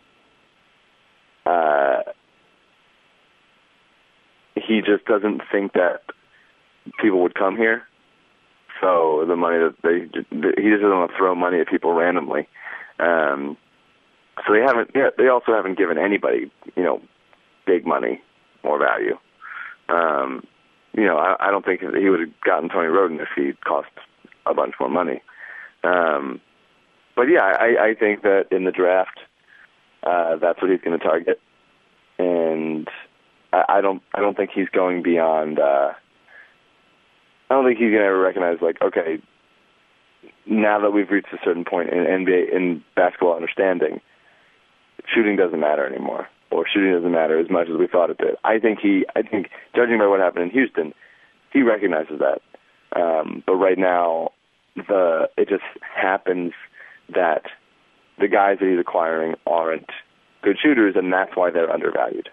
uh, 1.46 2.04
he 4.56 4.80
just 4.80 5.04
doesn't 5.06 5.42
think 5.52 5.74
that 5.74 6.04
people 7.02 7.22
would 7.22 7.36
come 7.36 7.58
here. 7.58 7.84
So 8.80 9.26
the 9.28 9.36
money 9.36 9.58
that 9.58 9.76
they 9.84 10.00
he 10.00 10.70
just 10.70 10.82
doesn't 10.82 10.98
want 10.98 11.12
to 11.12 11.18
throw 11.18 11.36
money 11.36 11.60
at 11.60 11.68
people 11.68 11.92
randomly. 11.92 12.48
Um, 13.00 13.58
so 14.48 14.54
they 14.54 14.62
haven't. 14.62 14.92
Yeah, 14.96 15.10
they 15.18 15.28
also 15.28 15.52
haven't 15.52 15.78
given 15.78 15.98
anybody 15.98 16.50
you 16.78 16.84
know 16.84 17.02
big 17.66 17.86
money 17.86 18.22
or 18.64 18.80
value. 18.80 19.18
Um, 19.90 20.46
you 20.94 21.04
know, 21.04 21.18
I, 21.18 21.36
I 21.48 21.52
don't 21.52 21.66
think 21.66 21.82
he 21.82 22.10
would 22.10 22.22
have 22.22 22.42
gotten 22.46 22.70
Tony 22.70 22.88
Wroten 22.88 23.20
if 23.20 23.30
he 23.36 23.52
cost 23.66 23.90
a 24.46 24.54
bunch 24.54 24.76
more 24.80 24.90
money. 24.90 25.22
Um, 25.84 26.42
but 27.16 27.24
yeah, 27.24 27.44
I, 27.44 27.90
I 27.90 27.96
think 27.98 28.24
that 28.24 28.48
in 28.52 28.66
the 28.66 28.72
draft, 28.72 29.20
uh, 30.04 30.36
that's 30.38 30.62
what 30.62 30.70
he's 30.70 30.82
going 30.82 30.98
to 30.98 31.04
target, 31.04 31.40
and 32.20 32.88
I, 33.54 33.64
I 33.70 33.82
don't, 33.82 34.02
I 34.14 34.20
don't 34.20 34.36
think 34.36 34.52
he's 34.54 34.70
going 34.70 35.02
beyond. 35.02 35.60
Uh, 35.60 35.94
I 37.50 37.54
don't 37.54 37.66
think 37.66 37.78
he's 37.78 37.90
going 37.90 38.02
to 38.02 38.08
ever 38.08 38.20
recognize 38.20 38.58
like, 38.62 38.82
okay, 38.82 39.20
now 40.46 40.80
that 40.80 40.92
we've 40.92 41.10
reached 41.10 41.34
a 41.34 41.38
certain 41.44 41.66
point 41.66 41.90
in 41.90 42.00
NBA 42.00 42.54
in 42.54 42.84
basketball 42.96 43.36
understanding, 43.36 44.02
shooting 45.14 45.36
doesn't 45.36 45.60
matter 45.60 45.86
anymore, 45.86 46.28
or 46.52 46.66
shooting 46.68 46.94
doesn't 46.94 47.12
matter 47.12 47.40
as 47.40 47.50
much 47.50 47.68
as 47.70 47.78
we 47.78 47.88
thought 47.88 48.10
it 48.10 48.18
did. 48.18 48.36
I 48.44 48.60
think 48.60 48.80
he, 48.80 49.06
I 49.16 49.22
think, 49.22 49.50
judging 49.76 50.00
by 50.00 50.08
what 50.08 50.20
happened 50.20 50.46
in 50.46 50.50
Houston, 50.52 50.94
he 51.52 51.62
recognizes 51.62 52.20
that. 52.20 52.42
Um, 53.00 53.44
but 53.46 53.56
right 53.56 53.78
now, 53.78 54.30
the 54.76 55.30
it 55.38 55.50
just 55.50 55.64
happens 55.82 56.54
that 57.14 57.44
the 58.20 58.28
guys 58.28 58.58
that 58.60 58.70
he's 58.70 58.80
acquiring 58.80 59.36
aren't 59.46 59.90
good 60.42 60.58
shooters, 60.62 60.96
and 60.96 61.12
that's 61.12 61.36
why 61.36 61.52
they're 61.52 61.72
undervalued. 61.72 62.30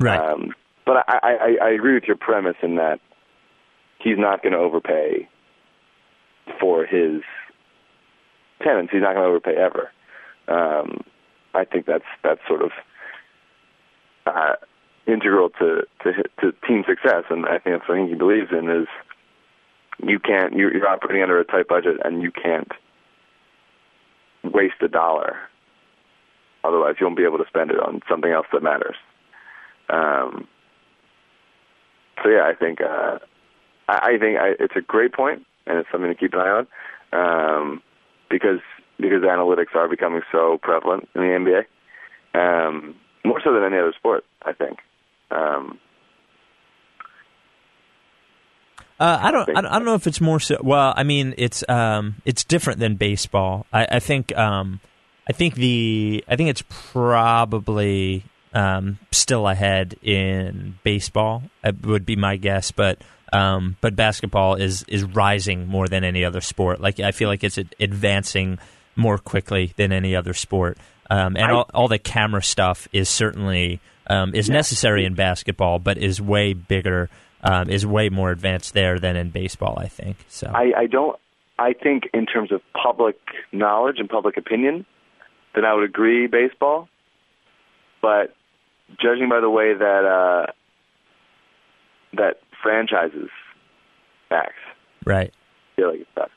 Right. 0.00 0.18
Um, 0.18 0.54
but 0.84 1.04
I, 1.08 1.18
I, 1.22 1.66
I 1.66 1.70
agree 1.70 1.94
with 1.94 2.04
your 2.04 2.16
premise 2.16 2.56
in 2.62 2.76
that 2.76 3.00
he's 3.98 4.18
not 4.18 4.42
going 4.42 4.52
to 4.52 4.58
overpay 4.58 5.28
for 6.60 6.84
his 6.84 7.22
tenants. 8.62 8.92
He's 8.92 9.02
not 9.02 9.14
going 9.14 9.24
to 9.24 9.28
overpay 9.28 9.54
ever. 9.54 9.90
Um, 10.48 11.04
I 11.54 11.64
think 11.64 11.86
that's 11.86 12.04
that's 12.24 12.40
sort 12.48 12.62
of 12.62 12.70
uh, 14.26 14.54
integral 15.06 15.50
to, 15.50 15.82
to 16.02 16.12
to 16.40 16.52
team 16.66 16.84
success, 16.88 17.24
and 17.30 17.46
I 17.46 17.58
think 17.58 17.76
that's 17.76 17.86
something 17.86 18.08
he 18.08 18.14
believes 18.14 18.50
in. 18.50 18.68
Is 18.70 18.88
you 20.02 20.18
can't 20.18 20.54
you're, 20.54 20.72
you're 20.72 20.88
operating 20.88 21.22
under 21.22 21.38
a 21.38 21.44
tight 21.44 21.68
budget, 21.68 21.98
and 22.04 22.22
you 22.22 22.30
can't 22.30 22.70
waste 24.44 24.82
a 24.82 24.88
dollar. 24.88 25.36
Otherwise, 26.64 26.96
you 27.00 27.06
won't 27.06 27.16
be 27.16 27.24
able 27.24 27.38
to 27.38 27.46
spend 27.48 27.70
it 27.70 27.80
on 27.80 28.00
something 28.08 28.30
else 28.30 28.46
that 28.52 28.62
matters. 28.62 28.96
Um, 29.88 30.46
so 32.22 32.30
yeah, 32.30 32.44
I 32.44 32.54
think 32.54 32.80
uh, 32.80 33.18
I, 33.88 34.14
I 34.14 34.18
think 34.18 34.38
I, 34.38 34.54
it's 34.58 34.76
a 34.76 34.80
great 34.80 35.12
point, 35.12 35.44
and 35.66 35.78
it's 35.78 35.88
something 35.90 36.10
to 36.10 36.18
keep 36.18 36.34
an 36.34 36.40
eye 36.40 36.64
on 36.64 36.66
um, 37.12 37.82
because 38.30 38.60
because 38.98 39.22
analytics 39.22 39.74
are 39.74 39.88
becoming 39.88 40.22
so 40.30 40.58
prevalent 40.62 41.08
in 41.14 41.22
the 41.22 41.64
NBA, 42.34 42.66
um, 42.66 42.94
more 43.24 43.40
so 43.42 43.52
than 43.52 43.64
any 43.64 43.78
other 43.78 43.94
sport. 43.96 44.24
I 44.42 44.52
think. 44.52 44.78
Um, 45.30 45.78
Uh, 49.02 49.18
I 49.20 49.30
don't. 49.32 49.56
I 49.56 49.62
don't 49.62 49.84
know 49.84 49.94
if 49.94 50.06
it's 50.06 50.20
more 50.20 50.38
so. 50.38 50.58
Well, 50.62 50.94
I 50.96 51.02
mean, 51.02 51.34
it's 51.36 51.68
um, 51.68 52.14
it's 52.24 52.44
different 52.44 52.78
than 52.78 52.94
baseball. 52.96 53.66
I, 53.72 53.86
I 53.92 53.98
think. 53.98 54.36
Um, 54.36 54.78
I 55.28 55.32
think 55.32 55.54
the. 55.56 56.24
I 56.28 56.36
think 56.36 56.50
it's 56.50 56.62
probably 56.68 58.22
um, 58.54 58.98
still 59.10 59.48
ahead 59.48 59.96
in 60.02 60.78
baseball. 60.84 61.42
It 61.64 61.84
would 61.84 62.06
be 62.06 62.16
my 62.16 62.36
guess, 62.36 62.70
but 62.70 62.98
um, 63.32 63.76
but 63.80 63.96
basketball 63.96 64.54
is 64.54 64.84
is 64.88 65.02
rising 65.04 65.66
more 65.66 65.88
than 65.88 66.04
any 66.04 66.24
other 66.24 66.40
sport. 66.40 66.80
Like 66.80 67.00
I 67.00 67.10
feel 67.12 67.28
like 67.28 67.42
it's 67.44 67.58
advancing 67.80 68.58
more 68.94 69.18
quickly 69.18 69.72
than 69.76 69.90
any 69.92 70.14
other 70.14 70.34
sport. 70.34 70.78
Um, 71.10 71.36
and 71.36 71.46
I- 71.46 71.50
all, 71.52 71.70
all 71.74 71.88
the 71.88 71.98
camera 71.98 72.42
stuff 72.42 72.86
is 72.92 73.08
certainly 73.08 73.80
um, 74.06 74.34
is 74.34 74.48
Yeah. 74.48 74.54
necessary 74.54 75.04
in 75.04 75.14
basketball, 75.14 75.78
but 75.78 75.98
is 75.98 76.20
way 76.20 76.52
bigger, 76.52 77.08
um, 77.42 77.68
is 77.68 77.86
way 77.86 78.08
more 78.08 78.30
advanced 78.30 78.74
there 78.74 78.98
than 78.98 79.16
in 79.16 79.30
baseball. 79.30 79.78
I 79.78 79.88
think 79.88 80.18
so. 80.28 80.50
I, 80.54 80.72
I 80.76 80.86
don't. 80.86 81.18
I 81.58 81.74
think 81.74 82.04
in 82.14 82.26
terms 82.26 82.50
of 82.50 82.60
public 82.72 83.16
knowledge 83.52 83.96
and 83.98 84.08
public 84.08 84.36
opinion, 84.36 84.86
then 85.54 85.64
I 85.64 85.74
would 85.74 85.84
agree 85.84 86.26
baseball. 86.26 86.88
But 88.00 88.34
judging 89.00 89.28
by 89.28 89.40
the 89.40 89.50
way 89.50 89.74
that 89.74 90.04
uh, 90.04 90.52
that 92.14 92.40
franchises 92.62 93.30
acts, 94.30 94.54
right. 95.04 95.32
I 95.32 95.76
feel 95.76 95.90
like 95.90 96.00
it's 96.00 96.10
best. 96.14 96.30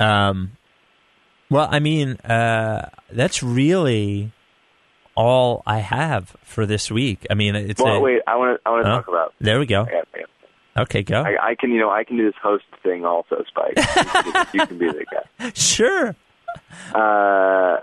Um, 0.00 0.52
well, 1.50 1.68
I 1.70 1.78
mean, 1.78 2.16
uh, 2.16 2.88
that's 3.10 3.42
really 3.42 4.32
all 5.14 5.62
I 5.66 5.78
have 5.78 6.34
for 6.44 6.66
this 6.66 6.90
week. 6.90 7.26
I 7.30 7.34
mean, 7.34 7.54
it's 7.56 7.80
Well, 7.80 7.96
a, 7.96 8.00
wait. 8.00 8.22
I 8.26 8.36
want 8.36 8.60
to. 8.62 8.68
I 8.68 8.72
want 8.72 8.84
to 8.84 8.90
Huh? 8.90 8.96
talk 8.96 9.08
about. 9.08 9.34
there 9.40 9.58
we 9.58 9.66
go. 9.66 9.86
Okay, 10.76 11.02
go. 11.02 11.22
I, 11.22 11.50
I 11.50 11.54
can. 11.54 11.70
You 11.70 11.80
know. 11.80 11.90
I 11.90 12.04
can 12.04 12.16
do 12.16 12.24
this 12.24 12.34
host 12.42 12.64
thing 12.82 13.04
also, 13.04 13.44
Spike. 13.48 13.74
You 13.76 13.84
can 14.04 14.32
be- 14.32 14.58
you 14.58 14.66
can 14.66 14.78
be 14.78 14.86
the 14.86 15.04
guy. 15.10 15.50
Sure. 15.54 16.16
Uh, 16.94 17.78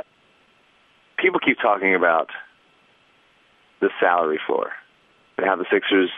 people 1.18 1.40
keep 1.40 1.58
talking 1.60 1.96
about 1.96 2.30
the 3.82 3.90
salary 4.00 4.40
floor 4.46 4.72
and 5.38 5.46
how 5.46 5.56
the 5.56 5.66
Sixers, 5.72 6.10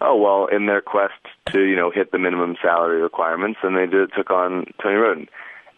oh 0.00 0.16
well, 0.16 0.46
in 0.46 0.66
their 0.66 0.80
quest 0.80 1.14
to 1.52 1.60
you 1.62 1.76
know 1.76 1.90
hit 1.90 2.10
the 2.12 2.18
minimum 2.18 2.56
salary 2.62 3.00
requirements, 3.02 3.58
and 3.62 3.76
they 3.76 3.86
did 3.86 4.10
took 4.16 4.30
on 4.30 4.66
Tony 4.82 4.96
Wroten, 4.96 5.28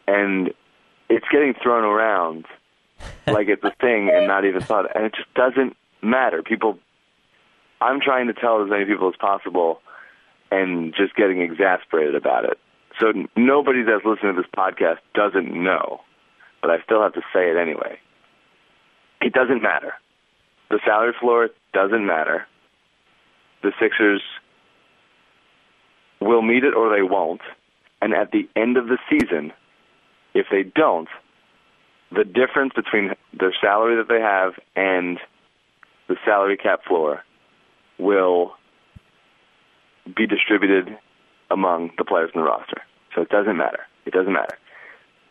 and 0.07 0.53
it's 1.09 1.27
getting 1.33 1.55
thrown 1.63 1.85
around 1.85 2.45
like 3.27 3.49
it's 3.49 3.65
a 3.65 3.73
thing 3.81 4.11
and 4.13 4.27
not 4.27 4.45
even 4.45 4.61
thought, 4.61 4.95
and 4.95 5.05
it 5.05 5.15
just 5.15 5.33
doesn't 5.35 5.77
matter. 6.03 6.43
People, 6.43 6.79
I'm 7.81 8.01
trying 8.01 8.27
to 8.29 8.35
tell 8.35 8.63
as 8.63 8.71
many 8.71 8.85
people 8.85 9.09
as 9.09 9.17
possible, 9.17 9.81
and 10.51 10.95
just 10.95 11.15
getting 11.15 11.41
exasperated 11.41 12.15
about 12.15 12.45
it. 12.45 12.59
So 12.99 13.13
nobody 13.37 13.83
that's 13.83 14.05
listening 14.05 14.35
to 14.35 14.43
this 14.43 14.51
podcast 14.57 14.99
doesn't 15.15 15.51
know, 15.51 16.01
but 16.61 16.71
I 16.71 16.83
still 16.85 17.03
have 17.03 17.15
to 17.15 17.23
say 17.33 17.51
it 17.51 17.57
anyway. 17.57 17.99
It 19.21 19.33
doesn't 19.33 19.63
matter. 19.63 19.95
The 20.71 20.81
salary 20.85 21.15
floor 21.19 21.51
doesn't 21.73 22.07
matter. 22.07 22.47
The 23.63 23.73
Sixers 23.81 24.23
will 26.21 26.43
meet 26.43 26.65
it 26.65 26.75
or 26.75 26.95
they 26.95 27.03
won't. 27.03 27.41
And 28.03 28.15
at 28.15 28.31
the 28.33 28.49
end 28.57 28.77
of 28.77 28.87
the 28.87 28.99
season, 29.11 29.53
if 30.35 30.47
they 30.51 30.63
don't, 30.63 31.09
the 32.13 32.25
difference 32.25 32.73
between 32.75 33.13
their 33.39 33.55
salary 33.61 33.97
that 33.97 34.09
they 34.09 34.21
have 34.21 34.55
and 34.75 35.19
the 36.09 36.17
salary 36.25 36.57
cap 36.57 36.85
floor 36.85 37.23
will 37.99 38.53
be 40.17 40.27
distributed 40.27 40.99
among 41.51 41.91
the 41.99 42.05
players 42.05 42.31
in 42.35 42.41
the 42.41 42.47
roster. 42.47 42.83
So 43.15 43.23
it 43.23 43.29
doesn't 43.29 43.57
matter. 43.57 43.81
It 44.07 44.13
doesn't 44.13 44.33
matter. 44.33 44.59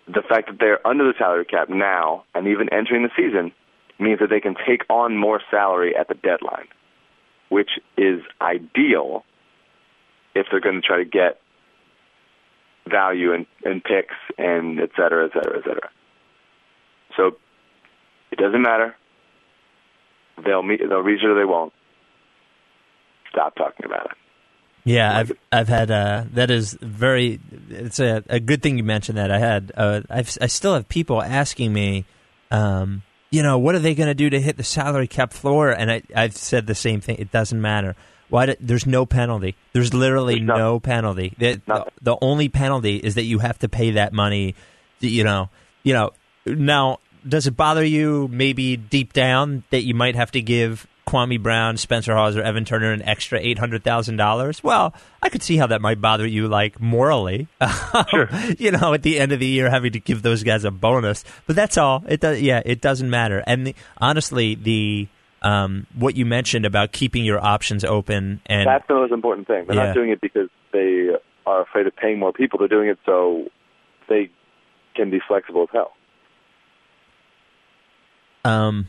The 0.08 0.22
fact 0.22 0.48
that 0.48 0.58
they're 0.60 0.86
under 0.88 1.06
the 1.06 1.14
salary 1.18 1.46
cap 1.46 1.70
now 1.70 2.24
and 2.34 2.48
even 2.48 2.72
entering 2.72 3.04
the 3.04 3.12
season 3.16 3.52
means 4.00 4.20
that 4.20 4.30
they 4.30 4.40
can 4.40 4.56
take 4.66 4.84
on 4.90 5.18
more 5.18 5.42
salary 5.52 5.96
at 5.96 6.08
the 6.08 6.16
deadline, 6.16 6.68
which 7.50 7.72
is 7.98 8.22
ideal 8.42 9.26
if 10.36 10.48
they're 10.50 10.62
going 10.62 10.82
to 10.82 10.88
try 10.88 10.98
to 10.98 11.06
get 11.06 11.42
value 12.90 13.34
in, 13.34 13.46
in 13.66 13.82
picks 13.82 14.16
and 14.38 14.80
et 14.80 14.90
cetera, 14.96 15.26
et 15.26 15.32
cetera, 15.34 15.58
et 15.58 15.64
cetera. 15.64 15.90
So 17.20 17.36
it 18.32 18.40
doesn't 18.40 18.62
matter. 18.62 18.96
They'll 20.46 20.64
meet, 20.64 20.80
they'll 20.80 21.00
reach 21.00 21.22
it 21.22 21.28
or 21.28 21.36
they 21.36 21.44
won't. 21.44 21.74
Stop 23.30 23.56
talking 23.56 23.86
about 23.86 24.06
it. 24.06 24.12
Yeah, 24.86 25.16
I've 25.16 25.32
I've 25.52 25.68
had 25.68 25.92
uh, 25.92 26.24
that 26.34 26.50
is 26.50 26.78
very. 26.82 27.40
It's 27.70 28.00
a, 28.00 28.24
a 28.30 28.40
good 28.40 28.64
thing 28.64 28.78
you 28.78 28.84
mentioned 28.84 29.18
that. 29.18 29.30
I 29.30 29.38
had 29.38 29.72
uh, 29.76 30.02
I've, 30.10 30.36
I 30.42 30.48
still 30.48 30.74
have 30.74 30.88
people 30.88 31.22
asking 31.22 31.74
me, 31.74 32.06
um, 32.50 33.04
you 33.30 33.44
know, 33.44 33.60
what 33.60 33.76
are 33.76 33.80
they 33.80 33.94
going 33.94 34.08
to 34.08 34.16
do 34.16 34.30
to 34.30 34.40
hit 34.40 34.56
the 34.56 34.64
salary 34.64 35.08
cap 35.08 35.34
floor? 35.34 35.70
And 35.70 35.92
I 35.92 36.02
I've 36.16 36.36
said 36.36 36.66
the 36.66 36.74
same 36.76 37.02
thing. 37.02 37.18
It 37.20 37.32
doesn't 37.32 37.62
matter. 37.62 37.96
Why? 38.30 38.48
Do, 38.48 38.56
there's 38.62 38.88
no 38.88 39.06
penalty. 39.06 39.56
There's 39.74 39.94
literally 39.94 40.36
There's 40.36 40.48
no 40.48 40.80
penalty. 40.80 41.36
The, 41.38 41.62
the, 41.68 41.86
the 42.02 42.18
only 42.22 42.48
penalty 42.48 42.96
is 42.96 43.16
that 43.16 43.24
you 43.24 43.40
have 43.40 43.60
to 43.60 43.70
pay 43.70 43.92
that 43.92 44.14
money. 44.14 44.56
You 45.02 45.26
know. 45.26 45.50
You 45.84 45.94
know. 45.94 46.12
Now, 46.46 47.00
does 47.28 47.48
it 47.48 47.56
bother 47.58 47.84
you 47.84 48.28
maybe 48.32 48.78
deep 48.78 49.14
down 49.14 49.64
that 49.72 49.84
you 49.84 49.94
might 49.94 50.16
have 50.16 50.32
to 50.32 50.42
give 50.42 50.88
Kwame 51.08 51.42
Brown, 51.42 51.76
Spencer 51.78 52.14
Hawes, 52.16 52.38
or 52.38 52.44
Evan 52.44 52.66
Turner 52.66 52.92
an 52.92 53.02
extra 53.02 53.40
eight 53.40 53.58
hundred 53.58 53.84
thousand 53.84 54.18
dollars? 54.18 54.64
Well, 54.64 54.94
I 55.24 55.30
could 55.30 55.42
see 55.42 55.58
how 55.58 55.66
that 55.68 55.82
might 55.82 56.00
bother 56.00 56.26
you, 56.28 56.48
like 56.48 56.80
morally. 56.80 57.48
Sure. 58.10 58.30
you 58.58 58.72
know, 58.72 58.94
at 58.94 59.02
the 59.04 59.20
end 59.20 59.32
of 59.32 59.40
the 59.40 59.46
year, 59.48 59.70
having 59.70 59.92
to 59.94 60.00
give 60.00 60.22
those 60.22 60.44
guys 60.44 60.64
a 60.66 60.72
bonus, 60.72 61.24
but 61.48 61.56
that's 61.56 61.78
all. 61.78 62.04
It 62.08 62.20
does. 62.22 62.42
Yeah, 62.42 62.62
it 62.66 62.80
doesn't 62.82 63.10
matter. 63.10 63.44
And 63.48 63.68
the, 63.68 63.76
honestly, 63.98 64.54
the 64.56 65.08
um, 65.42 65.88
what 65.96 66.16
you 66.16 66.26
mentioned 66.26 66.66
about 66.66 66.92
keeping 66.92 67.24
your 67.26 67.44
options 67.44 67.84
open 67.84 68.42
and 68.46 68.68
That's 68.68 68.86
the 68.88 68.94
most 68.96 69.12
important 69.12 69.48
thing. 69.48 69.66
They're 69.68 69.76
Yeah. 69.78 69.86
not 69.88 69.96
doing 69.96 70.10
it 70.12 70.22
because 70.22 70.50
they 70.74 71.10
are 71.48 71.62
afraid 71.62 71.88
of 71.88 71.96
paying 71.96 72.20
more 72.20 72.34
people. 72.34 72.60
They're 72.60 72.68
doing 72.68 72.90
it 72.90 73.00
so 73.06 73.48
they 74.10 74.30
can 74.96 75.10
be 75.10 75.20
flexible 75.28 75.64
as 75.64 75.70
hell. 75.72 75.94
Um, 78.46 78.88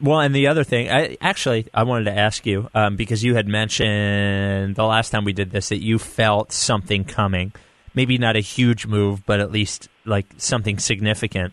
well, 0.00 0.20
and 0.20 0.34
the 0.34 0.46
other 0.46 0.64
thing, 0.64 0.90
I 0.90 1.16
actually 1.20 1.66
I 1.74 1.82
wanted 1.82 2.04
to 2.04 2.18
ask 2.18 2.46
you 2.46 2.68
um, 2.74 2.96
because 2.96 3.22
you 3.22 3.34
had 3.34 3.46
mentioned 3.46 4.76
the 4.76 4.84
last 4.84 5.10
time 5.10 5.24
we 5.24 5.32
did 5.32 5.50
this 5.50 5.68
that 5.68 5.82
you 5.82 5.98
felt 5.98 6.52
something 6.52 7.04
coming, 7.04 7.52
maybe 7.94 8.16
not 8.16 8.36
a 8.36 8.40
huge 8.40 8.86
move, 8.86 9.26
but 9.26 9.40
at 9.40 9.52
least 9.52 9.88
like 10.04 10.26
something 10.38 10.78
significant. 10.78 11.52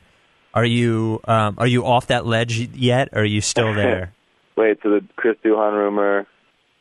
Are 0.53 0.65
you 0.65 1.19
um, 1.25 1.55
are 1.57 1.67
you 1.67 1.85
off 1.85 2.07
that 2.07 2.25
ledge 2.25 2.57
yet? 2.57 3.09
Or 3.11 3.21
are 3.21 3.25
you 3.25 3.41
still 3.41 3.73
there? 3.75 4.13
Wait, 4.55 4.79
so 4.83 4.89
the 4.89 5.05
Chris 5.15 5.37
Duhon 5.43 5.73
rumor 5.73 6.27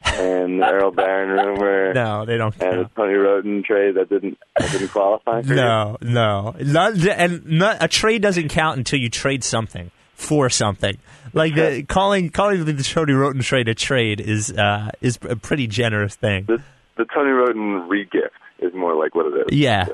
and 0.04 0.60
the 0.60 0.66
Earl 0.70 0.90
Barron 0.90 1.30
rumor 1.30 1.92
no, 1.94 2.24
they 2.24 2.36
don't. 2.36 2.54
and 2.62 2.72
the 2.80 2.84
count. 2.84 2.92
Tony 2.96 3.14
Wroten 3.14 3.62
trade 3.62 3.96
that 3.96 4.08
didn't 4.08 4.38
that 4.58 4.70
didn't 4.72 4.88
qualify 4.88 5.42
for 5.42 5.48
you? 5.48 5.54
No, 5.56 5.96
no, 6.00 6.54
not, 6.60 6.94
and 7.06 7.46
not, 7.46 7.78
a 7.80 7.88
trade 7.88 8.22
doesn't 8.22 8.48
count 8.48 8.78
until 8.78 8.98
you 8.98 9.08
trade 9.10 9.44
something 9.44 9.90
for 10.14 10.48
something. 10.50 10.96
Like 11.32 11.54
the, 11.54 11.82
calling 11.88 12.30
calling 12.30 12.64
the 12.64 12.82
Tony 12.82 13.12
Wroten 13.12 13.42
trade 13.42 13.68
a 13.68 13.74
trade 13.74 14.20
is 14.20 14.50
uh, 14.52 14.90
is 15.00 15.18
a 15.28 15.36
pretty 15.36 15.66
generous 15.66 16.16
thing. 16.16 16.44
The, 16.46 16.62
the 16.96 17.04
Tony 17.14 17.30
Wroten 17.30 17.88
re-gift 17.88 18.34
is 18.58 18.72
more 18.74 18.94
like 18.94 19.14
what 19.14 19.26
it 19.26 19.46
is. 19.52 19.58
Yeah. 19.58 19.86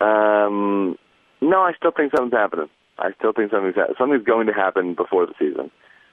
Um, 0.00 0.96
no, 1.40 1.58
I 1.60 1.72
still 1.76 1.92
think 1.96 2.12
something's 2.14 2.32
happening. 2.38 2.68
I 2.98 3.10
still 3.18 3.32
think 3.32 3.50
something's 3.50 3.74
ha- 3.76 3.94
something's 3.98 4.24
going 4.24 4.46
to 4.46 4.52
happen 4.52 4.94
before 4.94 5.26
the 5.26 5.34
season. 5.38 5.70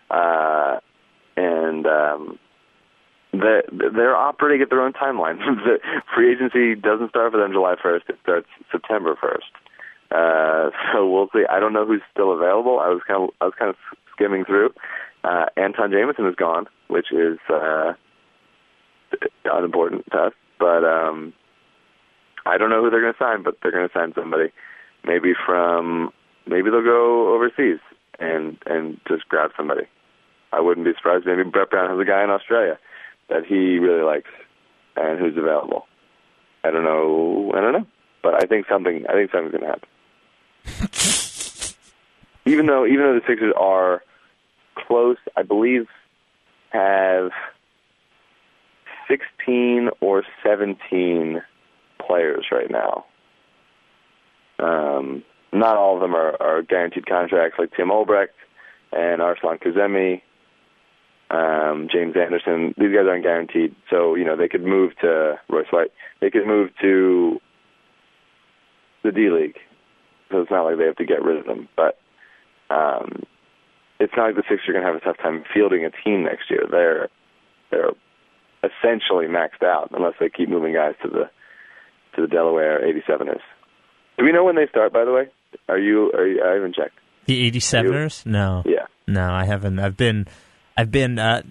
uh, 0.10 0.80
and 1.38 1.86
um, 1.88 2.40
they're, 3.32 3.64
they're 3.72 4.16
operating 4.16 4.62
at 4.62 4.70
their 4.70 4.82
own 4.82 4.94
timeline. 4.94 5.38
the 5.66 5.80
free 6.16 6.32
agency 6.32 6.76
doesn't 6.76 7.10
start 7.10 7.32
for 7.32 7.40
them 7.40 7.52
July 7.52 7.76
1st; 7.84 8.10
it 8.10 8.20
starts 8.24 8.48
September 8.72 9.16
1st. 9.16 9.52
Uh, 10.12 10.72
so 10.94 11.08
we'll 11.08 11.30
see. 11.34 11.46
I 11.50 11.60
don't 11.60 11.74
know 11.74 11.86
who's 11.86 12.02
still 12.12 12.34
available. 12.34 12.80
I 12.80 12.90
was 12.90 13.02
kind 13.08 13.24
of 13.24 13.30
I 13.42 13.46
was 13.46 13.54
kind 13.58 13.70
of 13.70 13.76
skimming 14.14 14.46
through. 14.46 14.74
Uh, 15.24 15.46
Antawn 15.58 15.92
Jamison 15.92 16.28
is 16.28 16.36
gone, 16.36 16.66
which 16.88 17.12
is 17.12 17.38
uh, 17.50 17.94
unimportant 19.46 20.06
to 20.12 20.18
us. 20.18 20.34
But 20.58 20.84
um, 20.84 21.34
I 22.46 22.58
don't 22.58 22.70
know 22.70 22.84
who 22.84 22.90
they're 22.90 23.02
going 23.02 23.14
to 23.14 23.20
sign, 23.20 23.44
but 23.44 23.58
they're 23.62 23.72
going 23.72 23.88
to 23.88 23.94
sign 23.94 24.14
somebody. 24.16 24.52
Maybe 25.06 25.34
from 25.46 26.12
maybe 26.48 26.72
they'll 26.72 26.84
go 26.84 27.34
overseas 27.36 27.80
and 28.20 28.58
and 28.66 29.00
just 29.08 29.30
grab 29.30 29.52
somebody. 29.56 29.84
I 30.52 30.62
wouldn't 30.62 30.86
be 30.86 30.94
surprised. 30.98 31.28
Maybe 31.28 31.44
Brett 31.44 31.70
Brown 31.70 31.92
has 31.92 32.00
a 32.00 32.10
guy 32.10 32.24
in 32.24 32.32
Australia 32.32 32.80
that 33.30 33.46
he 33.46 33.80
really 33.80 34.04
likes 34.04 34.30
and 34.96 35.20
who's 35.20 35.38
available. 35.38 35.88
I 36.64 36.72
don't 36.72 36.84
know. 36.84 37.52
I 37.56 37.62
don't 37.62 37.74
know, 37.74 37.88
but 38.22 38.36
I 38.36 38.46
think 38.46 38.68
something. 38.68 39.06
I 39.08 39.14
think 39.14 39.32
something's 39.32 39.52
going 39.52 39.64
to 39.64 39.68
happen. 39.68 39.88
even 42.46 42.66
though 42.66 42.86
even 42.86 43.00
though 43.00 43.14
the 43.14 43.26
Sixers 43.28 43.54
are 43.58 44.04
close, 44.76 45.18
I 45.38 45.44
believe 45.44 45.88
have 46.72 47.32
16 49.10 49.90
or 50.02 50.24
17 50.44 51.42
players 52.06 52.48
right 52.52 52.70
now. 52.70 53.06
Um, 54.60 55.24
not 55.52 55.78
all 55.78 55.96
of 55.96 56.02
them 56.02 56.16
are, 56.16 56.40
are 56.42 56.62
guaranteed 56.62 57.08
contracts 57.08 57.58
like 57.58 57.72
Tim 57.76 57.90
Ohlbrecht 57.90 58.28
and 58.92 59.22
Arsalan 59.22 59.62
Kazemi, 59.62 60.22
um, 61.30 61.88
James 61.92 62.16
Anderson. 62.16 62.74
These 62.78 62.96
guys 62.96 63.06
aren't 63.08 63.24
guaranteed, 63.24 63.76
so 63.90 64.16
you 64.16 64.26
know 64.26 64.36
they 64.36 64.48
could 64.48 64.64
move 64.64 64.92
to 65.02 65.40
Royce 65.50 65.72
White. 65.72 65.92
They 66.22 66.30
could 66.30 66.48
move 66.48 66.70
to 66.82 67.40
the 69.04 69.12
D 69.12 69.30
League, 69.30 69.58
so 70.32 70.42
it's 70.42 70.52
not 70.52 70.64
like 70.64 70.78
they 70.78 70.86
have 70.86 70.98
to 70.98 71.06
get 71.06 71.24
rid 71.24 71.38
of 71.38 71.46
them. 71.46 71.70
But 71.76 72.00
um, 72.70 73.24
it's 74.00 74.14
not 74.18 74.28
like 74.28 74.36
the 74.36 74.44
Sixers 74.50 74.70
are 74.70 74.74
going 74.74 74.86
to 74.86 74.92
have 74.92 75.02
a 75.02 75.06
tough 75.06 75.18
time 75.18 75.44
fielding 75.54 75.86
a 75.86 75.92
team 76.04 76.24
next 76.24 76.50
year. 76.50 76.66
They're 76.70 77.10
they're 77.72 77.92
essentially 78.64 79.28
maxed 79.28 79.64
out 79.64 79.92
unless 79.92 80.14
they 80.20 80.30
keep 80.30 80.50
moving 80.50 80.74
guys 80.74 80.96
to 81.04 81.10
the 81.10 81.30
to 82.16 82.22
the 82.22 82.28
Delaware 82.28 82.82
87ers. 82.82 83.42
Do 84.18 84.26
we 84.26 84.32
know 84.32 84.44
when 84.44 84.56
they 84.56 84.68
start? 84.68 84.92
By 84.92 85.06
the 85.06 85.14
way, 85.14 85.28
are 85.68 85.78
you? 85.80 86.12
Are 86.12 86.28
you 86.28 86.44
I 86.44 86.54
haven't 86.56 86.76
checked. 86.76 86.96
The 87.26 87.52
87ers? 87.52 88.26
No. 88.26 88.64
Yeah. 88.66 88.88
No, 89.06 89.32
I 89.32 89.46
haven't. 89.46 89.78
I've 89.80 89.96
been, 89.96 90.28
I've 90.80 90.92
been 90.92 91.20
uh, 91.20 91.42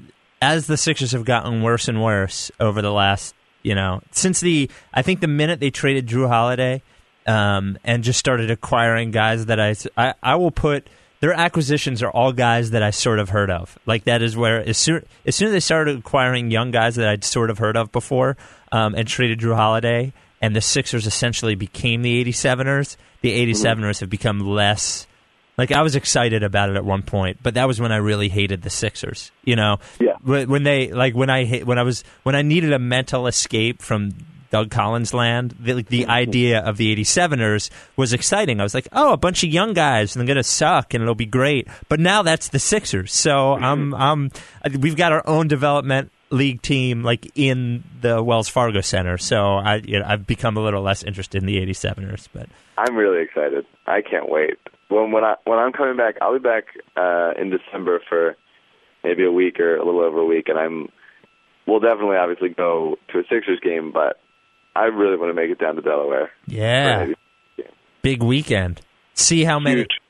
as 0.41 0.67
the 0.69 0.79
Sixers 0.79 1.13
have 1.13 1.27
gotten 1.27 1.63
worse 1.63 1.87
and 1.87 2.03
worse 2.03 2.51
over 2.59 2.81
the 2.81 2.91
last, 2.91 3.35
you 3.63 3.75
know, 3.75 4.01
since 4.11 4.41
the 4.41 4.71
I 4.95 5.03
think 5.03 5.21
the 5.21 5.29
minute 5.29 5.61
they 5.61 5.69
traded 5.69 6.07
Jrue 6.07 6.29
Holiday, 6.29 6.83
um, 7.27 7.77
and 7.85 8.03
just 8.03 8.19
started 8.19 8.51
acquiring 8.51 9.11
guys 9.11 9.45
that 9.47 9.61
I, 9.61 9.75
I 9.99 10.15
I 10.23 10.37
will 10.37 10.51
put 10.51 10.89
their 11.21 11.35
acquisitions 11.35 12.03
are 12.03 12.11
all 12.11 12.33
guys 12.33 12.71
that 12.71 12.83
I 12.83 12.89
sort 12.89 13.19
of 13.19 13.29
heard 13.29 13.51
of. 13.51 13.79
Like 13.85 14.05
that 14.05 14.23
is 14.23 14.35
where 14.35 14.67
as 14.67 14.79
soon 14.79 15.05
as 15.27 15.37
soon 15.37 15.49
as 15.49 15.53
they 15.53 15.61
started 15.61 15.99
acquiring 15.99 16.51
young 16.51 16.71
guys 16.71 16.95
that 16.95 17.07
I'd 17.07 17.23
sort 17.23 17.51
of 17.51 17.59
heard 17.59 17.77
of 17.77 17.93
before, 17.93 18.39
um, 18.73 18.95
and 18.95 19.07
traded 19.07 19.41
Jrue 19.41 19.57
Holiday, 19.57 20.15
and 20.41 20.57
the 20.57 20.63
Sixers 20.63 21.07
essentially 21.07 21.55
became 21.55 22.01
the 22.01 22.25
87ers. 22.25 22.97
The 23.21 23.47
87ers 23.53 24.01
have 24.01 24.09
become 24.09 24.41
less. 24.41 25.08
Like 25.59 25.73
I 25.73 25.83
was 25.83 25.97
excited 25.97 26.43
about 26.45 26.71
it 26.71 26.77
at 26.77 26.85
one 26.85 27.03
point, 27.03 27.39
but 27.43 27.55
that 27.55 27.67
was 27.67 27.81
when 27.81 27.91
I 27.93 27.97
really 27.97 28.29
hated 28.29 28.63
the 28.63 28.71
Sixers. 28.71 29.33
You 29.45 29.57
know, 29.57 29.79
Yeah. 30.01 30.15
when 30.23 30.63
they 30.63 30.93
like 30.93 31.15
when 31.15 31.29
I 31.31 31.47
when 31.65 31.79
I 31.79 31.83
was 31.83 32.05
when 32.23 32.35
I 32.37 32.43
needed 32.43 32.73
a 32.73 32.79
mental 32.79 33.27
escape 33.27 33.83
from 33.83 34.13
Doug 34.51 34.71
Collins 34.71 35.13
land, 35.13 35.55
the, 35.61 35.75
like, 35.75 35.89
the 35.89 36.07
idea 36.07 36.61
of 36.61 36.79
the 36.79 36.97
87ers 36.97 37.69
was 37.97 38.15
exciting. 38.15 38.61
I 38.61 38.63
was 38.63 38.73
like, 38.73 38.89
oh, 38.93 39.13
a 39.13 39.17
bunch 39.19 39.45
of 39.45 39.51
young 39.51 39.75
guys 39.75 40.17
and 40.17 40.21
they're 40.21 40.35
going 40.35 40.43
to 40.43 40.49
suck 40.49 40.95
and 40.95 41.03
it'll 41.03 41.15
be 41.15 41.27
great. 41.27 41.69
But 41.91 42.01
now 42.01 42.23
that's 42.23 42.49
the 42.49 42.59
Sixers. 42.59 43.13
So 43.13 43.53
I'm 43.55 43.93
I'm 43.95 44.31
we've 44.79 44.97
got 44.97 45.13
our 45.13 45.23
own 45.29 45.49
development 45.49 46.13
league 46.31 46.63
team 46.63 47.03
like 47.03 47.31
in 47.35 47.83
the 48.01 48.23
Wells 48.23 48.49
Fargo 48.49 48.81
Center. 48.81 49.19
So 49.19 49.57
I 49.57 49.77
you 49.85 49.99
know, 49.99 50.07
I've 50.07 50.27
become 50.27 50.57
a 50.57 50.61
little 50.61 50.83
less 50.83 51.03
interested 51.03 51.43
in 51.43 51.47
the 51.47 51.59
87ers, 51.67 52.29
but 52.33 52.49
I'm 52.79 52.95
really 52.97 53.23
excited. 53.23 53.67
I 53.87 54.01
can't 54.03 54.29
wait. 54.31 54.55
When 54.89 55.13
when 55.13 55.25
I 55.25 55.35
when 55.45 55.59
I'm 55.59 55.73
coming 55.73 55.97
back, 55.97 56.17
I'll 56.21 56.33
be 56.33 56.39
back 56.39 56.65
uh, 56.97 57.33
in 57.41 57.51
December 57.51 58.01
for 58.09 58.37
maybe 59.05 59.25
a 59.25 59.33
week 59.33 59.61
or 59.61 59.77
a 59.77 59.85
little 59.85 60.01
over 60.01 60.19
a 60.19 60.25
week, 60.25 60.49
and 60.49 60.59
I'm 60.59 60.89
we'll 61.67 61.81
definitely 61.81 62.17
obviously 62.17 62.49
go 62.51 62.97
to 63.13 63.19
a 63.19 63.23
Sixers 63.31 63.61
game, 63.61 63.93
but 63.93 64.19
I 64.75 64.85
really 64.85 65.17
want 65.17 65.31
to 65.31 65.35
make 65.35 65.51
it 65.51 65.59
down 65.59 65.77
to 65.77 65.83
Delaware. 65.83 66.31
yeah, 67.57 67.65
big 68.03 68.23
weekend. 68.23 68.81
See 69.15 69.45
how 69.45 69.59
many 69.59 69.81
Huge, 69.81 70.01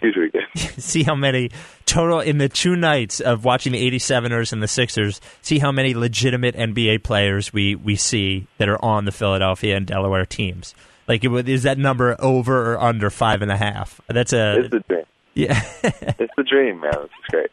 huge 0.00 0.16
weekend. 0.16 0.46
see 0.82 1.02
how 1.02 1.14
many 1.14 1.50
total 1.84 2.20
in 2.20 2.38
the 2.38 2.48
two 2.48 2.76
nights 2.76 3.20
of 3.20 3.44
watching 3.44 3.72
the 3.72 3.90
87ers 3.90 4.52
and 4.52 4.62
the 4.62 4.68
Sixers, 4.68 5.20
see 5.42 5.58
how 5.58 5.72
many 5.72 5.94
legitimate 5.94 6.54
NBA 6.54 7.02
players 7.02 7.52
we, 7.52 7.74
we 7.74 7.96
see 7.96 8.46
that 8.58 8.68
are 8.68 8.82
on 8.82 9.04
the 9.04 9.12
Philadelphia 9.12 9.76
and 9.76 9.86
Delaware 9.86 10.24
teams. 10.24 10.74
Like, 11.12 11.24
it, 11.24 11.48
is 11.48 11.64
that 11.64 11.76
number 11.76 12.16
over 12.18 12.72
or 12.72 12.80
under 12.80 13.10
five 13.10 13.42
and 13.42 13.50
a 13.52 13.56
half? 13.56 14.00
That's 14.08 14.32
a 14.32 14.60
It's 14.60 14.70
the 14.70 14.80
dream. 14.88 15.04
yeah. 15.34 15.62
It's 16.18 16.32
the 16.38 16.42
dream, 16.42 16.80
man. 16.80 16.92
This 16.94 17.02
is 17.04 17.26
great. 17.30 17.50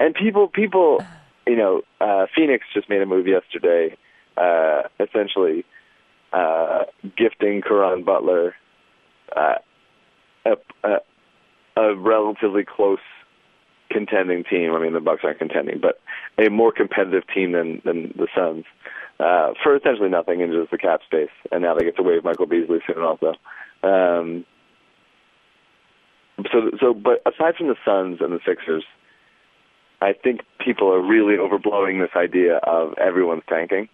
And 0.00 0.12
people, 0.12 0.48
people, 0.48 1.04
you 1.46 1.54
know, 1.54 1.82
uh, 2.00 2.26
Phoenix 2.34 2.64
just 2.74 2.90
made 2.90 3.00
a 3.02 3.06
move 3.06 3.28
yesterday, 3.28 3.96
uh, 4.36 4.82
essentially 4.98 5.64
uh, 6.32 6.84
gifting 7.16 7.62
Caron 7.62 8.02
Butler 8.02 8.56
uh, 9.36 9.54
a, 10.44 10.56
a, 10.82 10.96
a 11.80 11.94
relatively 11.94 12.64
close 12.64 12.98
contending 13.88 14.42
team. 14.42 14.74
I 14.74 14.80
mean, 14.80 14.94
the 14.94 15.00
Bucks 15.00 15.20
aren't 15.22 15.38
contending, 15.38 15.80
but 15.80 16.00
a 16.44 16.50
more 16.50 16.72
competitive 16.72 17.22
team 17.32 17.52
than 17.52 17.80
than 17.84 18.12
the 18.16 18.26
Suns 18.36 18.64
uh, 19.18 19.52
for 19.62 19.76
essentially 19.76 20.08
nothing 20.08 20.40
in 20.40 20.52
just 20.52 20.70
the 20.70 20.78
cap 20.78 21.00
space. 21.06 21.30
And 21.50 21.62
now 21.62 21.74
they 21.74 21.84
get 21.84 21.96
to 21.96 22.02
waive 22.02 22.24
Michael 22.24 22.46
Beasley 22.46 22.78
soon, 22.86 23.02
also. 23.02 23.34
Um, 23.82 24.44
so, 26.52 26.70
so, 26.80 26.94
but 26.94 27.22
aside 27.26 27.56
from 27.56 27.68
the 27.68 27.76
Suns 27.84 28.18
and 28.20 28.32
the 28.32 28.40
Sixers, 28.46 28.84
I 30.02 30.12
think 30.12 30.42
people 30.62 30.92
are 30.92 31.00
really 31.00 31.36
overblowing 31.36 32.00
this 32.00 32.14
idea 32.14 32.56
of 32.58 32.92
everyone's 32.98 33.44
tanking. 33.48 33.88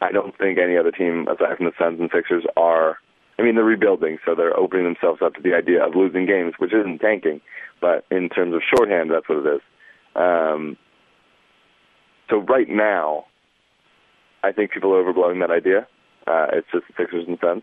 I 0.00 0.10
don't 0.10 0.36
think 0.36 0.58
any 0.58 0.76
other 0.76 0.90
team 0.90 1.28
aside 1.28 1.58
from 1.58 1.66
the 1.66 1.72
Suns 1.78 2.00
and 2.00 2.10
Sixers 2.12 2.44
are. 2.56 2.96
I 3.38 3.42
mean, 3.42 3.54
they're 3.54 3.64
rebuilding, 3.64 4.18
so 4.24 4.34
they're 4.34 4.56
opening 4.56 4.84
themselves 4.84 5.20
up 5.22 5.34
to 5.34 5.42
the 5.42 5.54
idea 5.54 5.84
of 5.84 5.94
losing 5.94 6.26
games, 6.26 6.54
which 6.58 6.72
isn't 6.72 6.98
tanking, 6.98 7.40
but 7.80 8.04
in 8.10 8.28
terms 8.28 8.54
of 8.54 8.60
shorthand, 8.62 9.10
that's 9.10 9.28
what 9.28 9.38
it 9.38 9.54
is. 9.54 9.60
Um, 10.14 10.76
so 12.28 12.38
right 12.38 12.68
now, 12.68 13.24
I 14.42 14.52
think 14.52 14.72
people 14.72 14.94
are 14.94 15.02
overblowing 15.02 15.40
that 15.40 15.50
idea. 15.50 15.86
Uh, 16.26 16.46
it's 16.52 16.66
just 16.72 16.86
the 16.88 16.94
Sixers 16.96 17.26
and 17.26 17.38
Suns. 17.40 17.62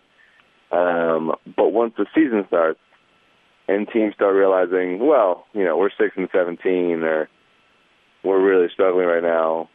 Um, 0.71 1.33
but 1.55 1.69
once 1.69 1.93
the 1.97 2.05
season 2.13 2.45
starts, 2.47 2.79
and 3.67 3.87
teams 3.87 4.15
start 4.15 4.35
realizing, 4.35 5.05
well, 5.05 5.45
you 5.53 5.63
know, 5.63 5.77
we're 5.77 5.91
six 5.91 6.15
and 6.17 6.27
seventeen, 6.31 7.03
or 7.03 7.29
we're 8.23 8.41
really 8.41 8.67
struggling 8.73 9.05
right 9.05 9.23
now. 9.23 9.69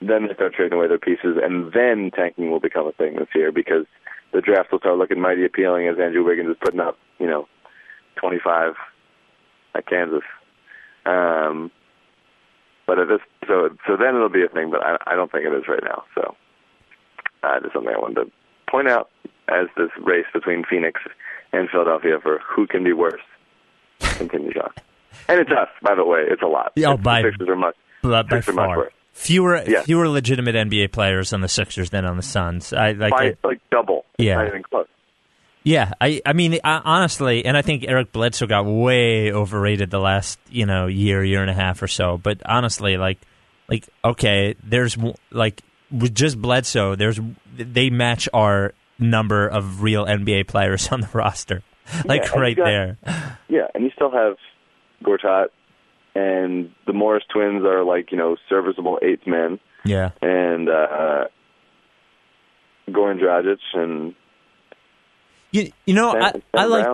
Then 0.00 0.28
they 0.28 0.34
start 0.34 0.54
trading 0.54 0.78
away 0.78 0.88
their 0.88 0.98
pieces, 0.98 1.36
and 1.42 1.72
then 1.72 2.10
tanking 2.14 2.50
will 2.50 2.60
become 2.60 2.86
a 2.86 2.92
thing 2.92 3.16
this 3.16 3.28
year 3.34 3.52
because 3.52 3.84
the 4.32 4.40
draft 4.40 4.72
will 4.72 4.78
start 4.78 4.96
looking 4.96 5.20
mighty 5.20 5.44
appealing 5.44 5.88
as 5.88 5.98
Andrew 5.98 6.24
Wiggins 6.24 6.50
is 6.50 6.56
putting 6.62 6.80
up, 6.80 6.96
you 7.18 7.26
know, 7.26 7.48
twenty-five 8.16 8.74
at 9.74 9.86
Kansas. 9.86 10.22
Um, 11.04 11.70
but 12.90 12.98
at 12.98 13.06
this, 13.06 13.20
so 13.46 13.68
so 13.86 13.96
then 13.96 14.16
it'll 14.16 14.28
be 14.28 14.42
a 14.42 14.48
thing, 14.48 14.68
but 14.70 14.82
I, 14.82 14.96
I 15.06 15.14
don't 15.14 15.30
think 15.30 15.44
it 15.46 15.52
is 15.54 15.68
right 15.68 15.82
now. 15.84 16.02
So 16.16 16.34
uh, 17.44 17.60
just 17.60 17.72
something 17.72 17.94
I 17.94 17.98
wanted 18.00 18.24
to 18.24 18.30
point 18.68 18.88
out 18.88 19.10
as 19.48 19.66
this 19.76 19.90
race 20.02 20.26
between 20.34 20.64
Phoenix 20.68 21.00
and 21.52 21.68
Philadelphia 21.70 22.18
for 22.20 22.40
who 22.40 22.66
can 22.66 22.82
be 22.82 22.92
worse 22.92 23.20
continues 24.00 24.56
on. 24.60 24.70
And 25.28 25.38
it's 25.38 25.50
us, 25.52 25.68
by 25.82 25.94
the 25.94 26.04
way. 26.04 26.22
It's 26.28 26.42
a 26.42 26.46
lot. 26.46 26.72
Yeah, 26.74 26.88
oh, 26.94 26.96
by- 26.96 27.22
the 27.22 27.30
Sixers 27.30 27.48
are 27.48 27.56
much. 27.56 27.76
by, 28.02 28.22
by 28.22 28.36
Sixers 28.38 28.48
are 28.56 28.66
much 28.66 28.76
worse. 28.76 28.92
Fewer 29.12 29.62
Yeah. 29.66 29.82
fewer 29.82 30.08
legitimate 30.08 30.54
NBA 30.56 30.88
players 30.92 31.32
on 31.32 31.40
the 31.42 31.48
Sixers 31.48 31.90
than 31.90 32.04
on 32.04 32.16
the 32.16 32.22
Suns. 32.22 32.72
I 32.72 32.92
like 32.92 33.12
By 33.12 33.24
I- 33.26 33.36
like 33.46 33.60
double. 33.70 34.04
It's 34.18 34.26
Yeah. 34.26 34.36
Not 34.36 34.48
even 34.48 34.62
close. 34.64 34.86
Yeah, 35.62 35.92
I 36.00 36.22
I 36.24 36.32
mean 36.32 36.58
I, 36.64 36.80
honestly, 36.84 37.44
and 37.44 37.56
I 37.56 37.62
think 37.62 37.84
Eric 37.86 38.12
Bledsoe 38.12 38.46
got 38.46 38.64
way 38.64 39.30
overrated 39.32 39.90
the 39.90 39.98
last 40.00 40.38
you 40.48 40.64
know 40.66 40.86
year 40.86 41.22
year 41.22 41.42
and 41.42 41.50
a 41.50 41.54
half 41.54 41.82
or 41.82 41.88
so. 41.88 42.16
But 42.16 42.40
honestly, 42.46 42.96
like 42.96 43.18
like 43.68 43.86
okay, 44.04 44.54
there's 44.64 44.96
like 45.30 45.62
with 45.90 46.14
just 46.14 46.40
Bledsoe, 46.40 46.94
there's 46.96 47.20
they 47.56 47.90
match 47.90 48.28
our 48.32 48.72
number 48.98 49.46
of 49.48 49.82
real 49.82 50.06
NBA 50.06 50.46
players 50.48 50.88
on 50.92 51.00
the 51.02 51.08
roster, 51.12 51.62
like 52.06 52.22
Yeah, 52.24 52.38
right 52.38 52.56
got- 52.56 52.64
there. 52.64 52.98
Yeah, 53.48 53.66
and 53.74 53.84
you 53.84 53.90
still 53.94 54.10
have 54.12 54.36
Gortat 55.04 55.48
and 56.14 56.70
the 56.86 56.92
Morris 56.92 57.24
twins 57.32 57.64
are 57.64 57.84
like 57.84 58.12
you 58.12 58.16
know 58.18 58.36
serviceable 58.48 58.98
eighth 59.02 59.26
men, 59.26 59.60
Yeah. 59.84 60.10
and 60.22 60.68
uh, 60.68 61.24
Goran 62.88 63.20
Dragic 63.20 63.58
and 63.74 64.14
You, 65.52 65.72
you 65.84 65.94
know, 65.94 66.10
I, 66.12 66.30
Sam 66.32 66.42
I 66.54 66.64
like. 66.66 66.86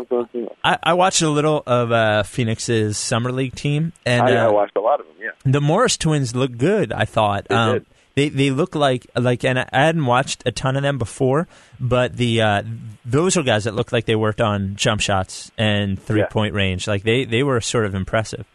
I, 0.64 0.78
I 0.82 0.94
watched 0.94 1.20
a 1.22 1.28
little 1.28 1.62
of 1.66 1.92
uh, 1.92 2.22
Phoenix's 2.22 2.96
summer 2.96 3.30
league 3.30 3.54
team, 3.54 3.92
and 4.06 4.22
I, 4.22 4.32
I 4.32 4.46
uh, 4.46 4.52
watched 4.52 4.76
a 4.76 4.80
lot 4.80 4.98
of 5.00 5.06
them. 5.06 5.16
Yeah, 5.20 5.30
the 5.44 5.60
Morris 5.60 5.96
twins 5.98 6.34
look 6.34 6.56
good. 6.56 6.90
I 6.92 7.04
thought 7.04 7.48
They 7.48 7.54
um, 7.54 7.72
did. 7.74 7.86
they 8.14 8.28
they 8.30 8.50
look 8.50 8.74
like 8.74 9.06
like, 9.14 9.44
and 9.44 9.58
I 9.58 9.68
hadn't 9.72 10.06
watched 10.06 10.42
a 10.46 10.52
ton 10.52 10.74
of 10.76 10.82
them 10.82 10.96
before, 10.96 11.48
but 11.78 12.16
the 12.16 12.40
uh, 12.40 12.62
those 13.04 13.36
are 13.36 13.42
guys 13.42 13.64
that 13.64 13.74
looked 13.74 13.92
like 13.92 14.06
they 14.06 14.16
worked 14.16 14.40
on 14.40 14.74
jump 14.76 15.02
shots 15.02 15.50
and 15.58 16.00
three 16.00 16.20
Yeah. 16.20 16.26
point 16.28 16.54
range. 16.54 16.86
Like 16.88 17.02
they 17.02 17.24
they 17.26 17.42
were 17.42 17.60
sort 17.60 17.84
of 17.84 17.94
impressive. 17.94 18.46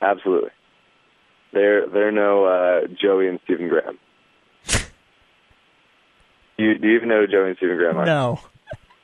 absolutely. 0.00 0.50
They're 1.52 1.86
they're 1.88 2.12
no 2.12 2.44
uh, 2.46 2.86
Joey 2.98 3.28
and 3.28 3.38
Stephen 3.44 3.68
Graham. 3.68 3.98
you 6.56 6.78
do 6.78 6.88
you 6.88 6.96
even 6.96 7.08
know 7.08 7.20
who 7.20 7.26
Joey 7.26 7.48
and 7.48 7.56
Stephen 7.56 7.76
Graham 7.76 7.96
are? 7.98 8.06
No, 8.06 8.40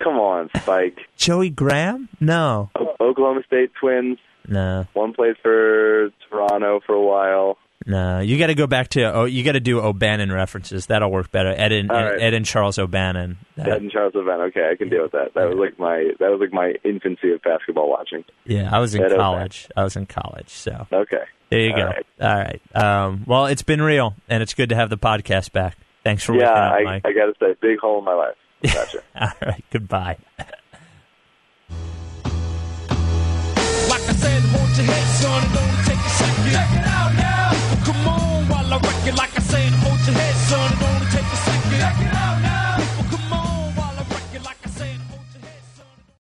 Come 0.03 0.15
on, 0.19 0.51
Spike. 0.57 0.99
Joey 1.17 1.51
Graham. 1.51 2.09
No, 2.21 2.71
O- 2.79 2.97
Oklahoma 3.01 3.43
State 3.47 3.73
twins. 3.81 4.19
no, 4.47 4.87
One 4.93 5.13
played 5.15 5.37
for 5.43 6.11
Toronto 6.31 6.81
for 6.87 6.95
a 6.95 7.03
while. 7.03 7.59
no. 7.87 8.21
You 8.21 8.39
got 8.39 8.49
to 8.49 8.55
go 8.55 8.67
back 8.67 8.89
to 8.91 9.03
oh, 9.15 9.25
you 9.25 9.43
got 9.43 9.53
to 9.53 9.61
do 9.61 9.81
O'Bannon 9.81 10.31
references. 10.31 10.87
That'll 10.87 11.11
work 11.11 11.31
better. 11.31 11.49
Ed 11.57 11.73
and 11.73 11.91
All 11.91 11.97
right. 12.05 12.21
Ed 12.21 12.35
and 12.35 12.45
Charles 12.45 12.79
O'Bannon. 12.79 13.39
That- 13.57 13.69
Ed 13.69 13.83
and 13.83 13.91
Charles 13.91 14.13
Van. 14.15 14.41
Okay, 14.43 14.69
I 14.71 14.77
can 14.77 14.89
deal 14.91 15.03
with 15.03 15.13
that. 15.13 15.35
That 15.35 15.49
was 15.49 15.59
like 15.59 15.79
my 15.79 16.11
that 16.21 16.29
was 16.31 16.41
like 16.41 16.53
my 16.53 16.75
infancy 16.85 17.33
of 17.33 17.43
basketball 17.43 17.89
watching. 17.89 18.25
yeah, 18.45 18.69
I 18.75 18.79
was 18.81 18.95
in 18.95 19.01
Ed 19.03 19.07
O'Bannon. 19.13 19.21
college. 19.25 19.69
I 19.77 19.83
was 19.85 19.97
in 19.97 20.07
college, 20.07 20.49
so. 20.51 20.87
Okay. 20.93 21.23
There 21.49 21.61
you 21.61 21.71
All 21.73 21.77
go. 21.79 21.85
right. 21.87 22.07
All 22.21 22.35
right. 22.37 22.77
Um, 23.07 23.25
well, 23.27 23.47
it's 23.47 23.63
been 23.63 23.81
real, 23.81 24.15
and 24.29 24.43
it's 24.43 24.53
good 24.55 24.69
to 24.71 24.75
have 24.77 24.91
the 24.91 24.99
podcast 24.99 25.53
back. 25.53 25.77
Thanks 26.03 26.25
for 26.25 26.35
Yeah, 26.37 26.51
up, 26.51 26.73
I, 26.75 26.97
I 27.05 27.13
got 27.13 27.27
to 27.27 27.35
say, 27.41 27.55
big 27.61 27.79
hole 27.79 27.99
in 28.01 28.05
my 28.05 28.15
life. 28.15 28.35
Gotcha. 28.73 29.01
All 29.21 29.33
right. 29.43 29.65
Goodbye. 29.71 30.17
Like 33.89 34.03
I 34.09 34.13
said, 34.13 34.43
hold 34.43 34.77
your 34.77 34.87
head, 34.87 35.07
son, 35.17 35.43
and 35.45 35.55
don't 35.55 35.85
take 35.85 35.99
a 35.99 36.11
second. 36.11 36.51
Check 36.53 36.71
it 36.73 36.87
out 36.87 37.13
now. 37.15 37.51
Come 37.85 38.09
on, 38.09 38.49
while 38.49 38.75
I 38.75 38.79
wreck 38.79 39.07
it. 39.07 39.15
Like 39.15 39.36